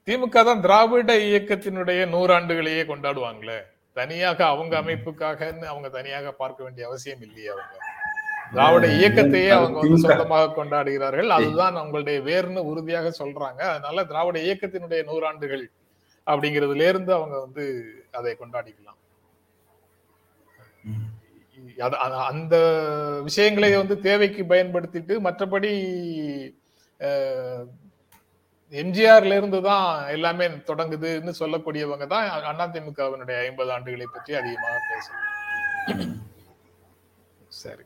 திமுக 0.08 0.42
தான் 0.48 0.62
திராவிட 0.66 1.12
இயக்கத்தினுடைய 1.28 2.00
நூறாண்டுகளையே 2.14 2.82
கொண்டாடுவாங்களே. 2.90 3.58
தனியாக 3.96 4.40
அவங்க 4.52 4.74
அமைப்புக்காகன்னு 4.82 5.66
அவங்க 5.72 5.88
தனியாக 5.96 6.32
பார்க்க 6.42 6.64
வேண்டிய 6.66 6.86
அவசியம் 6.90 7.24
இல்லையே 7.26 7.50
அவங்க. 7.54 7.74
திராவிட 8.54 8.86
இயக்கத்தையே 8.98 9.50
அவங்க 9.58 9.76
வந்து 9.80 9.96
திமுக. 9.96 10.10
சொந்தமாக 10.10 10.52
கொண்டாடுகிறார்கள். 10.58 11.30
அதுதான் 11.38 11.80
அவங்களுடைய 11.80 12.18
வேர்னு 12.28 12.68
உறுதியாக 12.72 13.10
சொல்றாங்க. 13.22 13.60
அதனால 13.72 14.04
திராவிட 14.12 14.38
இயக்கத்தினுடைய 14.46 15.02
நூறாண்டுகள் 15.10 15.64
அப்படிங்கிறதுல 16.26 16.88
இருந்து 16.92 17.12
அவங்க 17.18 17.36
வந்து 17.46 17.64
அதை 18.18 18.30
கொண்டாடிக்கலாம். 18.40 19.00
அந்த 22.30 22.56
விஷயங்களை 23.28 23.70
வந்து 23.80 23.96
தேவைக்கு 24.06 24.42
பயன்படுத்திட்டு 24.52 25.14
மற்றபடி 25.26 25.72
எம்ஜிஆர்ல 28.72 29.36
இருந்து 29.38 29.58
தான் 29.68 29.88
எல்லாமே 30.14 30.46
தொடங்குதுன்னு 30.70 31.32
சொல்லக்கூடியவங்க 31.40 32.06
தான் 32.14 32.28
அதிமுகவினுடைய 32.66 33.36
ஐம்பது 33.48 33.70
ஆண்டுகளை 33.74 34.06
பற்றி 34.14 34.32
அதிகமாக 34.40 34.78
பேசுறாங்க 34.92 35.34
சரி. 37.62 37.84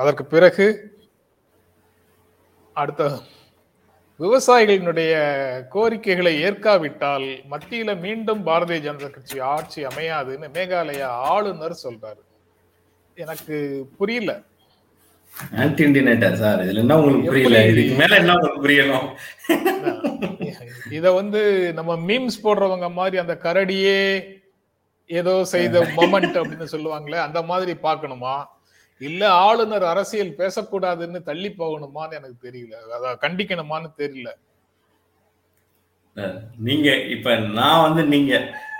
அதற்கு 0.00 0.24
பிறகு 0.34 0.66
அடுத்த 2.76 3.02
விவசாயிகளினுடைய 4.20 5.12
கோரிக்கைகளை 5.68 6.32
ஏற்காவிட்டால் 6.42 7.26
மத்தியில 7.52 8.00
மீண்டும் 8.00 8.46
பாரதிய 8.46 8.78
ஜனதா 8.84 9.08
கட்சி 9.10 9.38
ஆட்சி 9.40 9.80
அமையாதுன்னு 9.86 10.48
மேகாலயா 10.56 11.08
ஆளுநர் 11.32 11.82
சொல்றாரு. 11.82 12.22
எனக்கு 13.14 13.56
புரியல. 13.98 14.32
சார் 16.42 16.60
இதுல 16.60 16.82
என்ன 16.84 16.96
உங்களுக்கு 16.98 17.28
புரியல? 17.28 17.66
இதுக்கு 17.66 17.94
மேல 17.94 18.16
என்ன 18.16 18.34
உங்களுக்கு 18.34 18.64
புரியணும்? 18.66 19.08
இத 20.90 21.12
வந்து 21.12 21.72
நம்ம 21.72 21.96
மீம்ஸ் 21.96 22.42
போடுறவங்க 22.42 22.90
மாதிரி 22.92 23.16
அந்த 23.18 23.38
கரடியே 23.42 24.00
ஏதோ 25.06 25.44
செய்த 25.44 25.80
மொமெண்ட் 25.96 26.36
அப்படின்னு 26.40 26.72
சொல்லுவாங்களே 26.72 27.20
அந்த 27.28 27.42
மாதிரி 27.42 27.72
பார்க்கணுமா? 27.82 28.36
இல்ல 29.00 29.22
ஆளுநர் 29.46 29.84
அரசியல் 29.92 30.38
பேசக்கூடாதுன்னு 30.40 31.20
தள்ளி 31.28 31.50
போகணுமான்னு 31.60 32.18
எனக்கு 32.20 32.38
தெரியல. 32.46 32.74
அத 32.96 33.14
கண்டிக்கணுமான்னு 33.24 33.90
தெரியல. 34.02 34.30
நீங்க 36.68 36.88
இப்ப 37.14 37.36
நான் 37.58 37.84
வந்து 37.86 38.02
நீங்க 38.14 38.32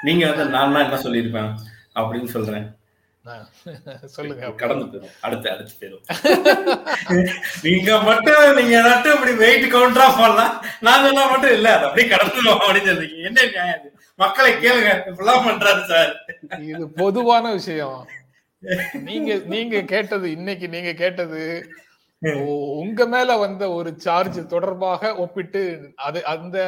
நீங்க 0.07 0.25
வந்து 0.31 0.45
நான் 0.57 0.75
தான் 0.75 0.87
என்ன 0.87 0.99
சொல்லியிருப்பேன் 1.05 1.53
அப்படின்னு 1.99 2.31
சொல்றேன். 2.37 2.67
சொல்லுங்க 4.15 4.49
கடந்து 4.63 4.87
போயிடும் 4.89 5.13
அடுத்து 5.27 5.47
அடுத்து 5.53 5.75
போயிடும் 5.81 6.03
நீங்க 7.67 7.91
மட்டும் 8.09 8.59
நீங்க 8.59 8.77
மட்டும் 8.89 9.15
இப்படி 9.17 9.35
வெயிட் 9.45 9.67
கவுண்டரா 9.75 10.09
பண்ணலாம். 10.19 10.55
நாங்க 10.89 11.07
எல்லாம் 11.11 11.31
மட்டும் 11.33 11.55
இல்ல 11.59 11.69
அது 11.77 11.87
அப்படியே 11.89 12.09
கடந்துடும் 12.11 12.61
அப்படின்னு 12.65 12.91
சொல்றீங்க. 12.91 13.19
என்ன 13.29 13.47
நியாயம்? 13.55 13.87
மக்களை 14.23 14.51
கேளுங்க 14.65 14.91
இப்படிலாம் 15.11 15.47
பண்றாரு 15.49 15.83
சார். 15.93 16.13
இது 16.73 16.85
பொதுவான 17.03 17.53
விஷயம். 17.61 17.99
நீங்க 19.03 19.41
நீங்க 19.47 19.87
கேட்டது 19.87 20.33
இன்னைக்கு 20.33 20.69
நீங்க 20.69 20.97
கேட்டது 20.97 21.67
உங்க 22.83 23.07
மேல 23.07 23.37
வந்த 23.37 23.71
ஒரு 23.71 23.95
சார்ஜ் 23.97 24.49
தொடர்பாக 24.49 25.17
ஒப்பிட்டு 25.17 25.93
அது 26.05 26.27
அந்த 26.27 26.59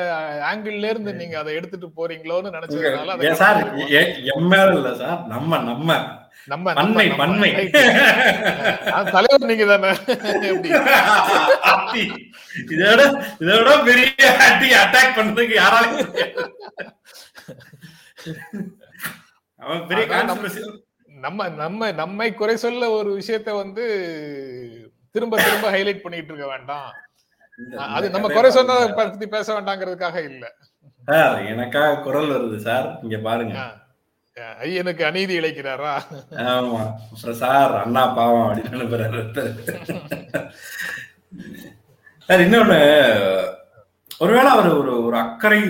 ஆங்கிள் 0.49 0.85
இருந்து 0.85 1.13
நீங்க 1.21 1.39
அதை 1.39 1.55
எடுத்துட்டு 1.55 1.91
போறீங்களோன்னு 1.97 2.57
நினைச்சதுனால 2.57 3.37
சார் 3.37 3.95
எ- 3.95 4.33
என் 4.33 4.49
மேல 4.49 4.75
இல்ல 4.75 4.97
சார் 4.97 5.29
நம்ம 5.29 5.65
நம்ம. 5.65 6.17
நம்ம 6.49 6.75
பன்மை 6.75 7.13
பன்மை 7.13 7.71
தலைவர் 9.09 9.47
நீங்க 9.47 9.67
தானே. 9.67 9.91
இதோட 12.73 13.21
இதோட 13.41 13.85
பெரிய 13.85 14.07
அட்டி 14.45 14.77
அட்டாக் 14.77 15.17
பண்றதுக்கு 15.17 15.57
யாராலையும். 15.57 16.17
அவன் 19.61 19.89
பெரிய 19.89 20.07
நம்ம-. 21.17 21.49
நம்ம 21.57 21.91
நம்ம 21.95 22.29
குறை 22.35 22.55
சொல்ல 22.59 22.89
ஒரு 22.91 23.11
விஷயத்த 23.19 23.51
வந்து 23.57 23.85
திரும்ப 25.15 25.35
திரும்ப 25.39 25.67
ஹைலைட் 25.71 26.03
பண்ணிட்டு 26.03 26.31
இருக்க 26.33 26.47
வேண்டாம் 26.49 26.89
அது 27.95 28.07
நம்ம 28.11 28.29
குறை 28.29 28.49
பாருங்க. 28.51 28.95
பத்தி 28.99 29.27
பேச 29.29 29.47
வேண்டாங்கிறதுக்காக 29.55 30.19
இல்ல 30.31 30.45
சார் 31.09 31.37
எனக்காக 31.47 31.99
குரல் 32.01 32.33
வருது 32.35 32.59
சார் 32.61 32.87
இங்க 33.03 33.19
பாருங்க 33.21 33.57
ஐயனுக்கு 34.63 35.03
அநீதி 35.05 35.35
இழைக்கிறாரா 35.41 35.93
ஆமா 36.49 36.81
சார் 37.39 37.75
அண்ணா 37.79 38.03
பாவம் 38.17 38.47
அப்படின்னு 38.47 38.79
அனுப்புறாரு. 38.79 39.21
சார் 42.29 42.45
இன்னொன்னு 42.45 42.81
ஒருவேளை 44.21 44.51
அவர் 44.53 44.69
ஒரு 44.75 44.93
ஒரு 45.05 45.17
அக்கறை 45.19 45.61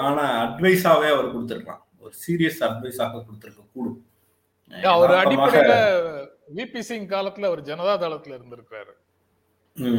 ஆன 0.00 0.16
அட்வைஸாவே 0.44 1.08
அவர் 1.14 1.32
கொடுத்திருக்கலாம் 1.32 1.82
ஒரு 1.98 2.14
சீரியஸ் 2.22 2.62
அட்வைஸாக 2.68 3.20
கொடுத்திருக்க 3.20 3.62
கூடும் 3.68 3.98
அவர் 4.72 5.12
அடிப்படையில 5.14 5.74
விபி 6.54 6.80
சிங் 6.80 7.08
காலத்துல 7.08 7.44
அவர் 7.44 7.62
ஜனதா 7.62 7.94
தளத்துல 8.00 8.36
ம், 9.76 9.98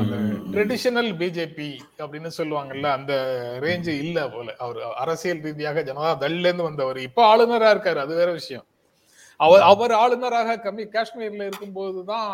ட்ரெடிஷனல் 0.51 1.11
பிஜேபி 1.13 1.67
அப்படின்னு 1.99 2.29
சொல்லுவாங்கல்ல 2.37 2.87
அந்த 2.91 3.13
ரேஞ்சு 3.59 3.93
இல்ல 3.99 4.29
போல. 4.29 4.55
அவர் 4.57 4.79
அரசியல் 4.95 5.41
ரீதியாக 5.41 5.83
ஜனதா 5.83 6.11
தள்ல 6.19 6.47
இருந்து 6.47 6.63
வந்தவர். 6.63 6.97
இப்ப 6.99 7.23
ஆளுநரா 7.25 7.69
இருக்காரு 7.69 7.97
அது 7.97 8.15
வேற 8.15 8.31
விஷயம். 8.31 8.65
அவர் 9.39 9.63
அவர் 9.71 9.93
ஆளுநராக 10.01 10.55
கம்மி 10.63 10.83
காஷ்மீர்ல 10.95 11.43
இருக்கும்போது 11.49 11.99
தான் 12.09 12.25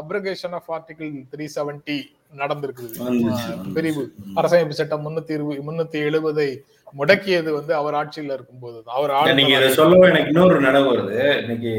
abrogation 0.00 0.56
of 0.58 0.68
article 0.76 1.12
three 1.32 1.46
seventy 1.54 1.96
நடந்திருக்குது. 2.40 2.94
வந்துச்சு. 3.06 3.52
பிரிவு. 3.76 4.02
அரசமைப்பு 4.40 4.78
சட்டம் 4.80 5.04
முன்னூத்தி 5.06 5.34
இருபது 5.36 5.64
முன்னூத்தி 5.68 5.98
எழுபதை 6.08 6.48
முடக்கியது 6.94 7.50
வந்து 7.58 7.72
அவர் 7.80 7.96
ஆட்சியில 8.00 8.36
இருக்கும்போது 8.36 8.78
தான் 8.84 8.96
அவர் 8.98 9.38
நீங்க 9.40 9.54
இதை 9.58 9.70
சொல்லவும் 9.78 10.10
எனக்கு 10.10 10.32
இன்னொரு 10.32 10.58
நினைவு 10.66 10.88
வருது. 10.92 11.18
இன்னைக்கு 11.42 11.72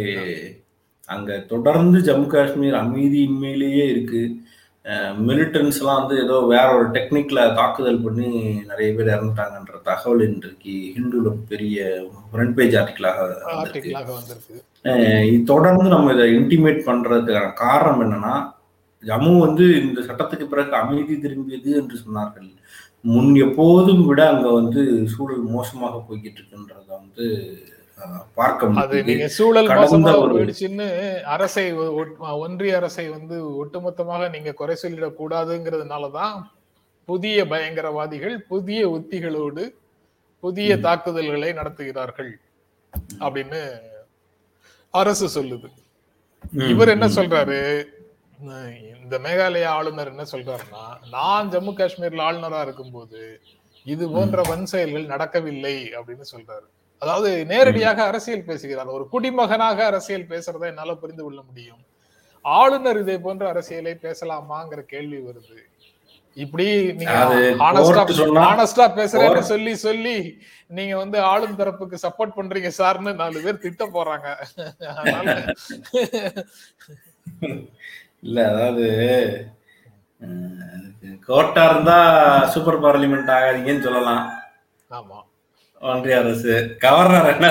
அங்க 1.10 1.38
தொடர்ந்து 1.54 2.00
ஜம்மு 2.08 2.28
காஷ்மீர் 2.34 2.82
அமைதியின்மையிலேயே 2.84 3.86
இருக்கு. 3.94 4.22
மிலிட்டன்ஸ் 5.28 5.78
எல்லாம் 5.82 6.00
வந்து 6.02 6.16
ஏதோ 6.24 6.36
வேற 6.54 6.68
ஒரு 6.78 6.88
டெக்னிக்ல 6.96 7.42
தாக்குதல் 7.60 8.04
பண்ணி 8.06 8.30
நிறைய 8.70 8.88
பேர் 8.96 9.12
இறந்துட்டாங்கன்ற 9.16 9.73
தகவல் 9.84 10.24
இன்றைக்கு 10.24 10.74
ஹிந்துல 10.96 11.34
பெரிய 11.48 11.78
ஃப்ரண்ட் 12.28 12.54
பேஜ் 12.54 12.76
அஹ் 14.86 15.24
இது 15.26 15.44
தொடர்ந்து 15.44 15.90
நம்ம 15.90 16.14
இதை 16.14 16.26
இன்டிமேட் 16.34 16.82
பண்றதுக்கான 16.86 17.54
காரணம் 17.56 18.02
என்னன்னா 18.02 18.34
ஜம்மு 19.04 19.40
வந்து 19.40 19.66
இந்த 19.82 20.02
சட்டத்துக்கு 20.02 20.46
பிறகு 20.46 20.76
அமைதி 20.76 21.16
திரும்பியது 21.16 21.70
என்று 21.76 21.98
சொன்னார்கள். 21.98 22.50
முன் 23.06 23.36
எப்போதும் 23.36 24.06
விட 24.08 24.30
அங்க 24.30 24.50
வந்து 24.52 24.82
சூழல் 25.08 25.46
மோசமாக 25.50 26.04
போய்கிட்டு 26.10 26.40
இருக்குன்றத 26.42 26.88
வந்து 26.90 27.26
பார்க்க 28.36 29.28
சூழல் 29.28 29.70
போயிடுச்சுன்னு 30.30 30.88
அரசை 31.26 31.66
ஒன்றிய 32.38 32.76
அரசை 32.76 33.10
வந்து 33.10 33.38
ஒட்டுமொத்தமாக 33.58 34.30
நீங்க 34.30 34.52
குறை 34.54 34.78
சொல்லிடக் 34.84 35.20
கூடாதுங்கிறதுனாலதான் 35.20 36.36
புதிய 37.06 37.46
பயங்கரவாதிகள் 37.46 38.38
புதிய 38.38 38.90
உத்திகளோடு 38.90 39.74
புதிய 40.40 40.80
தாக்குதல்களை 40.80 41.52
நடத்துகிறார்கள் 41.52 42.32
அப்படின்னு 43.20 43.80
அரசு 44.90 45.44
சொல்லுது. 45.44 45.70
இவர் 46.54 46.88
என்ன. 46.88 47.08
சொல்றாரு? 47.08 47.86
இந்த 49.04 49.20
மேகாலயா 49.20 49.66
ஆளுநர் 49.66 50.08
என்ன 50.08 50.24
சொல்றாருன்னா 50.32 51.08
நான் 51.10 51.50
ஜம்மு 51.50 51.74
காஷ்மீர்ல 51.74 52.22
ஆளுநரா 52.22 52.62
இருக்கும்போது 52.62 53.42
இது 53.84 54.10
போன்ற 54.10 54.42
வன் 54.42 54.66
செயல்கள் 54.66 55.06
நடக்கவில்லை 55.06 55.92
அப்படின்னு 55.92 56.22
சொல்றாரு. 56.36 56.68
அதாவது 57.00 57.46
நேரடியாக 57.46 58.04
அரசியல் 58.04 58.44
பேசுகிறார். 58.44 58.86
ஒரு 58.86 59.10
குடிமகனாக 59.10 59.86
அரசியல் 59.86 60.28
பேசுறதை 60.28 60.66
என்னால 60.66 60.94
புரிந்து 60.96 61.24
கொள்ள 61.24 61.42
முடியும். 61.42 61.84
ஆளுநர் 62.42 63.00
இதே 63.00 63.18
போன்ற 63.18 63.48
அரசியலை 63.48 63.98
பேசலாமாங்கிற 64.02 64.82
கேள்வி 64.82 65.18
வருது. 65.18 65.58
இப்படி 66.38 66.66
நீங்க 67.00 67.16
பேசுறேன்னு 68.98 69.42
சொல்லி 69.52 69.74
சொல்லி 69.86 70.16
நீங்க 70.78 70.94
வந்து 70.98 71.18
ஆளும் 71.32 71.58
தரப்புக்கு 71.60 71.98
சப்போர்ட் 72.06 72.38
பண்றீங்க 72.38 72.70
சார்னு 72.78 73.12
நாலு 73.22 73.44
பேர் 73.46 73.64
திட்ட 73.66 73.84
போறாங்க. 73.98 74.28
இல்ல 78.28 78.38
அதாவது 78.52 78.86
கோட்டா 81.30 81.64
இருந்தா 81.72 81.98
சூப்பர் 82.54 82.80
பார்லிமெண்ட் 82.86 83.34
ஆகாதீங்கன்னு 83.36 83.86
சொல்லலாம். 83.88 84.26
ஆமா. 84.92 85.20
ஒன்றிய 85.82 86.18
அரசு. 86.20 86.54
கவர்னர் 86.86 87.32
என்ன 87.34 87.48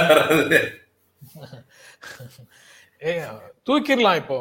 தூக்கிடலாம் 3.68 4.20
இப்போ. 4.22 4.38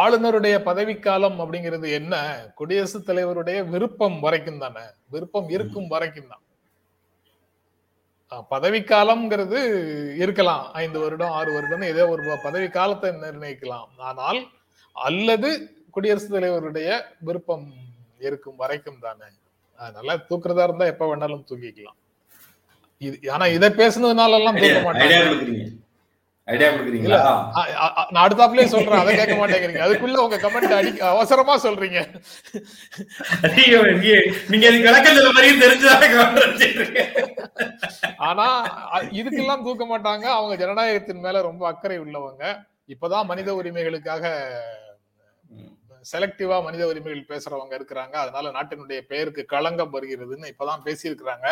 ஆளுநருடைய 0.00 0.56
பதவிக்காலம் 0.68 1.38
அப்படிங்கிறது 1.40 1.92
என்ன? 1.92 2.14
குடியரசுத் 2.54 3.08
தலைவருடைய 3.08 3.58
விருப்பம் 3.68 4.20
வரைக்கும் 4.20 4.58
தானே? 4.58 4.84
விருப்பம் 5.06 5.48
இருக்கும் 5.48 5.88
வரைக்கும் 5.88 6.30
தான். 6.30 6.44
பதவிக்காலம்ங்கிறது 8.50 9.58
இருக்கலாம். 10.22 10.64
ஐந்து 10.72 10.98
வருடம் 11.00 11.30
ஆறு 11.30 11.50
வருடம் 11.52 11.82
ஏதோ 11.82 12.08
ஒரு 12.08 12.38
பதவி 12.42 12.68
காலத்தை 12.68 13.10
நிர்ணயிக்கலாம். 13.10 13.88
ஆனால் 13.96 14.40
அல்லது 14.92 15.50
குடியரசுத் 15.90 16.34
தலைவருடைய 16.34 17.00
விருப்பம் 17.20 17.66
இருக்கும் 18.18 18.56
வரைக்கும் 18.56 19.00
தானே? 19.06 19.28
அதனால 19.78 20.16
தூக்குறதா 20.30 20.66
இருந்தா 20.68 20.86
எப்ப 20.92 21.06
வேணாலும் 21.10 21.46
தூக்கிக்கலாம். 21.50 21.98
இது 22.98 23.32
ஆனா 23.32 23.46
இதை 23.46 23.68
பேசுனதுனால 23.70 24.38
எல்லாம் 24.40 24.60
தூக்க 24.62 24.78
மாட்டாங்க. 24.86 25.18
ஐடியா 26.52 26.68
கொடுக்குறீங்களா? 26.70 27.18
நான் 28.14 28.26
அடுத்தாப்புலயே 28.26 28.68
சொல்றேன் 28.74 29.00
அதை 29.00 29.12
கேட்க 29.16 29.34
மாட்டேங்கிறீங்க. 29.40 29.82
அதுக்குள்ள 29.86 30.22
உங்க 30.24 30.38
கமெண்ட் 30.44 30.76
அடி 30.76 30.90
அவசரமா 31.14 31.54
சொல்றீங்க. 31.64 32.00
நீங்க 34.50 34.68
தெரிஞ்சுதான் 34.70 36.04
கவனம் 36.14 36.36
வச்சுட்டு 36.36 36.80
இருக்கேன். 36.82 37.12
ஆனா 38.30 38.46
இதுக்கெல்லாம் 39.20 39.64
தூக்க 39.66 39.84
மாட்டாங்க. 39.92 40.26
அவங்க 40.38 40.54
ஜனநாயகத்தின் 40.64 41.24
மேல 41.26 41.42
ரொம்ப 41.50 41.66
அக்கறை 41.72 41.98
உள்ளவங்க. 42.00 42.42
இப்பதான் 42.94 43.30
மனித 43.32 43.48
உரிமைகளுக்காக 43.62 44.24
செலக்டிவா 46.12 46.56
மனித 46.66 46.82
உரிமைகள் 46.86 47.30
பேசுறவங்க 47.30 47.74
இருக்கிறாங்க. 47.78 48.14
அதனால 48.24 48.52
நாட்டினுடைய 48.56 49.00
பெயருக்கு 49.10 49.44
களங்கம் 49.44 49.92
வருகிறதுன்னு 49.94 50.50
இப்பதான் 50.52 50.84
பேசியிருக்கிறாங்க. 50.86 51.48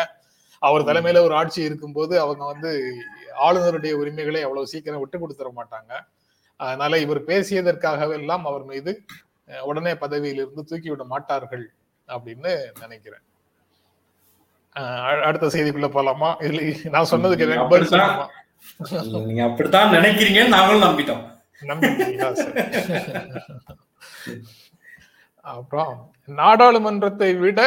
அவர் 0.59 0.87
தலைமையில 0.89 1.21
ஒரு 1.27 1.35
ஆட்சி 1.39 1.59
இருக்கும்போது 1.67 2.13
அவங்க 2.23 2.43
வந்து 2.51 2.71
ஆளுநருடைய 3.47 3.93
உரிமைகளை 4.01 4.41
அவ்வளவு 4.45 4.71
சீக்கிரம் 4.73 5.01
விட்டு 5.03 5.17
கொடுத்துட 5.19 5.49
மாட்டாங்க. 5.59 5.91
அதனால 6.59 6.99
இவர் 7.05 7.21
பேசியதற்காகவே 7.31 8.15
எல்லாம் 8.21 8.45
அவர் 8.51 8.65
மீது 8.71 8.91
உடனே 9.69 9.93
பதவியிலிருந்து 10.03 10.63
தூக்கிவிட 10.69 11.03
மாட்டார்கள் 11.13 11.65
அப்படின்னு 12.09 12.51
நினைக்கிறேன். 12.83 13.23
அடுத்த 15.27 15.47
செய்திக்குள்ள 15.53 15.89
போலாமா? 15.93 16.29
இல்ல 16.47 16.61
நான் 16.95 17.11
சொன்னதுக்கு 17.11 17.49
நீங்க 19.27 19.43
அப்படித்தான் 19.47 19.93
நினைக்கிறீங்கன்னு 19.95 20.55
நாங்களும் 20.55 20.85
நம்பிட்டோம். 20.85 21.23
அப்புறம் 25.53 25.93
நாடாளுமன்றத்தை 26.39 27.29
விட 27.43 27.61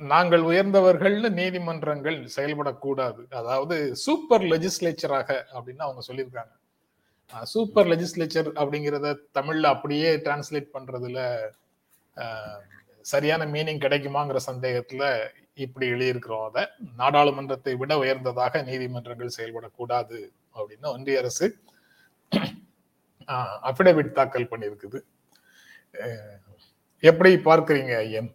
நாங்கள் 0.00 0.40
உயர்ந்தவர்கள்னு 0.40 1.30
நீதிமன்றங்கள் 1.30 2.18
செயல்படக்கூடாது. 2.36 3.22
அதாவது 3.30 3.96
சூப்பர் 3.96 4.42
லெஜிஸ்லேச்சராக 4.42 5.28
அப்படின்னு 5.54 5.82
அவங்க 5.86 6.02
சொல்லியிருக்காங்க. 6.08 6.52
சூப்பர் 7.42 7.86
லெஜிஸ்லேச்சர் 7.86 8.48
அப்படிங்கிறத 8.60 9.08
தமிழ்ல 9.34 9.66
அப்படியே 9.66 10.16
டிரான்ஸ்லேட் 10.16 10.72
பண்றதுல 10.74 11.18
சரியான 13.00 13.42
மீனிங் 13.46 13.82
கிடைக்குமாங்கிற 13.84 14.38
சந்தேகத்துல 14.46 15.04
இப்படி 15.54 15.86
எழுதியிருக்கிறோம். 15.92 16.46
அதை 16.48 16.64
நாடாளுமன்றத்தை 16.96 17.74
விட 17.74 17.92
உயர்ந்ததாக 17.98 18.62
நீதிமன்றங்கள் 18.62 19.36
செயல்படக்கூடாது 19.38 20.18
அப்படின்னு 20.56 20.88
ஒன்றிய 20.94 21.18
அரசு 21.18 21.46
அபிடவிட் 23.70 24.12
தாக்கல் 24.12 24.50
பண்ணியிருக்குது. 24.50 24.98
எப்படி 27.02 27.30
பார்க்குறீங்க 27.34 27.92
ஐயன்? 27.96 28.30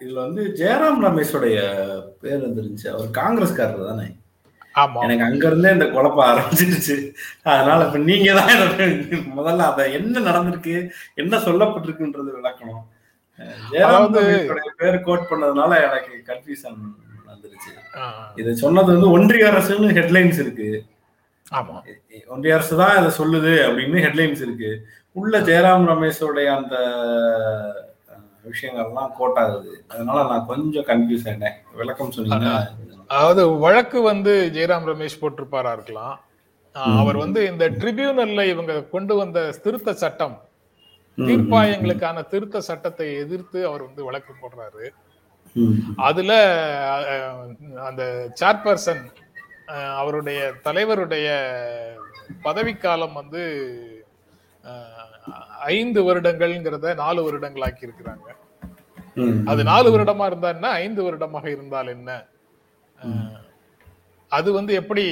இதுல 0.00 0.18
வந்து 0.26 0.42
ஜெயராம் 0.60 1.02
ரமேஷோடைய 1.06 1.58
பேர் 2.22 2.44
வந்துருந்துச்சு. 2.46 2.88
அவர் 2.94 3.10
காங்கிரஸ்காரர் 3.18 3.88
தானே. 3.90 4.06
ஆமா. 4.74 5.00
எனக்கு 5.04 5.24
அங்க 5.24 5.44
இருந்தே 5.46 5.70
இந்த 5.70 5.86
குழப்பம் 5.90 6.28
ஆரம்பிச்சிருச்சு. 6.30 6.96
அதனால 7.42 7.86
இப்ப 7.86 7.98
நீங்க 7.98 8.32
தான் 8.38 8.62
முதல்ல 9.38 9.68
அத 9.70 9.88
என்ன 9.98 10.20
நடந்திருக்கு? 10.28 10.76
என்ன 11.14 11.38
சொல்லப்பட்டிருக்குன்றது 11.46 12.30
விளக்கணும். 12.38 12.82
ஜெயராம் 13.72 14.10
பேர் 14.80 15.04
கோட் 15.08 15.28
பண்ணதுனால 15.30 15.70
எனக்கு 15.86 16.14
கன்ஃபியூஷன் 16.30 16.80
வந்துருச்சு. 17.28 17.70
இது 18.40 18.50
சொன்னது 18.56 18.90
வந்து 18.94 19.10
ஒன்றிய 19.10 19.46
அரசுன்னு 19.52 19.96
ஹெட்லைன்ஸ் 19.98 20.40
இருக்கு. 20.44 20.70
ஆமா. 21.52 21.76
ஒன்றிய 22.34 22.54
அரசு 22.54 22.74
தான் 22.82 22.98
இதை 22.98 23.10
சொல்லுது 23.20 23.52
அப்படின்னு 23.68 24.04
ஹெட்லைன்ஸ் 24.06 24.42
இருக்கு. 24.46 24.70
உள்ள 25.12 25.40
ஜெயராம் 25.40 25.88
ரமேஷோடைய 25.92 26.48
அந்த 26.58 26.76
விஷயங்கள்லாம் 28.50 29.12
கோட் 29.18 29.38
ஆகுது 29.42 29.72
அதனால 29.92 30.18
நான் 30.30 30.46
கொஞ்சம் 30.50 30.86
கன்ஃபியூஸ் 30.90 31.26
ஆயிட்டேன். 31.30 31.56
விளக்கம் 31.80 32.14
சொன்னீங்கன்னா 32.16 32.54
அதாவது 33.14 33.42
வழக்கு 33.64 33.98
வந்து 34.10 34.32
ஜெயராம் 34.56 34.88
ரமேஷ் 34.90 35.20
போட்டிருப்பாரா 35.22 35.72
இருக்கலாம். 35.76 36.14
அவர் 37.00 37.16
வந்து 37.24 37.40
இந்த 37.52 37.64
ட்ரிபியூனல்ல 37.80 38.42
இவங்க 38.52 38.74
கொண்டு 38.94 39.14
வந்த 39.20 39.38
திருத்த 39.64 39.92
சட்டம் 40.02 40.36
தீர்ப்பாயங்களுக்கான 41.18 42.18
திருத்த 42.32 42.60
சட்டத்தை 42.68 43.08
எதிர்த்து 43.22 43.58
அவர் 43.70 43.82
வந்து 43.88 44.06
வழக்கு 44.08 44.32
போடுறாரு. 44.34 44.84
அதுல 46.08 46.32
அந்த 47.88 48.02
சேர்பர்சன் 48.40 49.02
அவருடைய 50.00 50.40
தலைவருடைய 50.66 51.26
பதவிக்காலம் 52.46 53.18
வந்து 53.20 53.42
ஐந்து 55.70 56.00
வருடங்கள்ங்கிறத 56.02 56.94
நாலு 56.94 57.20
வருடங்கள் 57.22 57.62
ஆக்கி 57.62 57.88
இருக்கிறாங்க 57.88 58.28
அது 59.46 59.62
நாலு 59.64 59.88
வருடமா 59.90 60.26
இருந்தா 60.26 60.48
என்ன? 60.50 60.68
ஐந்து 60.82 61.02
வருடமாக 61.02 61.46
இருந்தால் 61.50 61.88
என்ன? 61.88 62.10
அது 64.32 64.52
வந்து 64.52 64.72
எப்படி 64.74 65.04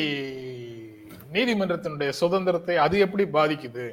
நீதிமன்றத்தினுடைய 1.33 2.09
சுதந்திரத்தை 2.21 2.77
அது 2.79 2.99
எப்படி 2.99 3.25
பாதிக்குது? 3.33 3.87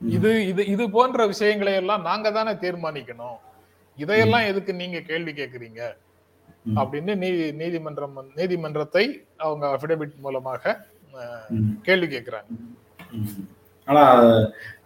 இது 0.00 0.30
இது 0.46 0.62
இது 0.66 0.84
போன்ற 0.90 1.26
விஷயங்களை 1.26 1.74
எல்லாம் 1.74 2.02
நாங்க 2.02 2.30
தானே 2.30 2.52
தீர்மானிக்கணும். 2.62 3.38
இதையெல்லாம் 3.98 4.46
எதுக்கு 4.46 4.72
நீங்க 4.74 5.00
கேள்வி 5.02 5.32
கேக்குறீங்க? 5.32 5.80
ம். 6.66 6.76
அப்படின்னு 6.76 7.14
நீதி 7.16 7.52
நீதிமன்றம் 7.52 8.18
நீதிமன்றத்தை 8.34 9.04
அவங்க 9.38 9.66
அபிடபிட் 9.74 10.16
மூலமாக 10.18 10.76
கேள்வி 11.82 12.08
கேக்குறாங்க. 12.08 12.50
ம். 13.14 13.46
ஆனா 13.90 14.04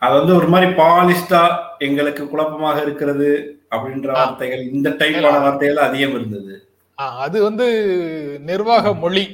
அது 0.04 0.12
வந்து 0.18 0.32
ஒரு 0.38 0.48
மாதிரி 0.52 0.68
பாலிஸ்டா 0.80 1.42
எங்களுக்கு 1.86 2.22
குழப்பமாக 2.32 2.78
இருக்கிறது 2.86 3.28
அப்படின்ற. 3.74 4.08
வார்த்தைகள் 4.18 4.62
இந்த 4.76 4.88
டைப்பான 5.00 5.36
வார்த்தைகள் 5.44 5.86
அதிகம் 5.86 6.14
இருந்தது. 6.18 6.54
அது 7.24 7.38
வந்து 7.48 7.66
நிர்வாக 8.50 8.94
மொழி. 9.04 9.24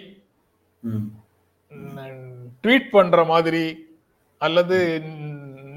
ட்வீட் 2.62 2.88
பண்ற 2.94 3.18
மாதிரி 3.32 3.64
அல்லது 4.40 4.78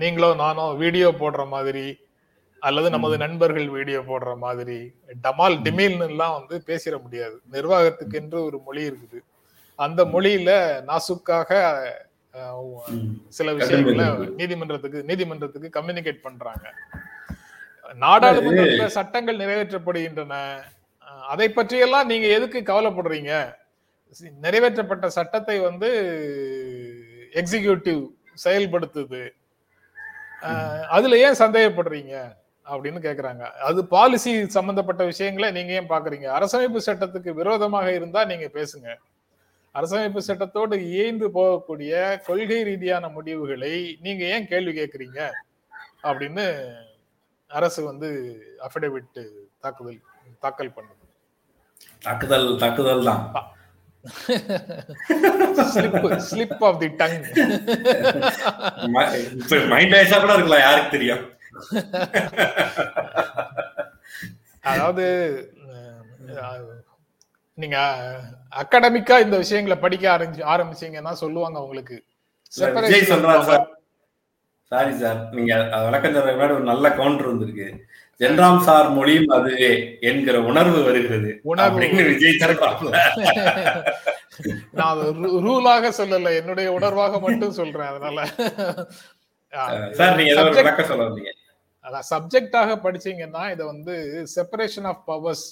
நீங்களோ 0.02 0.30
நானோ 0.44 0.66
வீடியோ 0.84 1.10
போடுற 1.20 1.44
மாதிரி 1.56 1.86
அல்லது 2.62 2.88
நமது 2.96 3.16
நண்பர்கள் 3.24 3.68
வீடியோ 3.76 4.00
போடுற 4.10 4.32
மாதிரி 4.44 4.78
டமால் 5.24 5.56
டிமில்னு 5.66 6.08
எல்லாம் 6.12 6.36
வந்து 6.38 6.56
பேசிட 6.70 6.96
முடியாது. 7.04 7.36
நிர்வாகத்துக்கு 7.56 8.16
என்று 8.22 8.38
ஒரு 8.48 8.58
மொழி 8.68 8.82
இருக்குது. 8.90 9.20
அந்த 9.80 10.02
மொழியில 10.14 10.50
நாசுக்காக. 10.90 11.52
சில 13.30 13.54
விஷயங்களை. 13.54 14.28
நீதிமன்றத்துக்கு 14.28 15.04
நீதிமன்றத்துக்கு 15.04 15.70
கம்யூனிகேட் 15.80 16.26
பண்றாங்க. 16.28 16.74
நாடாளுமன்றத்துல 18.00 18.86
சட்டங்கள் 18.86 19.38
நிறைவேற்றப்படுகின்றன. 19.38 20.64
அதை 21.04 21.50
பற்றியெல்லாம் 21.50 22.08
நீங்க 22.08 22.28
எதுக்கு 22.28 22.60
கவலைப்படுறீங்க? 22.60 23.34
நிறைவேற்றப்பட்ட 24.42 25.06
சட்டத்தை 25.06 25.60
வந்து 25.60 25.90
எக்ஸிகியூட்டிவ் 27.34 28.02
செயல்படுத்துது. 28.46 29.22
அதுல 30.88 31.18
ஏன் 31.18 31.42
சந்தேகப்படுறீங்க? 31.44 32.16
அப்படின்னு 32.72 33.00
கேக்குறாங்க. 33.08 33.44
அது 33.70 33.86
பாலிசி 33.86 34.32
சம்பந்தப்பட்ட 34.50 35.04
விஷயங்களை 35.04 35.52
நீங்க 35.52 35.74
ஏன் 35.74 35.90
பாக்குறீங்க? 35.90 36.28
அரசமைப்பு 36.38 36.80
சட்டத்துக்கு 36.86 37.32
விரோதமாக 37.32 37.94
இருந்தா 37.94 38.26
நீங்க 38.26 38.50
பேசுங்க. 38.54 38.90
அரசமைப்பு 39.76 40.22
சட்டத்தோடு 40.28 40.76
இயைந்து 40.90 41.28
போகக்கூடிய 41.38 41.94
கொள்கை 42.28 42.60
ரீதியான 42.70 43.06
முடிவுகளை 43.16 43.74
நீங்க 44.06 44.24
ஏன் 44.34 44.50
கேள்வி 44.52 44.74
கேட்கறீங்க 44.80 45.20
அப்படின்னு 46.10 46.46
அரசு 47.52 47.80
வந்து 47.90 48.10
அபிடவிட் 48.68 49.20
தாக்குதல் 49.64 50.00
தாக்கல் 50.44 50.76
பண்ணுது. 50.78 51.04
தாக்குதல் 52.06 52.48
தாக்குதல் 52.64 53.08
தான். 53.10 53.24
Slip 56.30 56.64
of 56.70 56.80
the 56.84 56.90
tongue 57.02 57.18
mind 59.74 59.96
ஆயிடுச்சா 59.98 60.20
கூட 60.24 60.34
இருக்கலாம் 60.38 60.66
யாருக்கு 60.68 60.96
தெரியும்? 60.96 61.24
அதாவது 64.72 65.06
நீங்க 67.58 67.78
அகாடமிக்கா 68.56 69.20
இந்த 69.20 69.38
விஷயங்களை 69.38 69.78
படிக்க 69.78 70.06
ஆரம்பிச்சு 70.16 70.44
ஆரம்பிச்சீங்கன்னா 70.54 71.12
சொல்லுவாங்க 71.14 71.58
உங்களுக்கு. 71.62 71.98
விஜய் 72.78 73.10
சொல்றாரு 73.12 73.44
சார். 73.44 73.66
Sorry 74.72 74.94
sir. 74.98 75.20
நீங்க 75.32 75.54
அது 75.72 75.86
விளக்கம் 75.86 76.16
சொல்ற 76.16 76.32
முன்னாடி 76.34 76.56
ஒரு 76.56 76.64
நல்ல 76.64 76.86
கவுண்டர் 76.92 77.28
வந்திருக்கு. 77.28 77.68
ஜென்ராம் 78.20 78.60
சார் 78.60 78.90
மொழியும் 78.90 79.30
அதுவே 79.30 79.70
என்கிற 80.02 80.36
உணர்வு 80.42 80.80
வருகிறது. 80.84 81.30
அப்படின்னு 81.66 82.04
விஜய் 82.12 82.42
சொல்றாப்ல 82.44 82.92
நான் 84.72 84.92
அது 84.92 85.04
ரூலாக 85.46 85.90
சொல்லல. 85.98 86.30
என்னுடைய 86.38 86.68
உணர்வாக 86.72 87.20
மட்டும் 87.22 87.52
சொல்றேன் 87.52 87.90
அதனால. 87.92 88.20
சார் 89.94 90.16
நீங்க 90.16 90.32
ஏதோ 90.32 90.46
விளக்கம் 90.52 90.90
சொல்ல 90.92 91.04
வந்தீங்க. 91.10 91.32
அதான் 91.86 92.08
சப்ஜெக்டாக 92.10 92.78
படிச்சீங்கன்னா 92.84 93.44
இதை 93.52 93.66
வந்து 93.66 93.96
செப்பரேஷன் 94.36 94.84
ஆஃப் 94.84 95.04
பவர்ஸ் 95.06 95.46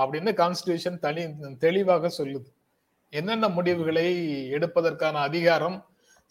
அப்படின்னு 0.00 0.30
கான்ஸ்டிடியூஷன் 0.42 0.98
தனி 1.04 1.24
தெளிவாக 1.64 2.10
சொல்லுது. 2.18 2.48
என்னென்ன 3.12 3.48
முடிவுகளை 3.56 4.06
எடுப்பதற்கான 4.56 5.16
அதிகாரம் 5.28 5.78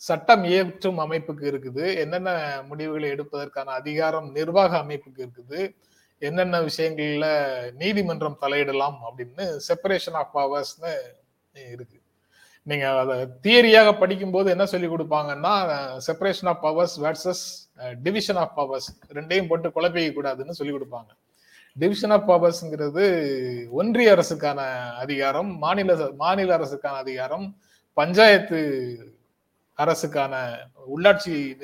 சட்டம் 0.02 0.44
இயற்றும் 0.44 1.00
அமைப்புக்கு 1.04 1.44
இருக்குது 1.52 1.84
என்னென்ன 2.04 2.30
முடிவுகளை 2.70 3.10
எடுப்பதற்கான 3.16 3.74
அதிகாரம் 3.82 4.28
நிர்வாக 4.38 4.72
அமைப்புக்கு 4.84 5.22
இருக்குது 5.26 5.62
என்னென்ன 6.28 6.62
விஷயங்கள்ல 6.70 7.28
நீதிமன்றம் 7.82 8.40
தலையிடலாம் 8.42 8.98
அப்படின்னு 9.08 9.46
செப்பரேஷன் 9.68 10.18
ஆஃப் 10.22 10.34
பவர்ஸ்னு 10.38 10.94
இருக்கு. 11.74 11.98
நீங்க 12.64 12.86
அதை 13.00 13.16
தியரியாக 13.46 13.90
படிக்கும்போது 14.02 14.50
என்ன 14.50 14.66
சொல்லி 14.74 14.88
கொடுப்பாங்கன்னா 14.88 15.54
separation 16.08 16.50
of 16.52 16.62
powers 16.66 16.96
versus 17.06 17.44
division 18.06 18.40
of 18.44 18.56
powers 18.60 18.90
ரெண்டையும் 19.18 19.50
போட்டு 19.50 19.76
குழப்பிக்க 19.78 20.12
கூடாதுன்னு 20.18 20.58
சொல்லி 20.60 20.74
கொடுப்பாங்க. 20.74 21.12
டிவிஷன் 21.76 22.10
ஆஃப் 22.10 22.30
பவர்ஸ்ங்கிறது 22.30 23.04
ஒன்றிய 23.70 24.16
அரசுக்கான 24.16 24.60
அதிகாரம் 24.94 25.58
மாநில 25.58 26.12
மாநில 26.12 26.58
அரசுக்கான 26.58 27.00
அதிகாரம் 27.06 27.58
பஞ்சாயத்து 27.94 28.60
அரசுக்கான 29.78 30.34
உள்ளாட்சி 30.96 31.56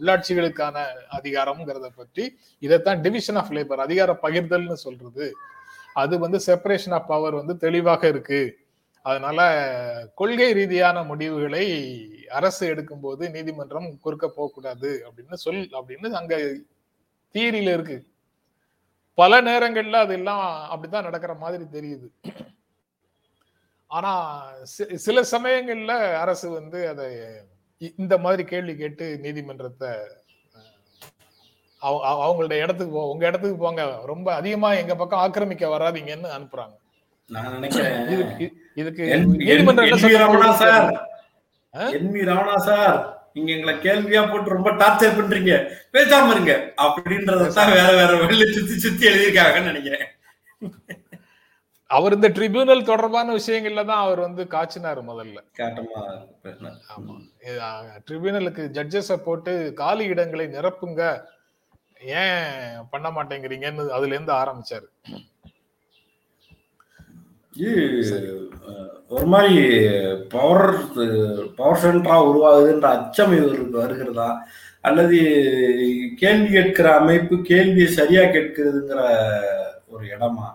உள்ளாட்சிகளுக்கான 0.00 0.84
அதிகாரம்ங்கிறத 1.10 1.88
பற்றி 1.94 2.38
இதைத்தான் 2.58 3.00
டிவிஷன் 3.00 3.36
ஆஃப் 3.36 3.50
லேபர் 3.50 3.84
அதிகார 3.86 4.18
பகிர்தல்னு 4.22 4.72
சொல்றது. 4.72 5.32
அது 5.94 6.18
வந்து 6.18 6.40
செப்பரேஷன் 6.46 6.92
ஆஃப் 6.92 7.08
பவர் 7.08 7.34
வந்து 7.34 7.56
தெளிவாக 7.56 8.08
இருக்கு. 8.08 8.58
அதனால 9.02 9.40
கொள்கை 10.14 10.52
ரீதியான 10.52 11.02
முடிவுகளை 11.02 11.66
அரசு 12.28 12.74
எடுக்கும்போது 12.74 13.30
நீதிமன்றம் 13.30 14.00
குறுக்க 14.00 14.28
போகக்கூடாது 14.28 14.90
அப்படின்னு 15.06 15.34
சொல் 15.34 15.68
அப்படின்னு 15.80 16.10
அங்க 16.10 16.34
தீரியில 17.34 17.72
இருக்கு. 17.76 17.98
பல 19.22 19.40
நேரங்கள்ல 19.42 19.98
அதெல்லாம் 19.98 20.44
அப்படித்தான் 20.68 21.08
நடக்கிற 21.08 21.32
மாதிரி 21.36 21.64
தெரியுது 21.72 22.08
ஆனா 23.90 24.12
சில 24.98 25.18
சமயங்கள்ல 25.32 25.94
அரசு 26.20 26.46
வந்து 26.50 26.78
அதை 26.88 27.08
இந்த 27.98 28.14
மாதிரி 28.18 28.42
கேள்வி 28.44 28.74
கேட்டு 28.74 29.06
நீதிமன்றத்தை 29.18 29.92
அவங்களோட 32.22 32.54
இடத்துக்கு 32.56 32.92
போ 32.92 33.02
உங்க 33.08 33.24
இடத்துக்கு 33.26 33.56
போங்க 33.56 33.84
ரொம்ப 34.04 34.28
அதிகமா 34.34 34.68
எங்க 34.74 34.94
பக்கம் 34.94 35.22
ஆக்கிரமிக்க 35.22 35.74
வராதிங்கன்னு 35.74 36.28
அனுப்புறாங்க 36.30 36.76
நான் 37.30 37.54
நினைக்கிறேன் 37.54 37.96
இதுக்கு 38.76 39.04
Ramana 40.22 40.50
sir 40.60 40.86
NV 41.92 42.22
Ramana 42.30 42.56
sir 42.60 42.96
நீங்க 43.32 43.52
எங்களை 43.52 43.74
கேள்வியா 43.74 44.30
போட்டு 44.30 44.50
ரொம்ப 44.50 44.70
டார்ச்சர் 44.70 45.16
பண்றீங்க. 45.16 45.74
பேசாம 45.92 46.30
இருங்க. 46.30 46.72
அப்படின்றதான் 46.76 47.72
வேற 47.72 47.90
வேற 47.90 48.14
வெளில 48.14 48.52
சுத்தி 48.52 48.78
சுத்தி 48.78 49.06
எழுதியிருக்காங்கன்னு 49.06 49.62
நினைக்கிறேன். 49.62 50.06
அவர் 51.86 52.14
இந்த 52.14 52.28
ட்ரிபியூனல் 52.28 52.84
தொடர்பான 52.84 53.34
விஷயங்கள்ல 53.34 53.86
தான் 53.86 54.04
அவர் 54.04 54.20
வந்து 54.20 54.44
காய்ச்சினாரு 54.44 55.02
முதல்ல. 55.08 55.38
ஆமா. 56.96 57.30
ட்ரிபியூனலுக்கு 58.10 58.68
ஜட்ஜஸ 58.70 59.16
போட்டு 59.16 59.72
காலி 59.74 60.04
இடங்களை 60.04 60.46
நிரப்புங்க. 60.46 61.22
ஏன் 62.00 62.88
பண்ண 62.90 63.10
மாட்டேங்கிறீங்கன்னு 63.10 63.88
அதுல 63.88 64.14
இருந்து 64.14 64.32
ஆரம்பிச்சாரு. 64.32 64.86
ஒரு 69.10 69.26
மாதிரி 69.26 69.56
பவர் 70.28 70.66
பவர் 71.56 71.80
சென்டரா 71.82 72.16
உருவாகுதுன்ற 72.28 72.86
அச்சம் 72.96 73.34
இவருக்கு 73.36 73.78
வருகிறதா? 73.78 74.28
அல்லது 74.80 75.18
கேள்வி 76.16 76.48
கேட்கிற 76.48 76.94
அமைப்பு 76.94 77.36
கேள்வியை 77.42 77.88
சரியா 77.90 78.22
கேட்கிறதுங்கிற 78.36 79.00
ஒரு 79.86 80.04
இடமா? 80.06 80.46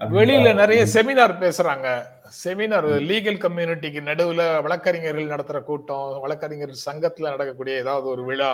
வெளியில 0.00 0.48
நிறைய 0.54 0.82
செமினார் 0.94 1.40
பேசுறாங்க. 1.40 1.86
செமினார் 2.44 2.88
லீகல் 3.08 3.42
கம்யூனிட்டிக்கு 3.44 4.00
நடுவுல 4.00 4.42
வழக்கறிஞர்கள் 4.62 5.32
நடத்துற 5.34 5.58
கூட்டம் 5.62 6.20
வழக்கறிஞர் 6.20 6.74
சங்கத்துல 6.86 7.30
நடக்கக்கூடிய 7.30 7.76
ஏதாவது 7.76 8.06
ஒரு 8.08 8.24
விழா 8.24 8.50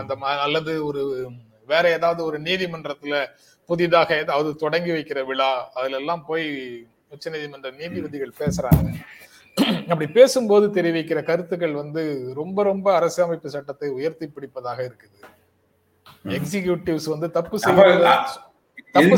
அந்த 0.00 0.14
அல்லது 0.46 0.72
ஒரு 0.86 1.02
வேற 1.68 1.84
ஏதாவது 1.90 2.24
ஒரு 2.24 2.38
நீதிமன்றத்துல 2.38 3.16
புதிதாக 3.70 4.16
ஏதாவது 4.22 4.50
தொடங்கி 4.62 4.90
வைக்கிற 4.96 5.20
விழா 5.30 5.50
அதுல 5.78 5.98
எல்லாம் 6.02 6.24
போய் 6.30 6.46
உச்ச 7.14 7.30
நீதிமன்ற 7.34 7.70
நீதிபதிகள் 7.80 8.38
பேசுறாங்க. 8.42 8.86
அப்படி 9.90 10.06
பேசும்போது 10.16 10.66
தெரிவிக்கிற 10.76 11.18
கருத்துக்கள் 11.30 11.74
வந்து 11.82 12.02
ரொம்ப 12.40 12.58
ரொம்ப 12.70 12.86
அரசியலமைப்பு 12.98 13.54
சட்டத்தை 13.54 13.88
உயர்த்தி 13.98 14.26
பிடிப்பதாக 14.36 14.78
இருக்குது. 14.88 15.18
எக்ஸிகியூட்டிவ்ஸ் 16.38 17.08
வந்து 17.14 17.28
தப்பு 17.36 17.58
செய்யறது 17.64 18.04
தப்பு 18.96 19.16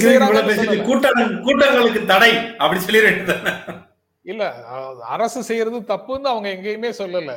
கூட்டங்களுக்கு 1.46 2.00
தடை 2.12 2.32
அப்படி 2.62 2.80
சொல்லி 2.80 3.00
இல்ல 4.32 4.44
அரசு 5.14 5.40
செய்யறது 5.48 5.78
தப்புன்னு 5.92 6.30
அவங்க 6.32 6.48
எங்கேயுமே 6.56 6.90
சொல்லல. 7.00 7.32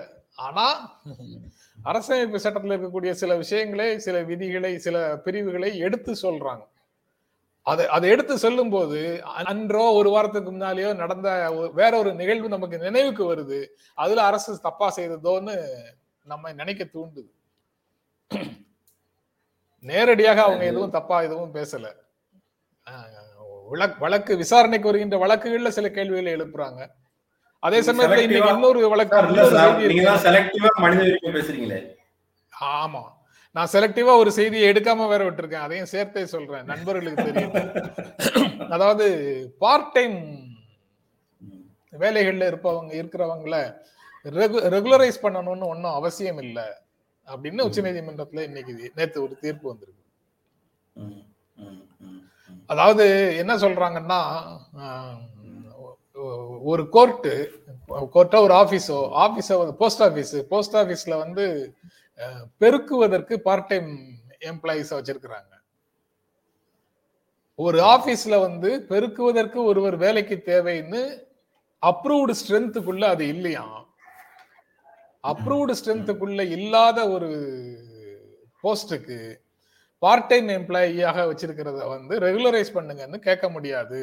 ஆனா 0.48 0.66
அரசமைப்பு 1.90 2.40
சட்டத்தில் 2.44 2.74
இருக்கக்கூடிய 2.76 3.12
சில 3.22 3.32
விஷயங்களை 3.44 3.88
சில 4.06 4.16
விதிகளை 4.30 4.72
சில 4.86 4.98
பிரிவுகளை 5.26 5.72
எடுத்து 5.88 6.12
சொல்றாங்க. 6.26 6.64
அதை 7.72 7.86
அதை 7.96 8.08
எடுத்து 8.10 8.34
சொல்லும் 8.44 8.70
போது 8.70 9.00
அன்றோ 9.24 9.84
ஒரு 10.00 10.10
வாரத்துக்கு 10.10 10.50
முன்னாலேயோ 10.52 10.92
நடந்த 11.02 11.30
வேற 11.80 11.92
ஒரு 11.98 12.12
நிகழ்வு 12.22 12.50
நமக்கு 12.56 12.78
நினைவுக்கு 12.86 13.24
வருது. 13.32 13.60
அதுல 14.04 14.24
அரசு 14.24 14.52
தப்பா 14.68 14.88
செய்ததோன்னு 14.96 15.56
நம்ம 16.26 16.52
நினைக்க 16.62 16.84
தூண்டுது. 16.94 17.30
நேரடியாக 19.84 20.40
அவங்க 20.46 20.66
எதுவும் 20.72 20.96
தப்பா 20.98 21.18
எதுவும் 21.28 21.56
பேசல. 21.58 21.88
வழக்கு 24.04 24.34
விசாரணைக்கு 24.38 24.90
வருகின்ற 24.90 25.18
வழக்குகள்ல 25.24 25.72
சில 25.78 25.90
கேள்விகளை 25.98 26.32
எழுப்புறாங்க. 26.36 26.82
அதே 27.64 27.80
சமயத்துல 27.82 28.24
இன்னைக்கு 28.26 28.54
இன்னொரு 28.54 28.82
வழக்கு 28.90 29.16
ஆமா. 32.78 33.04
நான் 33.56 33.72
செலக்டிவா 33.74 34.14
ஒரு 34.22 34.32
செய்தியை 34.38 34.66
எடுக்காம 34.72 35.08
வேற 35.12 35.22
விட்டுருக்கேன். 35.26 35.66
அதையும் 35.68 35.92
சேர்த்தே 35.94 36.24
சொல்றேன். 36.34 36.66
நண்பர்களுக்கு 36.72 37.26
தெரியும். 37.30 37.56
அதாவது 38.76 39.06
பார்ட் 39.64 39.94
டைம் 39.96 40.18
வேலைகள்ல 42.04 42.50
இருப்பவங்க 42.52 42.92
இருக்கிறவங்கள 43.02 43.56
ரெகுலரைஸ் 44.76 45.24
பண்ணணும்னு 45.24 45.72
ஒன்றும் 45.74 45.98
அவசியம் 46.00 46.42
இல்லை 46.46 46.68
அப்படின்னு 47.28 47.66
உச்ச 47.68 47.82
நீதிமன்றத்துல 47.88 48.44
இன்னைக்கு 48.50 48.74
நேத்து 49.00 49.18
ஒரு 49.26 49.34
தீர்ப்பு 49.44 49.66
வந்திருக்கு. 49.72 50.06
அதாவது 52.74 53.06
என்ன 53.42 53.54
சொல்றாங்கன்னா 53.66 54.22
ஒரு 56.72 56.84
கோர்ட்டு 56.96 57.34
கோர்ட்டோ 58.16 58.40
ஒரு 58.48 58.54
ஆஃபீஸோ 58.62 58.98
ஆஃபீஸோ 59.26 59.56
போஸ்ட் 59.82 60.04
ஆஃபீஸ் 60.08 60.34
போஸ்ட் 60.52 60.76
ஆஃபீஸில் 60.82 61.22
வந்து 61.24 61.46
பெருக்குவதற்கு 62.62 63.36
பார்ட் 63.48 63.70
டைம் 63.72 63.90
எம்ப்ளாயிஸ் 64.52 64.96
வச்சிருக்கிறாங்க. 64.98 65.54
ஒரு 67.56 67.80
ஆபீஸ்ல 67.94 68.36
வந்து 68.48 68.70
பெருக்குவதற்கு 68.92 69.60
ஒருவர் 69.64 69.96
வேலைக்கு 70.06 70.36
தேவைன்னு 70.52 71.02
அப்ரூவ்டு 71.84 72.34
ஸ்ட்ரென்த்துக்குள்ள 72.40 73.06
அது 73.14 73.26
இல்லையா? 73.28 73.66
அப்ரூவ்டு 75.32 75.74
ஸ்ட்ரென்த்துக்குள்ள 75.80 76.42
இல்லாத 76.58 77.00
ஒரு 77.16 77.30
போஸ்டுக்கு 78.64 79.18
பார்ட் 80.04 80.28
டைம் 80.28 80.48
எம்ப்ளாயியாக 80.48 81.26
வச்சிருக்கிறத 81.30 81.88
வந்து 81.96 82.16
ரெகுலரைஸ் 82.26 82.76
பண்ணுங்கன்னு 82.78 83.20
கேட்க 83.28 83.46
முடியாது 83.50 84.00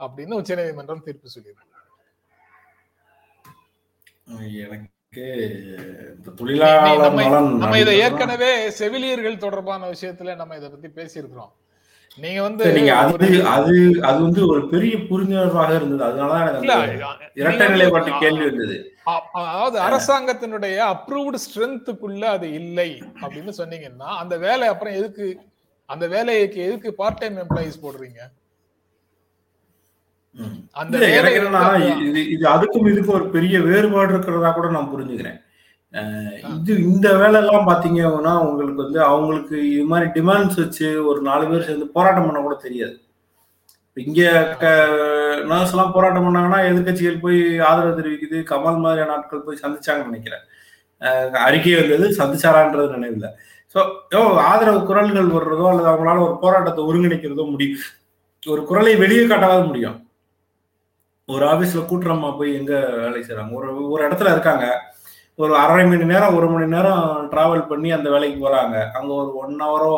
அப்படின்னு 0.00 0.38
உச்சநீதிமன்றம் 0.40 1.04
தீர்ப்பு 1.06 1.34
சொல்லியிருக்கு. 1.34 1.70
எனக்கு 4.64 4.93
நம்ம 7.62 7.78
இதை 7.82 7.92
ஏற்கனவே 8.04 8.52
செவிலியர்கள் 8.80 9.42
தொடர்பான 9.44 9.90
விஷயத்துல 9.90 10.36
நம்ம 10.40 10.56
இதை 10.56 10.68
பத்தி 10.70 10.88
பேசியிருக்கிறோம். 11.00 11.52
நீங்க 12.18 12.40
வந்து 12.42 12.64
நீங்க 12.72 12.92
அது 12.96 13.28
அது 13.54 13.74
அது 14.08 14.18
வந்து 14.22 14.42
ஒரு 14.46 14.60
பெரிய 14.68 14.96
புரிந்துணர்வாக 15.08 15.72
இருந்தது. 15.74 16.04
அதனால 16.04 16.34
இரட்டை 17.40 17.66
நிலைப்பாட்டு 17.74 18.12
கேள்வி 18.20 18.44
இருந்தது. 18.46 18.76
அதாவது 19.40 19.76
அரசாங்கத்தினுடைய 19.86 20.76
அப்ரூவ்டு 20.92 21.40
ஸ்ட்ரென்த்துக்குள்ள 21.44 22.24
அது 22.36 22.48
இல்லை 22.60 22.90
அப்படின்னு 23.22 23.54
சொன்னீங்கன்னா 23.60 24.10
அந்த 24.22 24.36
வேலை 24.46 24.68
அப்புறம் 24.68 24.96
எதுக்கு 25.00 25.26
அந்த 25.88 26.04
வேலைக்கு 26.14 26.60
எதுக்கு 26.68 26.90
பார்ட் 27.00 27.20
டைம் 27.22 27.36
எம்ப்ளாயிஸ் 27.44 27.82
போடுறீங்க? 27.82 28.20
அந்த 30.82 30.96
இது 32.08 32.20
இது 32.34 32.44
அதுக்கும் 32.52 32.88
இதுக்கும் 32.92 33.18
ஒரு 33.18 33.26
பெரிய 33.36 33.56
வேறுபாடு 33.68 34.12
இருக்கிறதா 34.14 34.50
கூட 34.56 34.68
நான் 34.76 34.92
புரிஞ்சுக்கிறேன். 34.92 35.38
இது 36.58 36.72
இந்த 36.90 37.08
வேலை 37.20 37.36
எல்லாம் 37.42 37.68
பாத்தீங்கன்னா 37.70 38.32
உங்களுக்கு 38.46 38.80
வந்து 38.84 39.00
அவங்களுக்கு 39.10 39.56
இது 39.74 39.84
மாதிரி 39.92 40.06
டிமாண்ட்ஸ் 40.16 40.60
வச்சு 40.62 40.86
ஒரு 41.10 41.20
நாலு 41.28 41.44
பேர் 41.50 41.66
சேர்ந்து 41.68 41.86
போராட்டம் 41.96 42.26
பண்ண 42.28 42.40
கூட 42.46 42.56
தெரியாது. 42.66 42.96
இங்க 43.96 44.20
நர்ஸ் 45.50 45.72
எல்லாம் 45.74 45.94
போராட்டம் 45.96 46.26
பண்ணாங்கன்னா 46.26 46.60
எதிர்கட்சிகள் 46.70 47.22
போய் 47.24 47.40
ஆதரவு 47.68 47.98
தெரிவிக்குது. 48.00 48.38
கமல் 48.52 48.82
மாதிரியான 48.84 49.12
நாட்கள் 49.14 49.46
போய் 49.46 49.62
சந்திச்சாங்கன்னு 49.64 50.10
நினைக்கிறேன். 50.12 50.44
அறிக்கை 51.46 51.74
வந்தது 51.80 52.06
சந்திச்சாரான்றது 52.20 52.96
நினைவில். 52.96 53.28
ஸோ 53.74 53.80
யோ 54.14 54.22
ஆதரவு 54.50 54.80
குரல்கள் 54.90 55.34
வர்றதோ 55.36 55.66
அல்லது 55.70 55.88
அவங்களால 55.92 56.24
ஒரு 56.26 56.34
போராட்டத்தை 56.42 56.82
ஒருங்கிணைக்கிறதோ 56.88 57.46
முடியும். 57.54 57.84
ஒரு 58.42 58.62
குரலை 58.70 58.94
வெளியே 59.04 59.24
காட்டாவது 59.26 59.64
முடியும். 59.70 59.96
ஒரு 61.28 61.44
ஆஃபீஸில் 61.52 61.88
கூட்டுறமா 61.90 62.30
போய் 62.38 62.56
எங்க 62.60 62.72
வேலை 63.02 63.18
செய்யறாங்க 63.20 63.54
ஒரு 63.60 63.68
ஒரு 63.92 64.02
இடத்துல 64.06 64.32
இருக்காங்க. 64.34 64.64
ஒரு 65.38 65.52
அரை 65.62 65.84
மணி 65.90 66.06
நேரம் 66.12 66.34
ஒரு 66.38 66.46
மணி 66.52 66.66
நேரம் 66.74 67.04
டிராவல் 67.32 67.68
பண்ணி 67.70 67.88
அந்த 67.96 68.08
வேலைக்கு 68.14 68.38
போறாங்க. 68.44 68.76
அங்க 68.98 69.10
ஒரு 69.20 69.30
ஒன் 69.42 69.56
ஹவரோ 69.64 69.94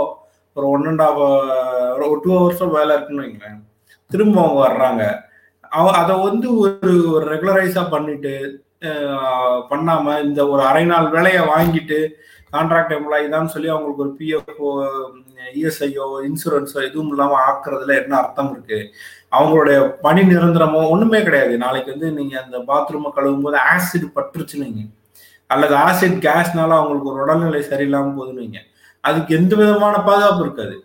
ஒரு 0.56 0.66
ஒன் 0.74 0.86
அண்ட் 0.90 1.02
ஹாஃப் 1.06 1.22
ஒரு 2.04 2.20
டூ 2.24 2.30
ஹவர்ஸோ 2.38 2.66
வேலை 2.76 2.92
இருக்குன்னு 2.96 3.24
வைங்களேன். 3.24 3.58
திரும்ப 4.10 4.36
அவங்க 4.44 4.60
வர்றாங்க. 4.66 5.02
அவ 5.72 5.86
அதை 6.02 6.14
வந்து 6.28 6.48
ஒரு 6.62 6.92
ஒரு 7.14 7.24
ரெகுலரைஸா 7.34 7.82
பண்ணிட்டு 7.94 8.32
பண்ணாமல் 8.80 9.66
பண்ணாம 9.70 10.14
இந்த 10.26 10.40
ஒரு 10.52 10.62
அரை 10.70 10.84
நாள் 10.92 11.06
வேலையை 11.16 11.42
வாங்கிட்டு 11.52 11.98
கான்ட்ராக்ட் 12.52 12.94
எம்ப்ளாயி 12.96 13.26
தான் 13.34 13.52
சொல்லி 13.54 13.68
அவங்களுக்கு 13.72 14.04
ஒரு 14.04 14.12
பிஎஃப்ஓ 14.18 14.70
இஎஸ்ஐயோ 15.60 16.06
இன்சூரன்ஸோ 16.28 16.78
எதுவும் 16.88 17.10
இல்லாம 17.12 17.38
ஆக்குறதுல 17.48 17.96
என்ன 18.02 18.14
அர்த்தம் 18.20 18.50
இருக்கு? 18.54 18.78
அவங்களுடைய 19.32 19.88
பணி 19.88 20.22
நிரந்தரமோ 20.22 20.88
ஒண்ணுமே 20.88 21.22
கிடையாது. 21.22 21.58
நாளைக்கு 21.58 21.90
வந்து 21.90 22.10
நீங்க 22.12 22.42
அந்த 22.42 22.58
பாத்ரூமை 22.58 23.10
கழுவும் 23.16 23.42
போது 23.42 23.58
ஆசிட் 23.72 24.06
பட்டுருச்சுன்னு. 24.16 24.88
அல்லது 25.46 25.74
ஆசிட் 25.76 26.18
கேஸ்னால 26.26 26.76
அவங்களுக்கு 26.78 27.10
ஒரு 27.12 27.22
உடல்நிலை 27.22 27.60
சரியில்லாம 27.60 28.14
போகுதுன்னு 28.16 28.42
வைங்க. 28.44 28.60
அதுக்கு 29.00 29.36
எந்த 29.36 29.56
விதமான 29.56 29.96
பாதுகாப்பு 29.98 30.44
இருக்காது. 30.44 30.76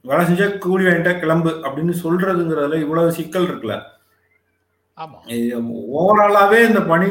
வேலை 0.00 0.24
செஞ்சா 0.26 0.58
கூலி 0.58 0.84
வாங்கிட்டா 0.84 1.18
கிளம்பு 1.18 1.50
அப்படின்னு 1.50 1.94
சொல்றதுங்கிறதுல 2.02 2.80
இவ்வளவு 2.80 3.12
சிக்கல் 3.12 3.48
இருக்குல்ல. 3.48 3.76
ஓவராலாவே 6.00 6.58
இந்த 6.68 6.80
பணி 6.80 7.08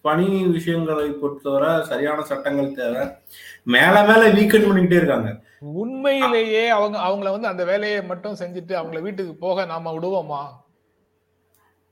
பணி 0.00 0.26
விஷயங்களை 0.46 1.10
பொறுத்தவரை 1.10 1.84
சரியான 1.84 2.22
சட்டங்கள் 2.22 2.72
தேவை. 2.72 3.02
மேல 3.62 3.94
மேல 4.08 4.28
வீக்கெண்ட் 4.32 4.68
பண்ணிக்கிட்டே 4.68 5.00
இருக்காங்க. 5.00 5.30
உண்மையிலேயே 5.60 6.68
அவங்க 6.68 6.98
அவங்கள 6.98 7.30
வந்து 7.30 7.48
அந்த 7.48 7.64
வேலையை 7.64 8.02
மட்டும் 8.02 8.38
செஞ்சுட்டு 8.40 8.74
அவங்கள 8.80 9.00
வீட்டுக்கு 9.00 9.34
போக 9.34 9.64
நாம 9.64 9.92
விடுவோமா? 9.92 10.42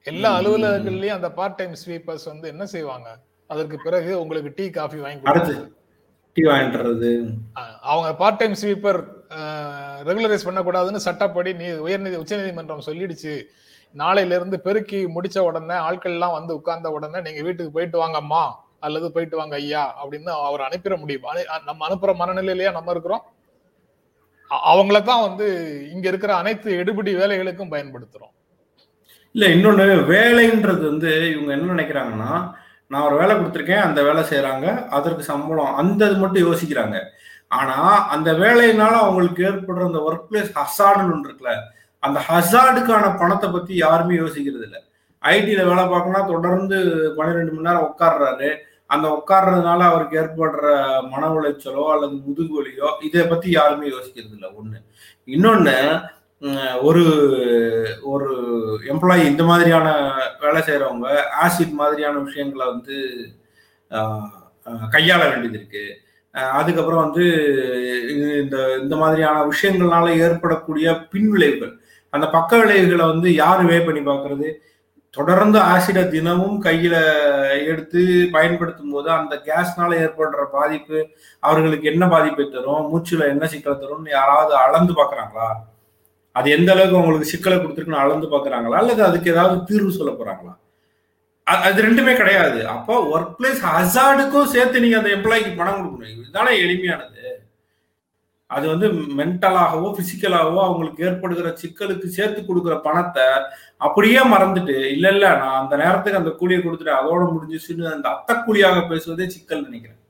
எல்லா. 0.02 0.30
அலுவலகங்கள்லயும் 0.38 1.18
அந்த 1.18 1.30
பார்ட் 1.32 1.54
டைம் 1.54 1.74
ஸ்வீப்பர்ஸ் 1.84 2.24
வந்து 2.24 2.48
என்ன 2.48 2.66
செய்வாங்க? 2.66 3.08
அதற்கு 3.46 3.76
பிறகு 3.84 4.20
உங்களுக்கு 4.20 4.52
டீ 4.56 4.70
காஃபி 4.70 4.98
வாங்கி. 4.98 5.52
டீ 6.32 6.42
அவங்க 7.82 8.14
பார்ட் 8.14 8.36
டைம் 8.36 8.54
ஸ்வீப்பர் 8.62 9.00
ரெகுலரைஸ் 10.08 10.46
பண்ணக்கூடாதுன்னு 10.46 11.04
சட்டப்படி 11.06 11.52
நீ 11.54 11.66
உயர்நீதி 11.86 12.16
உச்சநீதிமன்றம் 12.16 12.86
சொல்லிடுச்சு. 12.86 13.34
நாளையில 13.94 14.36
இருந்து 14.38 14.60
பெருக்கி 14.60 15.00
முடிச்ச 15.16 15.38
உடனே 15.38 15.74
ஆட்கள் 15.74 16.12
எல்லாம் 16.12 16.32
வந்து 16.32 16.54
உட்கார்ந்த 16.54 16.90
உடனே 16.90 17.20
நீங்க 17.20 17.42
வீட்டுக்கு 17.42 17.72
போயிட்டு 17.72 17.98
வாங்கம்மா 18.06 18.44
அல்லது 18.80 19.12
போயிட்டு 19.12 19.36
வாங்க 19.36 19.54
ஐயா 19.54 19.84
அப்படின்னு 20.04 20.30
அவர் 20.48 20.60
அனுப்பிட 20.60 20.96
முடியும். 20.96 21.22
நம்ம 21.64 21.86
அனுப்புற 21.88 22.12
மனநிலையிலேயே 22.22 22.72
நம்ம 22.72 22.90
இருக்கிறோம். 22.90 23.24
அவங்கள 24.50 25.02
தான் 25.02 25.24
வந்து 25.28 25.46
இங்க 25.94 26.06
இருக்கிற 26.08 26.32
அனைத்து 26.36 26.70
எடுபிடி 26.82 27.12
வேலைகளுக்கும் 27.20 27.72
பயன்படுத்துறோம். 27.74 28.32
இல்ல 29.34 29.44
இன்னொன்னு 29.46 29.84
வேலைன்றது 30.14 30.82
வந்து 30.90 31.10
இவங்க 31.32 31.52
என்ன 31.52 31.72
நினைக்கிறாங்கன்னா 31.74 32.32
நான் 32.90 33.06
ஒரு 33.08 33.16
வேலை 33.20 33.34
கொடுத்துருக்கேன் 33.36 33.84
அந்த 33.86 34.00
வேலை 34.02 34.22
செய்யறாங்க 34.30 34.66
அதற்கு 34.96 35.22
சம்பளம் 35.22 35.76
அந்த 35.80 36.00
இது 36.06 36.16
மட்டும் 36.22 36.46
யோசிக்கிறாங்க. 36.48 36.96
ஆனா 37.50 37.76
அந்த 38.14 38.32
வேலையினால 38.32 38.94
அவங்களுக்கு 39.04 39.44
ஏற்படுற 39.48 39.84
அந்த 39.90 40.00
ஒர்க் 40.08 40.28
பிளேஸ் 40.30 40.52
ஹசார்டுன்னு 40.58 41.14
ஒன்று 41.14 41.28
இருக்குல்ல 41.28 41.54
அந்த 42.02 42.18
ஹசார்டுக்கான 42.28 43.04
பணத்தை 43.20 43.48
பத்தி 43.50 43.74
யாருமே 43.76 44.14
யோசிக்கிறது 44.22 44.64
இல்லை. 44.68 44.80
ஐடியில 45.22 45.62
வேலை 45.70 45.84
பார்க்கணும்னா 45.84 46.22
தொடர்ந்து 46.32 46.76
பன்னிரெண்டு 47.16 47.52
மணி 47.52 47.68
நேரம் 47.68 47.86
உட்கார்றாரு 47.90 48.50
அந்த 48.94 49.06
உட்கார்றதுனால 49.16 49.80
அவருக்கு 49.90 50.18
ஏற்படுற 50.22 50.64
மன 51.12 51.22
உளைச்சலோ 51.36 51.84
அல்லது 51.94 52.16
முதுகு 52.26 52.52
வலியோ 52.58 52.90
இதை 53.06 53.24
பத்தி 53.32 53.48
யாருமே 53.58 53.86
யோசிக்கிறது 53.94 54.34
இல்லை. 54.36 54.50
ஒண்ணு. 54.60 54.78
இன்னொன்னு 55.36 55.76
ஒரு 56.88 57.02
ஒரு 58.12 58.30
எம்ப்ளாயி 58.92 59.22
இந்த 59.32 59.42
மாதிரியான 59.50 59.88
வேலை 60.42 60.60
செய்யறவங்க 60.66 61.06
ஆசிட் 61.44 61.78
மாதிரியான 61.82 62.16
விஷயங்களை 62.26 62.66
வந்து 62.72 62.96
கையாள 64.94 65.22
வேண்டியது 65.30 65.58
இருக்கு. 65.60 65.84
அதுக்கப்புறம் 66.58 67.04
வந்து 67.04 67.24
இந்த 68.42 68.56
இந்த 68.82 68.94
மாதிரியான 69.02 69.38
விஷயங்கள்னால 69.52 70.06
ஏற்படக்கூடிய 70.26 70.86
பின்விளைவுகள். 71.12 71.74
அந்த 72.12 72.26
பக்க 72.36 72.50
விளைவுகளை 72.60 73.04
வந்து 73.12 73.28
யாரு 73.42 73.62
வே 73.70 73.78
பண்ணி 73.86 74.02
பார்க்கறது? 74.08 74.48
தொடர்ந்து 75.16 75.58
ஆசிட 75.72 75.98
தினமும் 76.08 76.56
கையில 76.64 76.94
எடுத்து 77.70 78.00
பயன்படுத்தும் 78.32 78.90
போது 78.90 79.08
அந்த 79.10 79.34
கேஸ்னால 79.46 79.92
ஏற்படுற 80.04 80.44
பாதிப்பு 80.56 80.98
அவர்களுக்கு 81.42 81.90
என்ன 81.92 82.04
பாதிப்பை 82.08 82.46
தரும்? 82.48 82.88
மூச்சுல 82.92 83.28
என்ன 83.34 83.46
சிக்கலை 83.46 83.76
தரும்னு 83.78 84.16
யாராவது 84.18 84.54
அளந்து 84.64 84.92
பாக்குறாங்களா 84.92 85.48
அது 86.36 86.48
எந்த 86.50 86.70
அளவுக்கு 86.72 86.98
அவங்களுக்கு 86.98 87.32
சிக்கலை 87.32 87.56
கொடுத்துருக்குன்னு 87.58 88.04
அளந்து 88.04 88.26
பாக்குறாங்களா 88.26 88.78
அல்லது 88.82 89.02
அதுக்கு 89.04 89.32
ஏதாவது 89.34 89.56
தீர்வு 89.64 89.90
சொல்ல 89.98 90.12
போறாங்களா? 90.12 90.54
அது 91.46 91.78
ரெண்டுமே 91.82 92.12
கிடையாது. 92.16 92.60
அப்போ 92.74 92.94
ஒர்க் 93.14 93.34
பிளேஸ் 93.38 93.60
ஹசார்டுக்கும் 93.72 94.52
சேர்த்து 94.54 94.80
நீங்க 94.80 94.96
அந்த 94.96 95.10
எம்ப்ளாய்க்கு 95.16 95.52
பணம் 95.56 95.80
கொடுக்கணும். 95.80 96.14
இதுதானே 96.20 96.52
எளிமையானது. 96.64 97.23
அது 98.56 98.66
வந்து 98.72 98.86
மென்டலாகவோ 99.18 99.88
பிசிக்கலாகவோ 99.98 100.60
அவங்களுக்கு 100.66 101.04
ஏற்படுகிற 101.08 101.48
சிக்கலுக்கு 101.62 102.08
சேர்த்து 102.16 102.40
கொடுக்குற 102.42 102.74
பணத்தை 102.86 103.26
அப்படியே 103.86 104.20
மறந்துட்டு 104.32 104.76
இல்ல 104.94 105.06
இல்ல 105.14 105.26
நான் 105.42 105.60
அந்த 105.62 105.74
நேரத்துக்கு 105.82 106.20
அந்த 106.20 106.32
கூலியை 106.40 106.60
கொடுத்துட்டு 106.62 106.98
அதோட 107.00 107.22
முடிஞ்சிச்சுன்னு 107.34 107.86
அந்த 107.96 108.08
அத்த 108.14 108.36
கூலியாக 108.46 108.80
பேசுவதே 108.92 109.26
சிக்கல் 109.34 109.66
நினைக்கிறேன். 109.68 110.00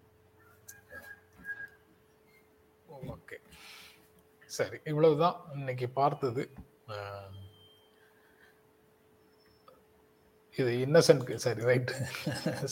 ஓகே. 3.14 3.38
சரி 4.50 4.78
இவ்வளவுதான் 4.92 5.38
இன்னைக்கு 5.58 5.88
பார்த்தது. 6.00 6.44
இது 10.58 10.72
இன்னசென்ட் 10.86 11.30
சரி 11.44 11.62
ரைட். 11.70 11.92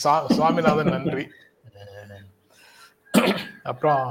சுவாமிநாதன் 0.03 0.95
நன்றி. 0.97 1.25
அப்புறம் 3.71 4.07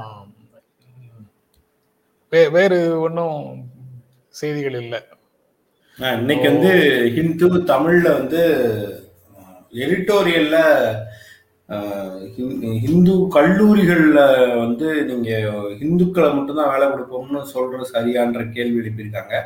வேறு 2.56 2.78
ஒன்றும் 3.06 3.40
செய்திகள் 4.34 4.76
இல்லை. 4.82 5.00
இன்னைக்கு 6.20 6.46
வந்து 6.52 6.70
ஹிந்து 7.16 7.48
தமிழ்ல 7.70 8.06
வந்து 8.18 8.42
எடிட்டோரியல்ல 9.84 10.58
ஹிந்து 12.84 13.14
கல்லூரிகள்ல 13.36 14.20
வந்து 14.62 14.88
நீங்க 15.10 15.30
ஹிந்துக்களை 15.80 16.30
மட்டும்தான் 16.36 16.72
வேலை 16.72 16.86
கொடுப்போம்னு 16.88 17.42
சொல்ற 17.54 17.82
சரியான்ற 17.92 18.40
கேள்வி 18.56 18.80
எழுப்பியிருக்காங்க. 18.82 19.36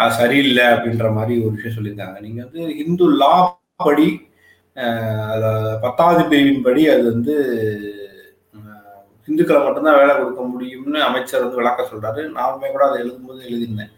அது 0.00 0.18
சரியில்லை 0.20 0.64
அப்படின்ற 0.72 1.08
மாதிரி 1.18 1.34
ஒரு 1.44 1.54
விஷயம் 1.56 1.76
சொல்லியிருக்காங்க. 1.76 2.18
நீங்க 2.26 2.40
வந்து 2.46 2.62
ஹிந்து 2.80 3.06
லா 3.22 3.34
படி 3.88 4.08
பத்தாவது 5.84 6.22
பிரிவின் 6.30 6.64
படி 6.66 6.82
அது 6.94 7.04
வந்து 7.12 7.36
இந்துக்களை 9.28 9.60
மட்டும்தான் 9.64 9.98
வேலை 10.00 10.12
கொடுக்க 10.14 10.42
முடியும்னு 10.52 11.00
அமைச்சர் 11.08 11.44
வந்து 11.44 11.60
விளக்க 11.60 11.88
சொல்றாரு. 11.90 12.22
நானுமே 12.38 12.70
கூட 12.74 12.84
அதை 12.88 12.98
எழுதும்போது 13.04 13.40
எழுதியிருந்தேன். 13.48 13.92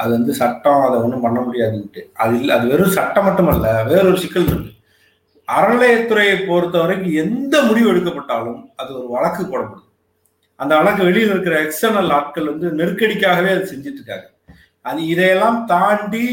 அது 0.00 0.10
வந்து 0.16 0.34
சட்டம் 0.40 0.84
அதை 0.86 0.96
ஒன்றும் 1.04 1.24
பண்ண 1.26 1.38
முடியாதுன்ட்டு. 1.46 2.02
அது 2.22 2.34
இல்லை 2.40 2.52
அது 2.56 2.66
வெறும் 2.72 2.96
சட்டம் 2.98 3.26
மட்டுமல்ல 3.28 3.68
வேறொரு 3.90 4.18
சிக்கல் 4.24 4.48
இருக்கு. 4.50 4.72
அறநிலையத்துறையை 5.48 6.34
பொறுத்த 6.48 6.76
வரைக்கும் 6.82 7.14
எந்த 7.24 7.54
முடிவு 7.68 7.88
எடுக்கப்பட்டாலும் 7.92 8.60
அது 8.80 8.90
ஒரு 8.98 9.08
வழக்கு 9.14 9.42
போடப்படும். 9.44 9.86
அந்த 10.60 10.72
வழக்கு 10.78 11.02
வெளியில் 11.08 11.32
இருக்கிற 11.34 11.54
எக்ஸ்டர்னல் 11.64 12.12
ஆட்கள் 12.16 12.50
வந்து 12.52 12.68
நெருக்கடிக்காகவே 12.80 13.50
அது 13.54 13.70
செஞ்சுட்டு 13.72 14.00
இருக்காங்க 14.00 14.28
அது 14.88 15.00
இதையெல்லாம் 15.12 15.58
தாண்டி 15.72 16.26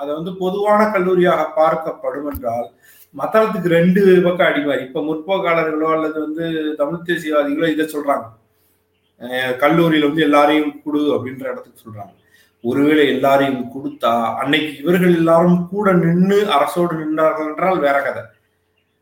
அதை 0.00 0.10
வந்து 0.18 0.32
பொதுவான 0.42 0.80
கல்லூரியாக 0.94 1.46
பார்க்கப்படும் 1.56 2.28
என்றால் 2.32 2.68
மத்தளத்துக்கு 3.18 3.68
ரெண்டு 3.78 4.00
பக்கம் 4.24 4.48
அடிப்பார் 4.48 4.84
இப்ப 4.86 5.00
முற்போக்காளர்களோ 5.06 5.88
அல்லது 5.94 6.18
வந்து 6.26 6.44
தமிழ் 6.80 7.06
தேசியவாதிகளோ 7.08 7.68
இதை 7.74 7.86
சொல்றாங்க. 7.94 8.26
கல்லூரியில 9.62 10.08
வந்து 10.08 10.26
எல்லாரையும் 10.26 10.70
கொடு 10.84 11.00
அப்படின்ற 11.16 11.44
இடத்துக்கு 11.52 11.84
சொல்றாங்க. 11.84 12.12
ஒருவேளை 12.64 13.04
எல்லாரையும் 13.14 13.62
கொடுத்தா 13.74 14.12
அன்னைக்கு 14.42 14.72
இவர்கள் 14.82 15.14
எல்லாரும் 15.20 15.58
கூட 15.72 15.92
நின்று 16.04 16.38
அரசோடு 16.56 16.94
நின்றார்கள் 17.02 17.50
என்றால் 17.50 17.84
வேற 17.86 17.96
கதை. 18.06 18.22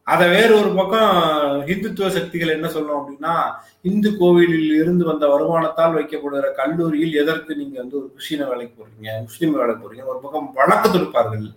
அதை 0.09 0.29
வேறு 0.29 0.61
ஒரு 0.61 0.75
பக்கம் 0.75 1.67
இந்துத்துவ 1.67 2.09
சக்திகள் 2.09 2.49
என்ன 2.49 2.69
சொல்லும் 2.69 2.97
அப்படின்னா 2.97 3.41
இந்து 3.81 4.17
கோவிலில் 4.19 4.75
இருந்து 4.75 5.05
வந்த 5.05 5.27
வருமானத்தால் 5.27 5.95
வைக்கப்படுகிற 5.95 6.53
கல்லூரியில் 6.57 7.15
எதற்கு 7.15 7.57
நீங்க 7.57 7.81
வந்து 7.81 7.97
ஒரு 7.97 8.11
கிறிஸ்டின 8.13 8.45
வேலைக்கு 8.45 8.83
போறீங்க 8.83 9.21
முஸ்லீம் 9.21 9.53
வேலைக்கு 9.53 9.93
போறீங்க 9.93 10.05
ஒரு 10.05 10.19
பக்கம் 10.19 10.53
வழக்கு 10.55 10.89
தொடுப்பார்கள். 10.89 11.55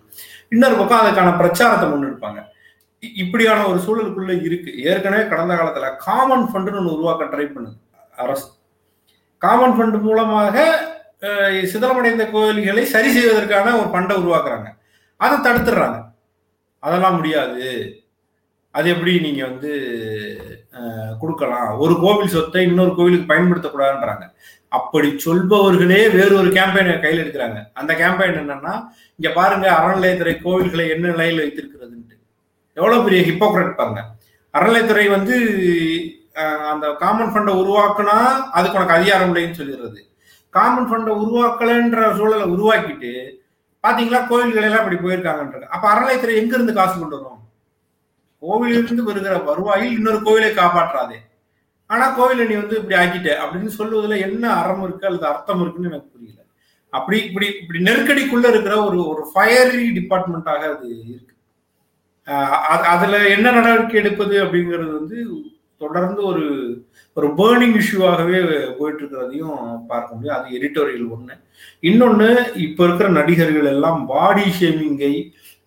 இன்னொரு 0.48 0.74
பக்கம் 0.74 0.98
அதுக்கான 0.98 1.36
பிரச்சாரத்தை 1.36 1.88
முன்னெடுப்பாங்க. 1.88 2.44
இ- 3.00 3.12
இப்படியான 3.14 3.66
ஒரு 3.66 3.78
சூழலுக்குள்ள 3.78 4.42
இருக்கு. 4.42 4.82
ஏற்கனவே 4.82 5.28
கடந்த 5.28 5.54
காலத்துல 5.54 5.96
காமன் 5.96 6.44
ஃபண்டுன்னு 6.44 6.78
ஒன்று 6.78 6.92
உருவாக்க 6.92 7.24
ட்ரை 7.24 7.50
பண்ணுது. 7.50 7.76
அரசு. 8.16 8.48
காமன் 9.38 9.70
ஃபண்ட் 9.70 10.00
மூலமாக 10.00 10.80
சிதறமடைந்த 11.20 11.68
சிதலமடைந்த 11.72 12.30
கோயில்களை 12.30 12.84
சரி 12.84 13.12
செய்வதற்கான 13.12 13.76
ஒரு 13.76 13.88
ஃபண்டை 13.88 14.10
உருவாக்குறாங்க. 14.10 14.66
அதை 15.16 15.52
தடுத்துடுறாங்க. 15.52 16.04
அதெல்லாம் 16.78 17.14
முடியாது. 17.14 17.96
அது 18.74 18.86
எப்படி 18.94 19.12
நீங்க 19.26 19.42
வந்து 19.50 19.70
கொடுக்கலாம்? 21.22 21.70
ஒரு 21.84 21.94
கோவில் 22.04 22.34
சொத்தை 22.34 22.62
இன்னொரு 22.68 22.92
கோவிலுக்கு 22.98 23.30
பயன்படுத்தக்கூடாதுன்றாங்க. 23.32 24.26
அப்படி 24.78 25.08
சொல்பவர்களே 25.24 26.00
வேறு 26.16 26.34
ஒரு 26.42 26.50
கேம்பெயினை 26.56 26.94
கையில் 27.00 27.22
எடுக்கிறாங்க. 27.22 27.58
அந்த 27.80 27.92
கேம்பெயின் 28.00 28.40
என்னன்னா 28.42 28.74
இங்க 29.18 29.30
பாருங்க 29.38 29.66
அறநிலையத்துறை 29.78 30.34
கோவில்களை 30.46 30.86
என்ன 30.94 31.04
நிலையில் 31.12 31.42
வைத்திருக்கிறதுன்ட்டு. 31.42 32.16
எவ்வளவு 32.78 33.04
பெரிய 33.08 33.22
ஹிப்போக்ரட் 33.30 33.78
பாருங்க. 33.80 34.02
அறநிலையத்துறை 34.54 35.06
வந்து 35.16 35.36
அந்த 36.72 36.86
காமன் 37.02 37.32
ஃபண்டை 37.32 37.54
உருவாக்குனா 37.62 38.16
அதுக்கு 38.56 38.78
உனக்கு 38.78 38.98
அதிகாரம் 38.98 39.30
இல்லைன்னு 39.30 39.58
சொல்லிடுறது. 39.60 40.00
காமன் 40.54 40.88
ஃபண்டை 40.90 41.12
உருவாக்கலைன்ற 41.24 42.00
சூழலை 42.18 42.46
உருவாக்கிட்டு 42.54 43.12
பாத்தீங்களா 43.84 44.20
கோயில்கள் 44.30 44.66
எல்லாம் 44.66 44.82
இப்படி 44.84 44.98
போயிருக்காங்கன்றாங்க 45.04 45.68
அப்ப 45.74 45.84
அறநிலையத்துறை 45.92 46.34
எங்க 46.40 46.52
இருந்து 46.56 46.78
காசு 46.80 46.94
கொண்டு 46.96 47.16
வரும் 47.18 47.41
கோவிலிருந்து 48.42 49.02
வருகிற 49.08 49.34
வருவாயில் 49.48 49.96
இன்னொரு 49.98 50.20
கோவிலை 50.26 50.50
காப்பாற்றாதே. 50.54 51.18
ஆனா 51.90 52.04
கோவிலை 52.18 52.44
நீ 52.50 52.54
வந்து 52.60 52.78
இப்படி 52.80 52.96
ஆக்கிட்ட 53.02 53.30
அப்படின்னு 53.42 53.70
சொல்லுவதுல 53.78 54.18
என்ன 54.26 54.44
அறம் 54.60 54.84
இருக்கு 54.86 55.08
அல்லது 55.08 55.26
அர்த்தம் 55.32 55.62
இருக்குன்னு 55.62 55.90
எனக்கு 55.90 56.12
புரியல. 56.14 56.40
அப்படி 56.92 57.18
இப்படி 57.28 57.46
இப்படி 57.60 57.80
நெருக்கடிக்குள்ள 57.88 58.46
இருக்கிற 58.52 58.74
ஒரு 58.86 58.98
ஒரு 59.12 59.22
ஃபயரி 59.32 59.84
டிபார்ட்மெண்ட்டாக 59.98 60.62
அது 60.74 60.88
இருக்கு. 61.12 61.34
அதுல 62.94 63.14
என்ன 63.36 63.46
நடவடிக்கை 63.50 63.96
எடுப்பது 64.00 64.34
அப்படிங்கிறது 64.44 64.92
வந்து 64.98 65.18
தொடர்ந்து 65.82 66.20
ஒரு 66.30 66.44
ஒரு 67.16 67.28
பேர்னிங் 67.38 67.76
இஷ்யூவாகவே 67.80 68.38
போயிட்டு 68.76 69.00
இருக்கிறதையும் 69.02 69.56
பார்க்க 69.90 70.14
முடியும். 70.14 70.36
அது 70.36 70.56
எடிட்டோரியல் 70.58 71.08
ஒண்ணு. 71.16 71.34
இன்னொன்னு 71.88 72.28
இப்ப 72.66 72.84
இருக்கிற 72.86 73.08
நடிகர்கள் 73.18 73.70
எல்லாம் 73.72 74.00
பாடி 74.12 74.44
ஷேமிங்கை 74.58 75.14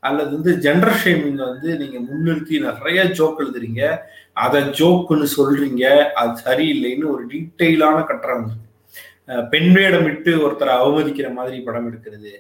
அல்லது 0.08 0.32
வந்து 0.36 0.54
ஜெண்டர் 0.66 1.00
ஷேமிங் 1.04 1.42
வந்து 1.50 1.70
நீங்க 1.82 2.00
முன்னிறுத்தி 2.08 2.56
நிறைய 2.68 3.04
ஜோக் 3.20 3.42
எழுதுறீங்க. 3.44 3.82
அதை 4.44 4.62
ஜோக்குன்னு 4.80 5.28
சொல்றீங்க. 5.38 5.86
அது 6.22 6.34
சரியில்லைன்னு 6.46 7.12
ஒரு 7.14 7.24
டீட்டெயிலான 7.34 7.98
கட்டுரை 8.04 8.36
வந்து 8.40 8.64
பெண் 9.54 9.72
வேடம் 9.78 10.04
விட்டு 10.08 10.32
ஒருத்தரை 10.46 10.74
அவமதிக்கிற 10.82 11.30
மாதிரி 11.38 11.58
படம் 11.68 11.88
எடுக்கிறது. 11.88 12.34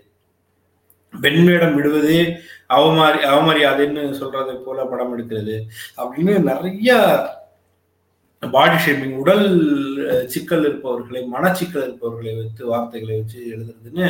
பெண் 1.22 1.42
வேடம் 1.46 1.76
விடுவது 1.76 2.18
அவமாரி 2.76 3.20
அவமரியாதைன்னு 3.32 4.04
சொல்றதை 4.22 4.56
போல 4.66 4.86
படம் 4.92 5.14
எடுக்கிறது. 5.14 5.56
அப்படின்னு 5.98 6.36
நிறைய 6.52 6.92
பாடி 8.42 8.78
ஷேமிங் 8.84 9.16
உடல் 9.22 9.46
சிக்கல் 10.34 10.66
இருப்பவர்களை 10.68 11.22
மனச்சிக்கல் 11.34 11.86
இருப்பவர்களை 11.88 12.34
வைத்து 12.36 12.64
வார்த்தைகளை 12.66 13.16
வச்சு 13.20 13.40
எழுதுறதுன்னு 13.56 14.08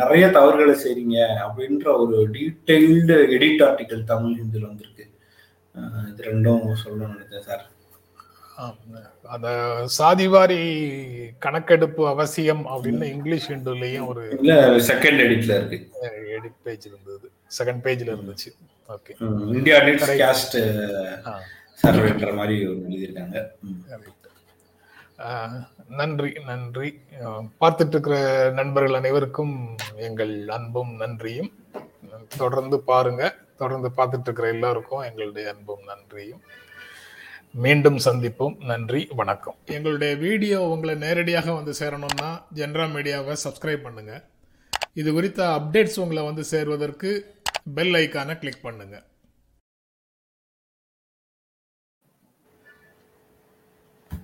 நிறைய 0.00 0.24
தவறுகளை 0.36 0.74
செய்றீங்க 0.84 1.18
அப்படின்ற 1.44 1.86
ஒரு 2.02 2.16
டீட்டெயில்டு 2.36 3.16
எடிட் 3.36 3.64
ஆர்டிக்கல் 3.68 4.08
தமிழ் 4.12 4.38
ஹிந்தியில் 4.40 4.68
வந்திருக்கு. 4.70 5.06
இது 6.10 6.26
ரெண்டும் 6.30 6.66
சொல்லணும்னு 6.82 7.14
நினைக்கிறேன் 7.14 7.46
சார். 7.50 7.64
அந்த 9.34 9.48
சாதிவாரி 9.98 10.60
கணக்கெடுப்பு 11.44 12.02
அவசியம் 12.08 12.62
அப்படின்னு 12.72 13.06
இங்கிலீஷ் 13.14 13.48
ஹிந்துலயும் 13.52 14.08
ஒரு 14.12 14.24
இல்ல 14.38 14.58
செகண்ட் 14.90 15.22
எடிட்ல 15.26 15.56
இருக்கு. 15.60 15.78
எடிட் 16.36 16.60
பேஜ் 16.66 16.86
இருந்தது. 16.90 17.26
செகண்ட் 17.58 17.82
பேஜ்ல 17.86 18.14
இருந்துச்சு. 18.16 18.52
ஓகே. 18.96 19.12
இந்தியா 19.56 19.78
சர்வேன்ற 21.84 22.28
மாதிரி 22.38 22.54
எழுதியிருக்காங்க. 22.66 23.38
நன்றி 26.00 26.30
நன்றி. 26.50 26.88
பார்த்துட்டு 27.60 27.94
இருக்கிற 27.94 28.16
நண்பர்கள் 28.58 28.98
அனைவருக்கும் 29.00 29.54
எங்கள் 30.08 30.34
அன்பும் 30.56 30.92
நன்றியும். 31.02 31.50
தொடர்ந்து 32.42 32.76
பாருங்க 32.90 33.22
தொடர்ந்து 33.60 33.88
பார்த்துட்டு 33.98 34.28
இருக்கிற 34.28 34.48
எல்லாருக்கும் 34.56 35.04
எங்களுடைய 35.08 35.46
அன்பும் 35.52 35.84
நன்றியும். 35.90 36.42
மீண்டும் 37.64 37.98
சந்திப்போம். 38.06 38.54
நன்றி 38.70 39.00
வணக்கம். 39.20 39.56
எங்களுடைய 39.76 40.12
வீடியோ 40.26 40.58
உங்களை 40.74 40.94
நேரடியாக 41.06 41.48
வந்து 41.58 41.72
சேரணும்னா 41.80 42.30
ஜென்ரா 42.58 42.86
மீடியாவை 42.96 43.36
சப்ஸ்கிரைப் 43.46 43.86
பண்ணுங்க. 43.86 44.14
இது 45.00 45.10
குறித்த 45.16 45.40
அப்டேட்ஸ் 45.58 46.02
உங்களை 46.04 46.22
வந்து 46.30 46.44
சேர்வதற்கு 46.52 47.10
பெல் 47.78 47.96
ஐக்கானை 48.02 48.36
கிளிக் 48.42 48.66
பண்ணுங்கள் 48.68 49.04